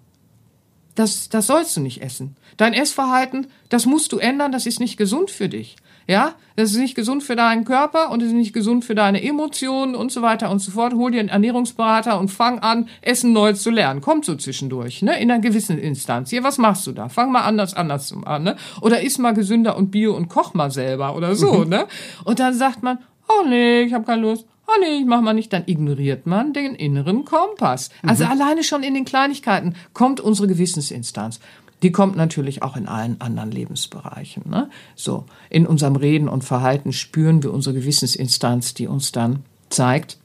das, 0.94 1.28
das 1.28 1.46
sollst 1.48 1.76
du 1.76 1.80
nicht 1.80 2.02
essen. 2.02 2.36
Dein 2.56 2.72
Essverhalten, 2.72 3.48
das 3.68 3.84
musst 3.86 4.12
du 4.12 4.18
ändern, 4.18 4.52
das 4.52 4.66
ist 4.66 4.80
nicht 4.80 4.96
gesund 4.96 5.30
für 5.30 5.48
dich. 5.48 5.76
Ja, 6.06 6.34
das 6.56 6.70
ist 6.70 6.78
nicht 6.78 6.94
gesund 6.94 7.22
für 7.22 7.34
deinen 7.34 7.64
Körper 7.64 8.10
und 8.10 8.20
es 8.22 8.28
ist 8.28 8.34
nicht 8.34 8.52
gesund 8.52 8.84
für 8.84 8.94
deine 8.94 9.22
Emotionen 9.22 9.94
und 9.94 10.12
so 10.12 10.22
weiter 10.22 10.50
und 10.50 10.58
so 10.58 10.70
fort. 10.70 10.92
Hol 10.94 11.10
dir 11.10 11.20
einen 11.20 11.28
Ernährungsberater 11.28 12.18
und 12.18 12.28
fang 12.28 12.58
an, 12.58 12.88
Essen 13.00 13.32
neu 13.32 13.54
zu 13.54 13.70
lernen. 13.70 14.00
Kommt 14.00 14.24
so 14.24 14.34
zwischendurch, 14.36 15.02
ne? 15.02 15.18
In 15.20 15.30
einer 15.30 15.40
gewissen 15.40 15.78
Instanz. 15.78 16.30
Hier, 16.30 16.44
was 16.44 16.58
machst 16.58 16.86
du 16.86 16.92
da? 16.92 17.08
Fang 17.08 17.32
mal 17.32 17.42
anders, 17.42 17.74
anders 17.74 18.14
an, 18.24 18.44
ne? 18.44 18.56
Oder 18.80 19.02
iss 19.02 19.18
mal 19.18 19.32
gesünder 19.32 19.76
und 19.76 19.90
bio 19.90 20.14
und 20.14 20.28
koch 20.28 20.54
mal 20.54 20.70
selber 20.70 21.16
oder 21.16 21.34
so, 21.34 21.64
mhm. 21.64 21.70
ne? 21.70 21.86
Und 22.24 22.38
dann 22.38 22.54
sagt 22.54 22.82
man, 22.82 22.98
oh 23.28 23.48
nee, 23.48 23.82
ich 23.82 23.94
habe 23.94 24.04
keine 24.04 24.22
Lust. 24.22 24.46
Oh 24.66 24.80
nee, 24.80 24.98
ich 25.00 25.04
mach 25.04 25.20
mal 25.20 25.34
nicht, 25.34 25.52
dann 25.52 25.64
ignoriert 25.66 26.26
man 26.26 26.54
den 26.54 26.74
inneren 26.74 27.24
Kompass. 27.26 27.90
Also 28.02 28.24
mhm. 28.24 28.30
alleine 28.30 28.64
schon 28.64 28.82
in 28.82 28.94
den 28.94 29.04
Kleinigkeiten 29.04 29.74
kommt 29.92 30.20
unsere 30.20 30.48
Gewissensinstanz. 30.48 31.38
Die 31.84 31.92
kommt 31.92 32.16
natürlich 32.16 32.62
auch 32.62 32.78
in 32.78 32.88
allen 32.88 33.20
anderen 33.20 33.50
Lebensbereichen. 33.50 34.48
Ne? 34.48 34.70
So, 34.96 35.26
in 35.50 35.66
unserem 35.66 35.96
Reden 35.96 36.30
und 36.30 36.42
Verhalten 36.42 36.94
spüren 36.94 37.42
wir 37.42 37.52
unsere 37.52 37.74
Gewissensinstanz, 37.74 38.72
die 38.72 38.86
uns 38.86 39.12
dann 39.12 39.44
zeigt, 39.68 40.16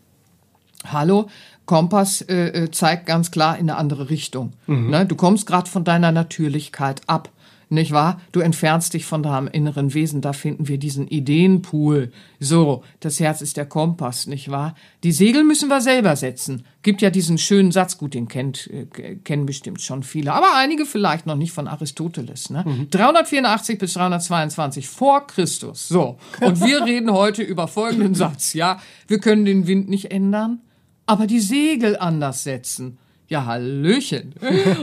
hallo, 0.85 1.27
Kompass 1.65 2.21
äh, 2.21 2.63
äh 2.63 2.71
zeigt 2.71 3.07
ganz 3.07 3.29
klar 3.29 3.57
in 3.57 3.69
eine 3.69 3.77
andere 3.77 4.09
Richtung. 4.09 4.53
Mhm. 4.67 4.89
Ne? 4.89 5.05
Du 5.05 5.17
kommst 5.17 5.47
gerade 5.47 5.69
von 5.69 5.83
deiner 5.83 6.13
Natürlichkeit 6.13 7.01
ab 7.07 7.29
nicht 7.69 7.91
wahr? 7.91 8.19
Du 8.31 8.39
entfernst 8.39 8.93
dich 8.93 9.05
von 9.05 9.21
deinem 9.21 9.47
inneren 9.47 9.93
Wesen, 9.93 10.21
da 10.21 10.33
finden 10.33 10.67
wir 10.67 10.77
diesen 10.77 11.07
Ideenpool. 11.07 12.11
So, 12.39 12.83
das 12.99 13.19
Herz 13.19 13.41
ist 13.41 13.57
der 13.57 13.65
Kompass, 13.65 14.27
nicht 14.27 14.49
wahr? 14.49 14.75
Die 15.03 15.11
Segel 15.11 15.43
müssen 15.43 15.69
wir 15.69 15.79
selber 15.79 16.15
setzen. 16.15 16.65
Gibt 16.81 17.01
ja 17.01 17.09
diesen 17.09 17.37
schönen 17.37 17.71
Satz, 17.71 17.97
gut, 17.97 18.13
den 18.13 18.27
kennt, 18.27 18.69
äh, 18.71 19.15
kennen 19.17 19.45
bestimmt 19.45 19.81
schon 19.81 20.03
viele, 20.03 20.33
aber 20.33 20.55
einige 20.55 20.85
vielleicht 20.85 21.25
noch 21.25 21.35
nicht 21.35 21.51
von 21.51 21.67
Aristoteles. 21.67 22.49
Ne? 22.49 22.63
Mhm. 22.65 22.89
384 22.89 23.77
bis 23.77 23.93
322 23.93 24.87
vor 24.87 25.27
Christus. 25.27 25.87
So, 25.87 26.17
und 26.41 26.61
wir 26.61 26.85
reden 26.85 27.11
heute 27.11 27.43
über 27.43 27.67
folgenden 27.67 28.15
Satz, 28.15 28.53
ja? 28.53 28.79
Wir 29.07 29.19
können 29.19 29.45
den 29.45 29.67
Wind 29.67 29.89
nicht 29.89 30.11
ändern, 30.11 30.61
aber 31.05 31.27
die 31.27 31.39
Segel 31.39 31.97
anders 31.97 32.43
setzen. 32.43 32.97
Ja, 33.29 33.45
Hallöchen. 33.45 34.33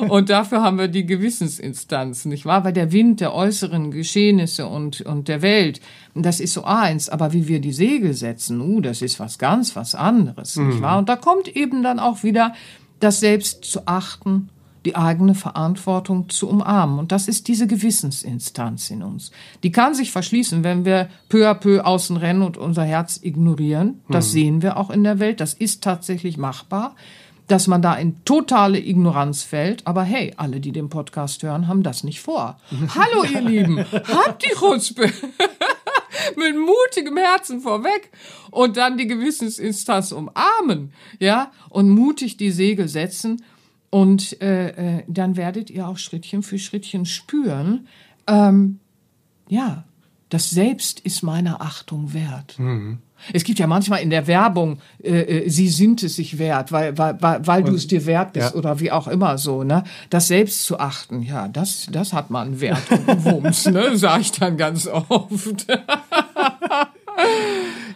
Und 0.09 0.31
dafür 0.31 0.63
haben 0.63 0.79
wir 0.79 0.87
die 0.87 1.05
Gewissensinstanz, 1.05 2.27
nicht 2.27 2.47
wahr? 2.47 2.63
Weil 2.63 2.73
der 2.73 2.93
Wind 2.93 3.21
der 3.21 3.35
äußeren 3.35 3.91
Geschehnisse 3.91 4.69
und, 4.69 5.01
und 5.01 5.27
der 5.27 5.43
Welt, 5.43 5.81
das 6.15 6.39
ist 6.39 6.53
so 6.53 6.63
eins. 6.63 7.09
Aber 7.09 7.33
wie 7.33 7.49
wir 7.49 7.61
die 7.61 7.73
Segel 7.73 8.15
setzen, 8.15 8.61
uh, 8.61 8.81
das 8.81 9.03
ist 9.03 9.19
was 9.19 9.39
ganz 9.39 9.75
was 9.75 9.97
anderes, 9.97 10.55
mhm. 10.55 10.69
nicht 10.69 10.81
wahr? 10.81 10.99
Und 10.99 11.09
da 11.09 11.17
kommt 11.17 11.49
eben 11.49 11.83
dann 11.83 11.99
auch 11.99 12.23
wieder 12.23 12.55
das 13.01 13.19
Selbst 13.19 13.65
zu 13.65 13.87
achten, 13.87 14.49
die 14.85 14.95
eigene 14.95 15.35
Verantwortung 15.35 16.29
zu 16.29 16.49
umarmen. 16.49 17.01
Und 17.01 17.11
das 17.11 17.27
ist 17.27 17.49
diese 17.49 17.67
Gewissensinstanz 17.67 18.91
in 18.91 19.03
uns. 19.03 19.33
Die 19.65 19.73
kann 19.73 19.97
sich 19.97 20.13
verschließen, 20.13 20.63
wenn 20.63 20.85
wir 20.85 21.09
peu 21.29 21.51
à 21.51 21.55
peu 21.55 21.85
außen 21.85 22.17
rennen 22.17 22.43
und 22.43 22.57
unser 22.57 22.85
Herz 22.85 23.19
ignorieren. 23.21 24.03
Das 24.09 24.29
mhm. 24.29 24.33
sehen 24.33 24.63
wir 24.63 24.77
auch 24.77 24.91
in 24.91 25.03
der 25.03 25.19
Welt. 25.19 25.41
Das 25.41 25.53
ist 25.53 25.83
tatsächlich 25.83 26.39
machbar 26.39 26.95
dass 27.47 27.67
man 27.67 27.83
da 27.83 27.95
in 27.95 28.25
totale 28.25 28.79
Ignoranz 28.79 29.43
fällt. 29.43 29.87
Aber 29.87 30.03
hey, 30.03 30.35
alle, 30.37 30.61
die 30.61 30.73
den 30.73 30.89
Podcast 30.89 31.43
hören, 31.43 31.69
haben 31.69 31.83
das 31.83 32.05
nicht 32.05 32.21
vor. 32.21 32.59
Hallo, 32.95 33.25
ihr 33.25 33.41
Lieben, 33.41 33.79
habt 33.79 34.45
die 34.45 34.55
Chutzpe. 34.55 35.13
mit 36.37 36.57
mutigem 36.57 37.17
Herzen 37.19 37.61
vorweg 37.61 38.11
und 38.51 38.77
dann 38.77 38.97
die 38.97 39.07
Gewissensinstanz 39.07 40.13
umarmen, 40.13 40.93
ja, 41.21 41.53
und 41.69 41.91
mutig 41.91 42.37
die 42.37 42.51
Segel 42.51 42.89
setzen 42.89 43.43
und 43.91 44.41
äh, 44.41 44.99
äh, 44.99 45.05
dann 45.07 45.37
werdet 45.37 45.71
ihr 45.71 45.87
auch 45.87 45.99
Schrittchen 45.99 46.43
für 46.43 46.59
Schrittchen 46.59 47.07
spüren, 47.07 47.87
ähm, 48.27 48.81
ja, 49.49 49.85
das 50.29 50.51
Selbst 50.51 51.01
ist 51.01 51.23
meiner 51.23 51.61
Achtung 51.61 52.13
wert. 52.13 52.59
Mhm. 52.59 52.99
Es 53.33 53.45
gibt 53.45 53.59
ja 53.59 53.67
manchmal 53.67 54.01
in 54.01 54.11
der 54.11 54.27
Werbung, 54.27 54.79
äh, 55.03 55.21
äh 55.21 55.49
sie 55.49 55.69
sind 55.69 56.03
es 56.03 56.17
sich 56.17 56.39
wert, 56.39 56.73
weil, 56.73 56.97
weil, 56.99 57.19
weil, 57.21 57.63
du 57.65 57.75
es 57.75 57.87
dir 57.87 58.07
wert 58.07 58.33
bist 58.33 58.53
ja. 58.53 58.59
oder 58.59 58.81
wie 58.81 58.91
auch 58.91 59.09
immer 59.09 59.39
so, 59.39 59.65
ne? 59.65 59.85
Das 60.11 60.29
selbst 60.29 60.65
zu 60.65 60.79
achten, 60.79 61.23
ja, 61.23 61.49
das, 61.49 61.87
das 61.91 62.13
hat 62.13 62.31
man 62.31 62.61
Wert 62.61 62.83
und 62.91 63.25
Wumms, 63.25 63.67
ne? 63.67 63.91
Sag 63.97 64.21
ich 64.21 64.33
dann 64.33 64.57
ganz 64.57 64.87
oft. 64.87 65.67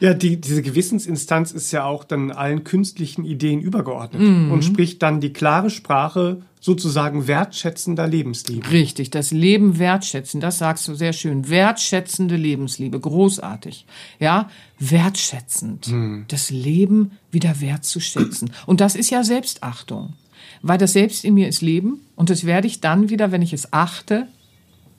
Ja, 0.00 0.14
die, 0.14 0.40
diese 0.40 0.62
Gewissensinstanz 0.62 1.52
ist 1.52 1.70
ja 1.72 1.84
auch 1.84 2.04
dann 2.04 2.30
allen 2.30 2.64
künstlichen 2.64 3.26
Ideen 3.26 3.60
übergeordnet 3.60 4.22
mhm. 4.22 4.50
und 4.50 4.64
spricht 4.64 5.02
dann 5.02 5.20
die 5.20 5.34
klare 5.34 5.68
Sprache 5.68 6.40
sozusagen 6.58 7.26
wertschätzender 7.26 8.06
Lebensliebe. 8.06 8.70
Richtig, 8.70 9.10
das 9.10 9.30
Leben 9.30 9.78
wertschätzen, 9.78 10.40
das 10.40 10.58
sagst 10.58 10.88
du 10.88 10.94
sehr 10.94 11.12
schön. 11.12 11.50
Wertschätzende 11.50 12.36
Lebensliebe, 12.36 12.98
großartig. 12.98 13.86
Ja, 14.18 14.50
wertschätzend. 14.78 15.86
Hm. 15.86 16.24
Das 16.28 16.50
Leben 16.50 17.12
wieder 17.30 17.60
wertzuschätzen. 17.60 18.52
Und 18.64 18.80
das 18.80 18.94
ist 18.94 19.10
ja 19.10 19.22
Selbstachtung. 19.22 20.14
Weil 20.62 20.78
das 20.78 20.94
Selbst 20.94 21.24
in 21.24 21.34
mir 21.34 21.48
ist 21.48 21.62
Leben 21.62 22.00
und 22.16 22.30
das 22.30 22.44
werde 22.44 22.66
ich 22.66 22.80
dann 22.80 23.08
wieder, 23.10 23.32
wenn 23.32 23.42
ich 23.42 23.52
es 23.52 23.72
achte, 23.72 24.28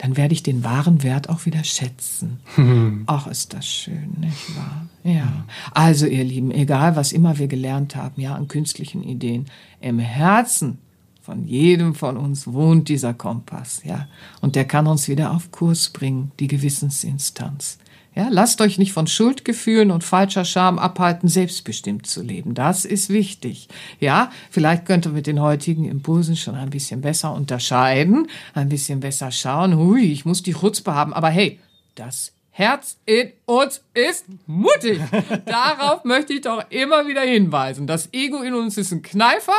dann 0.01 0.17
werde 0.17 0.33
ich 0.33 0.41
den 0.41 0.63
wahren 0.63 1.03
Wert 1.03 1.29
auch 1.29 1.45
wieder 1.45 1.63
schätzen. 1.63 2.39
Hm. 2.55 3.03
Ach, 3.05 3.27
ist 3.27 3.53
das 3.53 3.67
schön, 3.67 4.15
nicht 4.19 4.55
wahr? 4.57 4.87
Ja. 5.03 5.45
Also, 5.75 6.07
ihr 6.07 6.23
Lieben, 6.23 6.49
egal 6.49 6.95
was 6.95 7.11
immer 7.11 7.37
wir 7.37 7.47
gelernt 7.47 7.95
haben, 7.95 8.19
ja, 8.19 8.33
an 8.33 8.47
künstlichen 8.47 9.03
Ideen, 9.03 9.45
im 9.79 9.99
Herzen 9.99 10.79
von 11.21 11.45
jedem 11.45 11.93
von 11.93 12.17
uns 12.17 12.47
wohnt 12.47 12.89
dieser 12.89 13.13
Kompass, 13.13 13.83
ja. 13.83 14.07
Und 14.41 14.55
der 14.55 14.65
kann 14.65 14.87
uns 14.87 15.07
wieder 15.07 15.29
auf 15.29 15.51
Kurs 15.51 15.89
bringen, 15.89 16.31
die 16.39 16.47
Gewissensinstanz. 16.47 17.77
Ja, 18.13 18.27
lasst 18.29 18.59
euch 18.59 18.77
nicht 18.77 18.91
von 18.91 19.07
Schuldgefühlen 19.07 19.89
und 19.89 20.03
falscher 20.03 20.43
Scham 20.43 20.79
abhalten, 20.79 21.29
selbstbestimmt 21.29 22.05
zu 22.05 22.21
leben. 22.21 22.53
Das 22.53 22.83
ist 22.83 23.09
wichtig. 23.09 23.69
Ja, 24.01 24.31
vielleicht 24.49 24.85
könnt 24.85 25.05
ihr 25.05 25.13
mit 25.13 25.27
den 25.27 25.39
heutigen 25.39 25.85
Impulsen 25.85 26.35
schon 26.35 26.55
ein 26.55 26.71
bisschen 26.71 26.99
besser 26.99 27.33
unterscheiden, 27.33 28.27
ein 28.53 28.67
bisschen 28.67 28.99
besser 28.99 29.31
schauen. 29.31 29.77
Hui, 29.77 30.11
ich 30.11 30.25
muss 30.25 30.43
die 30.43 30.53
Chutzpe 30.53 30.93
haben, 30.93 31.13
aber 31.13 31.29
hey, 31.29 31.59
das 31.95 32.33
Herz 32.53 32.99
in 33.05 33.31
uns 33.45 33.81
ist 33.93 34.25
mutig. 34.45 34.99
Darauf 35.45 36.03
möchte 36.03 36.33
ich 36.33 36.41
doch 36.41 36.63
immer 36.69 37.07
wieder 37.07 37.21
hinweisen. 37.21 37.87
Das 37.87 38.09
Ego 38.11 38.41
in 38.41 38.53
uns 38.53 38.77
ist 38.77 38.91
ein 38.91 39.01
Kneifer, 39.01 39.53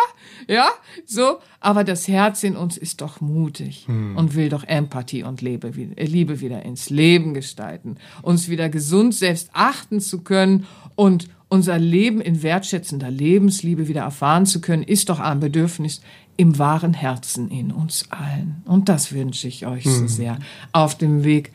ja, 0.47 0.69
so, 1.07 1.39
aber 1.59 1.85
das 1.85 2.07
Herz 2.07 2.43
in 2.43 2.55
uns 2.55 2.77
ist 2.77 3.01
doch 3.01 3.23
mutig 3.23 3.85
hm. 3.87 4.17
und 4.17 4.35
will 4.35 4.51
doch 4.51 4.65
Empathie 4.65 5.23
und 5.23 5.41
Liebe, 5.41 5.75
wieder 5.75 6.63
ins 6.65 6.91
Leben 6.91 7.33
gestalten, 7.33 7.97
uns 8.21 8.51
wieder 8.51 8.69
gesund 8.69 9.15
selbst 9.15 9.49
achten 9.55 10.01
zu 10.01 10.21
können 10.21 10.67
und 10.95 11.31
unser 11.49 11.79
Leben 11.79 12.21
in 12.21 12.43
wertschätzender 12.43 13.11
Lebensliebe 13.11 13.89
wieder 13.89 14.03
erfahren 14.03 14.45
zu 14.45 14.61
können, 14.61 14.83
ist 14.83 15.09
doch 15.09 15.21
ein 15.21 15.41
Bedürfnis 15.41 16.03
im 16.37 16.59
wahren 16.59 16.95
Herzen 16.95 17.51
in 17.51 17.73
uns 17.73 18.07
allen. 18.11 18.63
Und 18.67 18.89
das 18.89 19.13
wünsche 19.13 19.49
ich 19.49 19.67
euch 19.67 19.85
hm. 19.85 19.93
so 19.93 20.07
sehr 20.07 20.39
auf 20.73 20.97
dem 20.97 21.25
Weg 21.25 21.53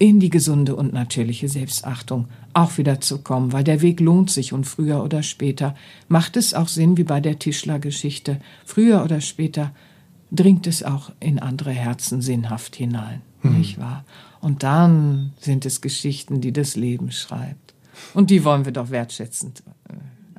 in 0.00 0.18
die 0.18 0.30
gesunde 0.30 0.74
und 0.74 0.94
natürliche 0.94 1.48
Selbstachtung 1.50 2.28
auch 2.54 2.78
wieder 2.78 3.02
zu 3.02 3.18
kommen, 3.18 3.52
weil 3.52 3.64
der 3.64 3.82
Weg 3.82 4.00
lohnt 4.00 4.30
sich 4.30 4.54
und 4.54 4.64
früher 4.64 5.04
oder 5.04 5.22
später 5.22 5.76
macht 6.08 6.38
es 6.38 6.54
auch 6.54 6.68
Sinn, 6.68 6.96
wie 6.96 7.04
bei 7.04 7.20
der 7.20 7.38
Tischlergeschichte. 7.38 8.40
Früher 8.64 9.04
oder 9.04 9.20
später 9.20 9.72
dringt 10.32 10.66
es 10.66 10.82
auch 10.82 11.12
in 11.20 11.38
andere 11.38 11.72
Herzen 11.72 12.22
sinnhaft 12.22 12.76
hinein, 12.76 13.20
hm. 13.42 13.58
nicht 13.58 13.78
wahr? 13.78 14.06
Und 14.40 14.62
dann 14.62 15.34
sind 15.38 15.66
es 15.66 15.82
Geschichten, 15.82 16.40
die 16.40 16.52
das 16.52 16.76
Leben 16.76 17.12
schreibt. 17.12 17.74
Und 18.14 18.30
die 18.30 18.42
wollen 18.42 18.64
wir 18.64 18.72
doch 18.72 18.88
wertschätzend 18.88 19.62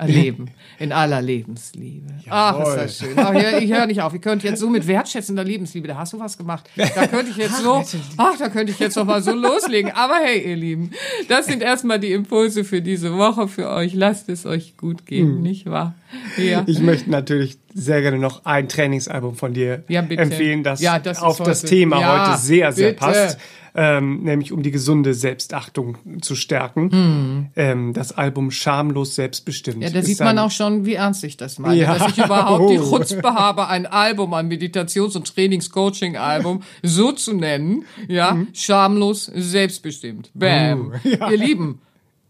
erleben. 0.02 0.52
In 0.80 0.92
aller 0.92 1.22
Lebensliebe. 1.22 2.08
Jawohl. 2.26 2.32
Ach, 2.32 2.68
ist 2.68 2.76
das 2.76 2.98
schön. 2.98 3.18
Ach, 3.18 3.34
ich 3.34 3.72
höre 3.72 3.86
nicht 3.86 4.02
auf. 4.02 4.14
Ich 4.14 4.22
könnte 4.22 4.48
jetzt 4.48 4.60
so 4.60 4.70
mit 4.70 4.88
wertschätzender 4.88 5.44
Lebensliebe, 5.44 5.88
da 5.88 5.98
hast 5.98 6.14
du 6.14 6.20
was 6.20 6.38
gemacht. 6.38 6.70
Da 6.76 7.08
könnte 7.08 7.32
ich 7.32 7.38
jetzt 7.38 7.62
so, 7.62 7.84
ach, 8.18 8.38
da 8.38 8.50
könnte 8.50 8.72
ich 8.72 8.80
jetzt 8.80 8.96
noch 8.96 9.06
mal 9.06 9.22
so 9.22 9.32
loslegen. 9.32 9.92
Aber 9.92 10.16
hey, 10.16 10.50
ihr 10.50 10.56
Lieben, 10.56 10.92
das 11.28 11.46
sind 11.46 11.62
erstmal 11.62 12.00
die 12.00 12.12
Impulse 12.12 12.64
für 12.64 12.82
diese 12.82 13.16
Woche 13.16 13.48
für 13.48 13.70
euch. 13.70 13.94
Lasst 13.94 14.30
es 14.30 14.46
euch 14.46 14.76
gut 14.78 15.06
gehen, 15.06 15.36
hm. 15.36 15.42
nicht 15.42 15.66
wahr? 15.68 15.96
Ja. 16.38 16.64
Ich 16.68 16.80
möchte 16.80 17.10
natürlich 17.10 17.58
sehr 17.74 18.02
gerne 18.02 18.18
noch 18.18 18.46
ein 18.46 18.68
Trainingsalbum 18.68 19.36
von 19.36 19.54
dir 19.54 19.84
ja, 19.88 20.02
empfehlen, 20.02 20.64
das, 20.64 20.82
ja, 20.82 21.00
das 21.00 21.22
auf 21.22 21.38
das 21.38 21.62
Thema 21.62 22.28
heute 22.30 22.42
sehr, 22.42 22.72
sehr 22.72 22.90
bitte. 22.90 23.00
passt 23.00 23.40
ähm, 23.76 24.24
nämlich 24.24 24.52
um 24.52 24.64
die 24.64 24.72
gesunde 24.72 25.14
Selbstachtung 25.14 25.98
zu 26.22 26.36
stärken. 26.36 26.90
Mhm. 26.92 27.48
Ähm, 27.56 27.94
das 27.94 28.12
Album 28.12 28.52
Schamlos 28.52 29.16
Selbstbestimmt. 29.16 29.84
Ja, 29.84 29.90
da 29.90 30.02
sieht 30.02 30.20
man 30.20 30.38
auch 30.40 30.52
schon, 30.52 30.86
wie 30.86 30.96
ernst 30.96 31.24
ich 31.24 31.38
das 31.38 31.60
meine. 31.60 31.76
Ja. 31.76 31.98
Dass 31.98 32.12
ich 32.12 32.24
überhaupt 32.24 32.70
die 32.70 32.80
oh. 32.80 32.90
Chutzpe 32.90 33.34
habe, 33.34 33.68
ein 33.68 33.86
Album, 33.86 34.34
ein 34.34 34.48
Meditations- 34.48 35.16
und 35.16 35.34
Trainings-Coaching-Album 35.34 36.64
so 36.84 37.12
zu 37.12 37.34
nennen. 37.34 37.86
Ja, 38.08 38.34
mhm. 38.34 38.48
schamlos 38.54 39.32
selbstbestimmt. 39.34 40.32
Bam. 40.34 40.94
Oh, 40.94 41.08
ja. 41.08 41.30
Ihr 41.30 41.38
Lieben, 41.38 41.80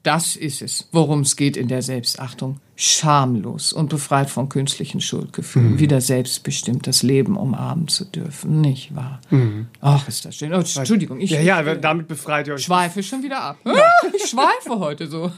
das 0.03 0.35
ist 0.35 0.61
es, 0.61 0.87
worum 0.91 1.21
es 1.21 1.35
geht 1.35 1.57
in 1.57 1.67
der 1.67 1.81
Selbstachtung. 1.81 2.59
Schamlos 2.83 3.73
und 3.73 3.89
befreit 3.89 4.31
von 4.31 4.49
künstlichen 4.49 5.01
Schuldgefühlen, 5.01 5.73
mhm. 5.73 5.79
wieder 5.79 6.01
selbstbestimmt 6.01 6.87
das 6.87 7.03
Leben 7.03 7.37
umarmen 7.37 7.87
zu 7.87 8.05
dürfen, 8.05 8.59
nicht 8.59 8.95
wahr? 8.95 9.21
Mhm. 9.29 9.67
Ach, 9.81 10.07
ist 10.07 10.25
das 10.25 10.35
schön. 10.35 10.51
Oh, 10.51 10.57
Entschuldigung, 10.57 11.19
ich. 11.19 11.29
Ja, 11.29 11.41
ja, 11.41 11.75
damit 11.75 12.07
befreit 12.07 12.47
ihr 12.47 12.55
euch. 12.55 12.63
Schweife 12.63 13.03
schon 13.03 13.21
wieder 13.21 13.39
ab. 13.39 13.57
Ja. 13.65 13.73
Ich 14.13 14.29
schweife 14.29 14.79
heute 14.79 15.07
so. 15.07 15.31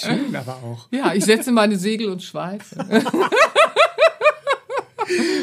Schön, 0.00 0.34
aber 0.34 0.54
auch. 0.62 0.86
Ja, 0.90 1.14
ich 1.14 1.24
setze 1.24 1.50
meine 1.52 1.76
Segel 1.76 2.10
und 2.10 2.22
schweife. 2.22 2.76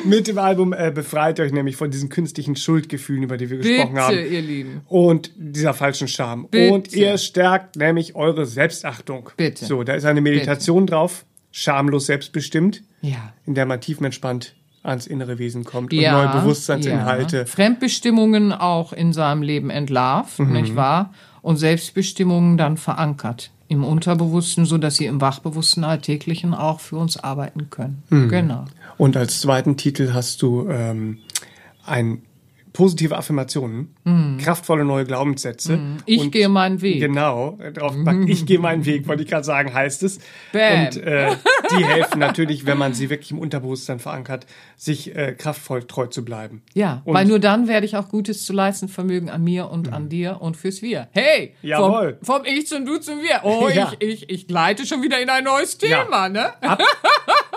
Mit 0.05 0.27
dem 0.27 0.37
Album 0.37 0.73
äh, 0.73 0.91
befreit 0.91 1.39
euch 1.39 1.51
nämlich 1.51 1.75
von 1.75 1.91
diesen 1.91 2.09
künstlichen 2.09 2.55
Schuldgefühlen, 2.55 3.23
über 3.23 3.37
die 3.37 3.49
wir 3.49 3.57
Bitte, 3.57 3.69
gesprochen 3.69 3.99
haben. 3.99 4.15
ihr 4.17 4.41
Lieben. 4.41 4.81
Und 4.87 5.31
dieser 5.35 5.73
falschen 5.73 6.07
Scham. 6.07 6.47
Bitte. 6.49 6.73
Und 6.73 6.93
ihr 6.93 7.17
stärkt 7.17 7.75
nämlich 7.75 8.15
eure 8.15 8.45
Selbstachtung. 8.45 9.29
Bitte. 9.37 9.65
So, 9.65 9.83
da 9.83 9.93
ist 9.93 10.05
eine 10.05 10.21
Meditation 10.21 10.85
Bitte. 10.85 10.93
drauf, 10.93 11.25
schamlos 11.51 12.05
selbstbestimmt, 12.05 12.81
ja. 13.01 13.33
in 13.45 13.55
der 13.55 13.65
man 13.65 13.81
tiefenentspannt 13.81 14.55
ans 14.83 15.07
innere 15.07 15.37
Wesen 15.37 15.63
kommt 15.63 15.93
ja, 15.93 16.17
und 16.17 16.25
neue 16.25 16.41
Bewusstseinsinhalte. 16.41 17.37
Ja. 17.39 17.45
Fremdbestimmungen 17.45 18.51
auch 18.51 18.93
in 18.93 19.13
seinem 19.13 19.43
Leben 19.43 19.69
entlarvt, 19.69 20.39
mhm. 20.39 20.53
nicht 20.53 20.75
wahr? 20.75 21.13
Und 21.41 21.57
Selbstbestimmungen 21.57 22.57
dann 22.57 22.77
verankert 22.77 23.51
im 23.67 23.83
Unterbewussten, 23.83 24.65
so 24.65 24.77
dass 24.77 24.95
sie 24.95 25.05
im 25.05 25.21
Wachbewussten 25.21 25.83
Alltäglichen 25.83 26.53
auch 26.53 26.79
für 26.79 26.97
uns 26.97 27.17
arbeiten 27.17 27.69
können. 27.69 28.03
Mhm. 28.09 28.29
Genau. 28.29 28.65
Und 28.97 29.15
als 29.17 29.39
zweiten 29.39 29.77
Titel 29.77 30.13
hast 30.13 30.41
du 30.41 30.67
ähm, 30.69 31.19
ein 31.85 32.21
positive 32.73 33.17
Affirmationen, 33.17 33.95
mm. 34.03 34.37
kraftvolle 34.37 34.85
neue 34.85 35.05
Glaubenssätze. 35.05 35.77
Mm. 35.77 35.97
Ich 36.05 36.31
gehe 36.31 36.47
meinen 36.47 36.81
Weg. 36.81 36.99
Genau, 37.01 37.57
drauf 37.73 37.95
mm. 37.95 38.27
ich 38.27 38.45
gehe 38.45 38.59
meinen 38.59 38.85
Weg, 38.85 39.07
wollte 39.07 39.23
ich 39.23 39.29
gerade 39.29 39.43
sagen, 39.43 39.73
heißt 39.73 40.03
es. 40.03 40.19
Bam. 40.53 40.85
Und 40.85 40.97
äh, 40.97 41.35
die 41.77 41.85
helfen 41.85 42.19
natürlich, 42.19 42.65
wenn 42.65 42.77
man 42.77 42.93
sie 42.93 43.09
wirklich 43.09 43.31
im 43.31 43.39
Unterbewusstsein 43.39 43.99
verankert, 43.99 44.45
sich 44.77 45.15
äh, 45.15 45.33
kraftvoll 45.37 45.83
treu 45.83 46.07
zu 46.07 46.23
bleiben. 46.23 46.61
Ja, 46.73 47.01
und 47.05 47.13
weil 47.13 47.25
nur 47.25 47.39
dann 47.39 47.67
werde 47.67 47.85
ich 47.85 47.97
auch 47.97 48.09
Gutes 48.09 48.45
zu 48.45 48.53
leisten 48.53 48.87
vermögen 48.87 49.29
an 49.29 49.43
mir 49.43 49.69
und 49.69 49.91
an 49.91 50.09
dir 50.09 50.41
und 50.41 50.55
fürs 50.55 50.81
Wir. 50.81 51.09
Hey, 51.11 51.53
Jawohl. 51.61 52.17
Vom, 52.21 52.37
vom 52.37 52.45
Ich 52.45 52.67
zum 52.67 52.85
Du 52.85 52.97
zum 52.97 53.19
Wir. 53.19 53.41
Oh, 53.43 53.69
ja. 53.73 53.91
ich, 53.99 54.09
ich, 54.09 54.29
ich 54.29 54.47
gleite 54.47 54.85
schon 54.85 55.01
wieder 55.01 55.21
in 55.21 55.29
ein 55.29 55.43
neues 55.43 55.77
Thema, 55.77 56.23
ja. 56.23 56.29
ne? 56.29 56.61
Ab, 56.61 56.81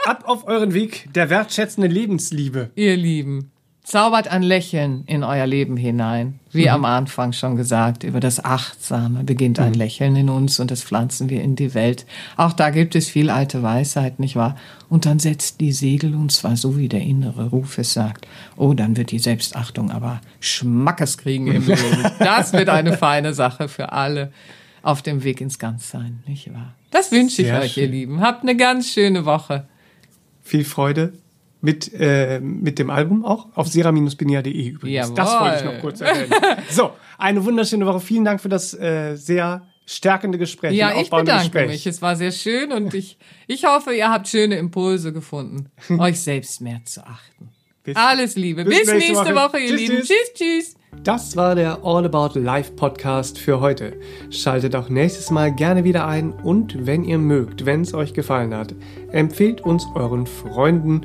ab 0.05 0.25
auf 0.27 0.47
euren 0.47 0.75
Weg 0.75 1.09
der 1.15 1.31
wertschätzenden 1.31 1.91
Lebensliebe. 1.91 2.71
Ihr 2.75 2.97
Lieben. 2.97 3.54
Zaubert 3.85 4.29
ein 4.29 4.43
Lächeln 4.43 5.05
in 5.07 5.23
euer 5.25 5.47
Leben 5.47 5.77
hinein. 5.77 6.41
Wie 6.51 6.63
mhm. 6.63 6.71
am 6.71 6.85
Anfang 6.87 7.35
schon 7.35 7.55
gesagt, 7.55 8.03
über 8.03 8.19
das 8.19 8.43
Achtsame 8.43 9.25
beginnt 9.25 9.61
ein 9.61 9.73
mhm. 9.73 9.79
Lächeln 9.79 10.17
in 10.17 10.31
uns 10.31 10.59
und 10.59 10.71
das 10.71 10.83
pflanzen 10.83 11.29
wir 11.29 11.43
in 11.43 11.55
die 11.55 11.75
Welt. 11.75 12.07
Auch 12.39 12.55
da 12.55 12.71
gibt 12.71 12.95
es 12.97 13.11
viel 13.11 13.29
alte 13.29 13.63
Weisheit, 13.63 14.21
nicht 14.21 14.37
wahr? 14.37 14.57
Und 14.89 15.05
dann 15.05 15.19
setzt 15.19 15.61
die 15.61 15.73
Segel 15.73 16.15
und 16.15 16.33
zwar 16.33 16.57
so, 16.57 16.79
wie 16.79 16.89
der 16.89 17.03
innere 17.03 17.51
Ruf 17.51 17.77
es 17.77 17.93
sagt. 17.93 18.27
Oh, 18.57 18.73
dann 18.73 18.97
wird 18.97 19.11
die 19.11 19.19
Selbstachtung 19.19 19.91
aber 19.91 20.23
Schmackes 20.41 21.19
kriegen 21.19 21.49
im 21.49 21.67
Leben. 21.67 22.11
Das 22.21 22.55
wird 22.55 22.71
eine 22.71 22.97
feine 22.97 23.35
Sache 23.35 23.69
für 23.69 23.93
alle 23.93 24.33
auf 24.81 25.03
dem 25.03 25.25
Weg 25.25 25.43
ins 25.43 25.59
Ganzsein, 25.59 26.23
nicht 26.27 26.51
wahr? 26.55 26.75
Das 26.91 27.13
wünsche 27.13 27.43
ich 27.43 27.49
Sehr 27.49 27.61
euch, 27.61 27.73
schön. 27.73 27.85
ihr 27.85 27.91
Lieben. 27.91 28.21
Habt 28.23 28.45
eine 28.45 28.57
ganz 28.57 28.89
schöne 28.89 29.27
Woche. 29.27 29.67
Viel 30.43 30.65
Freude 30.65 31.13
mit, 31.65 31.93
äh, 31.99 32.41
mit 32.41 32.79
dem 32.79 32.91
Album 32.91 33.25
auch 33.25 33.49
auf 33.55 33.69
sera-binia.de 33.69 34.69
übrigens. 34.69 35.09
Jawohl. 35.09 35.15
Das 35.15 35.41
wollte 35.41 35.57
ich 35.57 35.65
noch 35.65 35.81
kurz 35.81 36.01
erwähnen. 36.03 36.31
so, 36.71 36.91
eine 37.17 37.43
wunderschöne 37.45 37.87
Woche. 37.87 38.01
Vielen 38.01 38.25
Dank 38.25 38.41
für 38.43 38.51
das 38.51 38.75
äh, 38.75 39.17
sehr 39.17 39.67
stärkende 39.87 40.37
Gespräch. 40.37 40.75
Ja, 40.75 40.93
ich 41.01 41.09
bedanke 41.09 41.45
Gespräch. 41.45 41.69
mich. 41.69 41.87
Es 41.87 42.03
war 42.03 42.17
sehr 42.17 42.33
schön 42.33 42.71
und 42.71 42.93
ich, 42.93 43.19
ich 43.47 43.65
hoffe, 43.65 43.95
ihr 43.95 44.11
habt 44.11 44.29
schöne 44.29 44.57
Impulse 44.57 45.13
gefunden, 45.15 45.71
euch 45.99 46.21
selbst 46.21 46.61
mehr 46.61 46.83
zu 46.85 47.07
achten. 47.07 47.49
Bis, 47.83 47.97
Alles 47.97 48.37
Liebe. 48.37 48.65
Bis, 48.65 48.79
bis 48.79 48.93
nächste, 48.93 49.13
nächste, 49.13 49.35
Woche, 49.35 49.53
Woche 49.53 49.59
ihr 49.59 49.71
tschüss, 49.71 49.81
Lieben. 49.81 50.03
Tschüss, 50.03 50.33
tschüss. 50.35 50.75
Das 51.03 51.37
war 51.37 51.55
der 51.55 51.81
All 51.83 52.05
About 52.05 52.39
Life 52.39 52.73
Podcast 52.73 53.39
für 53.39 53.61
heute. 53.61 53.99
Schaltet 54.31 54.77
auch 54.77 54.89
nächstes 54.89 55.31
Mal 55.31 55.55
gerne 55.55 55.85
wieder 55.85 56.07
ein 56.07 56.33
und 56.33 56.87
wenn 56.87 57.05
ihr 57.05 57.19
mögt, 57.19 57.67
wenn 57.67 57.83
es 57.83 57.93
euch 57.95 58.15
gefallen 58.15 58.55
hat, 58.55 58.75
empfehlt 59.13 59.61
uns 59.63 59.87
euren 59.95 60.27
Freunden 60.27 61.05